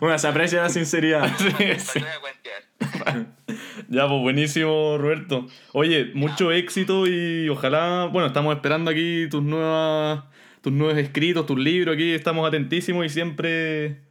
Bueno, 0.00 0.18
se 0.18 0.28
aprecia 0.28 0.62
la 0.62 0.70
sinceridad. 0.70 1.30
Ya, 3.88 4.06
pues 4.06 4.20
buenísimo, 4.20 4.98
Roberto. 4.98 5.48
Oye, 5.72 6.12
mucho 6.14 6.52
éxito 6.52 7.08
y 7.08 7.48
ojalá, 7.48 8.04
bueno, 8.04 8.28
estamos 8.28 8.54
esperando 8.54 8.88
aquí 8.88 9.28
tus 9.28 9.42
nuevas, 9.42 10.22
tus 10.60 10.72
nuevos 10.72 10.96
escritos, 10.96 11.44
tus 11.44 11.58
libros, 11.58 11.96
aquí 11.96 12.12
estamos 12.12 12.46
atentísimos 12.46 13.04
y 13.04 13.08
siempre 13.08 14.02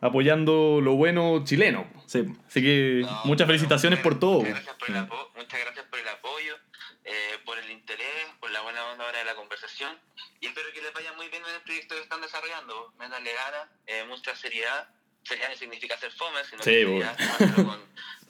apoyando 0.00 0.80
lo 0.80 0.94
bueno 0.94 1.42
chileno. 1.44 1.90
Sí. 2.06 2.24
Así 2.46 2.62
que 2.62 3.00
No, 3.02 3.08
muchas 3.24 3.24
bueno, 3.26 3.46
felicitaciones 3.46 3.98
por 4.00 4.14
muchas 4.14 4.20
todo. 4.20 4.40
Gracias 4.42 4.76
por 4.76 4.90
el 4.90 4.96
apo- 4.96 5.30
muchas 5.36 5.60
gracias 5.60 5.86
por 5.86 5.98
el 5.98 6.08
apoyo, 6.08 6.56
eh, 7.04 7.38
por 7.44 7.58
el 7.58 7.70
interés, 7.70 8.26
por 8.40 8.50
la 8.50 8.60
buena 8.62 8.84
onda 8.86 9.04
ahora 9.04 9.18
de 9.18 9.24
la 9.24 9.34
conversación. 9.34 9.96
Y 10.40 10.46
espero 10.46 10.68
que 10.72 10.82
les 10.82 10.92
vaya 10.92 11.12
muy 11.14 11.28
bien 11.28 11.42
en 11.44 11.54
el 11.54 11.60
proyecto 11.62 11.94
que 11.96 12.02
están 12.02 12.20
desarrollando. 12.20 12.92
Métanle 12.98 13.32
ganas, 13.32 13.68
eh, 13.86 14.04
mucha 14.08 14.34
seriedad. 14.36 14.88
Seriedad 15.24 15.50
no 15.50 15.56
significa 15.56 15.96
ser 15.98 16.12
fome, 16.12 16.38
sino 16.48 16.62
Sí, 16.62 16.70
que 16.70 16.84
bueno. 16.86 17.12
seriedad 17.16 17.54
con, 17.56 17.80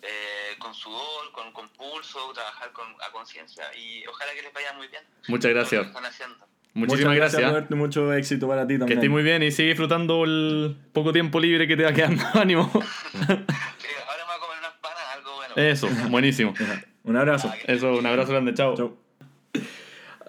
eh, 0.02 0.56
con 0.58 0.74
sudor, 0.74 1.30
con, 1.32 1.52
con 1.52 1.68
pulso, 1.70 2.32
trabajar 2.32 2.72
con, 2.72 2.86
a 3.02 3.12
conciencia. 3.12 3.72
Y 3.76 4.06
ojalá 4.06 4.32
que 4.34 4.42
les 4.42 4.52
vaya 4.52 4.72
muy 4.72 4.88
bien. 4.88 5.02
Muchas 5.28 5.50
gracias. 5.52 5.82
que 5.82 5.88
están 5.88 6.06
haciendo. 6.06 6.46
Muchísimas 6.78 7.14
Muchas 7.16 7.34
gracias. 7.34 7.64
Y 7.70 7.74
mucho 7.74 8.12
éxito 8.14 8.48
para 8.48 8.66
ti 8.66 8.74
Que 8.74 8.78
también. 8.80 8.98
estés 8.98 9.10
muy 9.10 9.22
bien 9.22 9.42
y 9.42 9.50
sigue 9.50 9.68
disfrutando 9.70 10.24
el 10.24 10.76
poco 10.92 11.12
tiempo 11.12 11.40
libre 11.40 11.66
que 11.66 11.76
te 11.76 11.82
va 11.82 11.92
quedando. 11.92 12.22
Ánimo. 12.34 12.70
Ahora 12.72 12.84
me 13.28 13.34
voy 13.34 14.36
a 14.36 14.40
comer 14.40 14.58
unas 14.60 14.72
panas, 14.80 15.02
algo 15.16 15.30
bueno. 15.36 15.54
Eso, 15.56 15.88
buenísimo. 16.10 16.54
Un 17.04 17.16
abrazo. 17.16 17.50
Eso, 17.66 17.94
un 17.96 18.04
abrazo 18.04 18.32
grande, 18.32 18.52
chao. 18.52 18.74
Chau. 18.76 18.96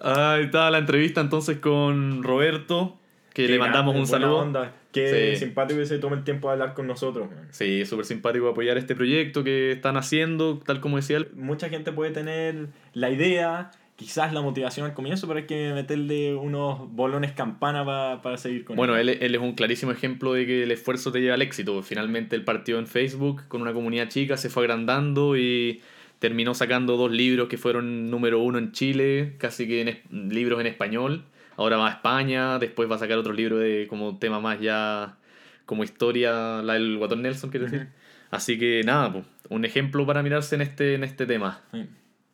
Ahí 0.02 0.44
está 0.44 0.70
la 0.70 0.78
entrevista 0.78 1.20
entonces 1.20 1.58
con 1.58 2.22
Roberto, 2.22 2.98
que 3.34 3.46
le 3.48 3.58
mandamos 3.58 3.94
un 3.94 4.02
Buena 4.02 4.10
saludo. 4.18 4.38
onda. 4.38 4.72
Qué 4.92 5.34
Sí. 5.34 5.44
simpático 5.44 5.78
que 5.78 5.86
se 5.86 5.98
tome 5.98 6.16
el 6.16 6.24
tiempo 6.24 6.48
de 6.48 6.54
hablar 6.54 6.72
con 6.74 6.86
nosotros. 6.86 7.28
man. 7.30 7.48
Sí, 7.50 7.84
súper 7.84 8.06
simpático 8.06 8.48
apoyar 8.48 8.78
este 8.78 8.96
proyecto 8.96 9.44
que 9.44 9.72
están 9.72 9.96
haciendo, 9.98 10.58
tal 10.58 10.80
como 10.80 10.96
decía 10.96 11.18
él. 11.18 11.28
Mucha 11.34 11.68
gente 11.68 11.92
puede 11.92 12.12
tener 12.12 12.68
la 12.94 13.10
idea, 13.10 13.70
quizás 14.00 14.32
la 14.32 14.40
motivación 14.40 14.86
al 14.86 14.94
comienzo, 14.94 15.26
pero 15.28 15.40
hay 15.40 15.44
que 15.46 15.72
meterle 15.74 16.34
unos 16.34 16.90
bolones 16.90 17.32
campana 17.32 17.84
pa- 17.84 18.22
para 18.22 18.38
seguir 18.38 18.64
con 18.64 18.74
Bueno, 18.76 18.96
él, 18.96 19.10
él 19.10 19.34
es 19.34 19.40
un 19.40 19.52
clarísimo 19.52 19.92
ejemplo 19.92 20.32
de 20.32 20.46
que 20.46 20.62
el 20.62 20.70
esfuerzo 20.70 21.12
te 21.12 21.20
lleva 21.20 21.34
al 21.34 21.42
éxito. 21.42 21.82
Finalmente 21.82 22.34
él 22.34 22.42
partió 22.42 22.78
en 22.78 22.86
Facebook 22.86 23.42
con 23.48 23.60
una 23.60 23.74
comunidad 23.74 24.08
chica, 24.08 24.38
se 24.38 24.48
fue 24.48 24.62
agrandando 24.62 25.36
y 25.36 25.82
terminó 26.18 26.54
sacando 26.54 26.96
dos 26.96 27.10
libros 27.12 27.48
que 27.48 27.58
fueron 27.58 28.10
número 28.10 28.40
uno 28.40 28.56
en 28.58 28.72
Chile, 28.72 29.34
casi 29.36 29.68
que 29.68 29.82
en 29.82 29.88
es- 29.88 29.98
libros 30.10 30.58
en 30.60 30.66
español. 30.66 31.24
Ahora 31.58 31.76
va 31.76 31.88
a 31.88 31.90
España, 31.90 32.58
después 32.58 32.90
va 32.90 32.96
a 32.96 32.98
sacar 32.98 33.18
otro 33.18 33.34
libro 33.34 33.58
de 33.58 33.86
como 33.86 34.16
tema 34.18 34.40
más 34.40 34.58
ya 34.60 35.18
como 35.66 35.84
historia, 35.84 36.62
la 36.62 36.72
del 36.72 36.96
Guatón 36.96 37.20
Nelson, 37.20 37.50
quiero 37.50 37.66
decir. 37.66 37.88
Así 38.30 38.58
que 38.58 38.82
nada, 38.82 39.12
pues, 39.12 39.24
un 39.50 39.64
ejemplo 39.66 40.06
para 40.06 40.22
mirarse 40.22 40.54
en 40.54 40.62
este, 40.62 40.94
en 40.94 41.04
este 41.04 41.26
tema. 41.26 41.60
Sí. 41.72 41.84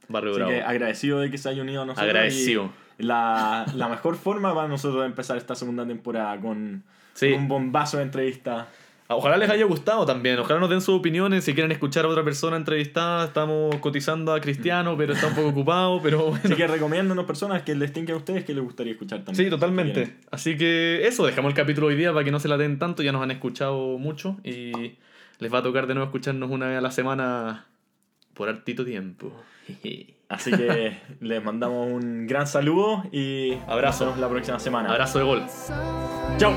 Barrio 0.09 0.31
Así 0.33 0.39
Bravo. 0.39 0.53
que 0.53 0.63
agradecido 0.63 1.19
de 1.21 1.31
que 1.31 1.39
se 1.39 1.49
haya 1.49 1.63
unido 1.63 1.83
a 1.83 1.87
nosotros. 1.87 2.09
Agradecido. 2.09 2.71
y 2.99 3.03
La, 3.03 3.67
la 3.75 3.89
mejor 3.89 4.17
forma 4.17 4.55
para 4.55 4.69
nosotros 4.69 5.01
de 5.03 5.07
empezar 5.07 5.37
esta 5.37 5.55
segunda 5.55 5.87
temporada 5.87 6.39
con, 6.41 6.83
Sí. 7.15 7.31
con 7.33 7.41
un 7.43 7.49
bombazo 7.49 7.97
de 7.99 8.05
entrevista. 8.05 8.69
Ojalá 9.09 9.37
les 9.37 9.49
haya 9.49 9.65
gustado 9.67 10.05
también, 10.05 10.37
ojalá 10.41 10.59
nos 10.59 10.69
den 10.69 10.81
sus 10.81 10.97
opiniones, 10.99 11.45
si 11.45 11.55
quieren 11.55 11.71
escuchar 11.71 12.05
a 12.05 12.09
otra 12.09 12.25
persona 12.25 12.57
entrevistada, 12.57 13.27
estamos 13.27 13.77
cotizando 13.77 14.33
a 14.35 14.41
Cristiano, 14.41 14.97
pero 14.97 15.13
está 15.13 15.29
un 15.29 15.35
poco 15.37 15.49
ocupado, 15.51 16.01
pero 16.03 16.25
bueno. 16.31 16.41
Así 16.45 16.55
que 16.57 16.67
recomiéndanos 16.67 17.25
personas 17.25 17.63
que 17.63 17.77
les 17.77 17.93
tinque 17.93 18.11
a 18.11 18.17
ustedes 18.17 18.45
que 18.45 18.53
les 18.53 18.65
gustaría 18.65 18.95
escuchar 18.95 19.21
también. 19.21 19.45
Sí, 19.45 19.49
totalmente. 19.49 20.17
Así 20.33 20.57
que 20.57 21.07
eso, 21.07 21.25
dejamos 21.25 21.51
el 21.51 21.55
capítulo 21.57 21.87
hoy 21.87 21.95
día 21.95 22.13
para 22.13 22.25
que 22.25 22.33
no 22.33 22.41
se 22.41 22.49
la 22.49 22.57
den 22.57 22.81
tanto, 22.81 23.05
ya 23.05 23.13
nos 23.13 23.23
han 23.23 23.31
escuchado 23.31 23.97
mucho 23.97 24.39
y 24.43 24.73
les 25.39 25.55
va 25.55 25.59
a 25.59 25.63
tocar 25.63 25.87
de 25.87 25.95
nuevo 25.95 26.07
escucharnos 26.09 26.51
una 26.51 26.67
vez 26.67 26.79
a 26.79 26.81
la 26.81 26.91
semana 26.91 27.67
por 28.37 28.49
hartito 28.49 28.85
tiempo. 28.85 29.33
Así 30.29 30.51
que 30.51 30.99
les 31.21 31.45
mandamos 31.45 31.93
un 31.93 32.27
gran 32.27 32.47
saludo 32.47 33.05
y 33.13 33.55
Abrazo. 33.69 34.05
nos 34.07 34.15
vemos 34.15 34.19
la 34.19 34.29
próxima 34.29 34.59
semana. 34.59 34.91
Abrazo 34.91 35.19
de 35.19 35.25
gol. 35.25 35.43
Chao. 36.37 36.53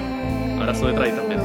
Abrazo 0.59 0.87
de 0.87 0.93
try 0.93 1.11
también. 1.11 1.39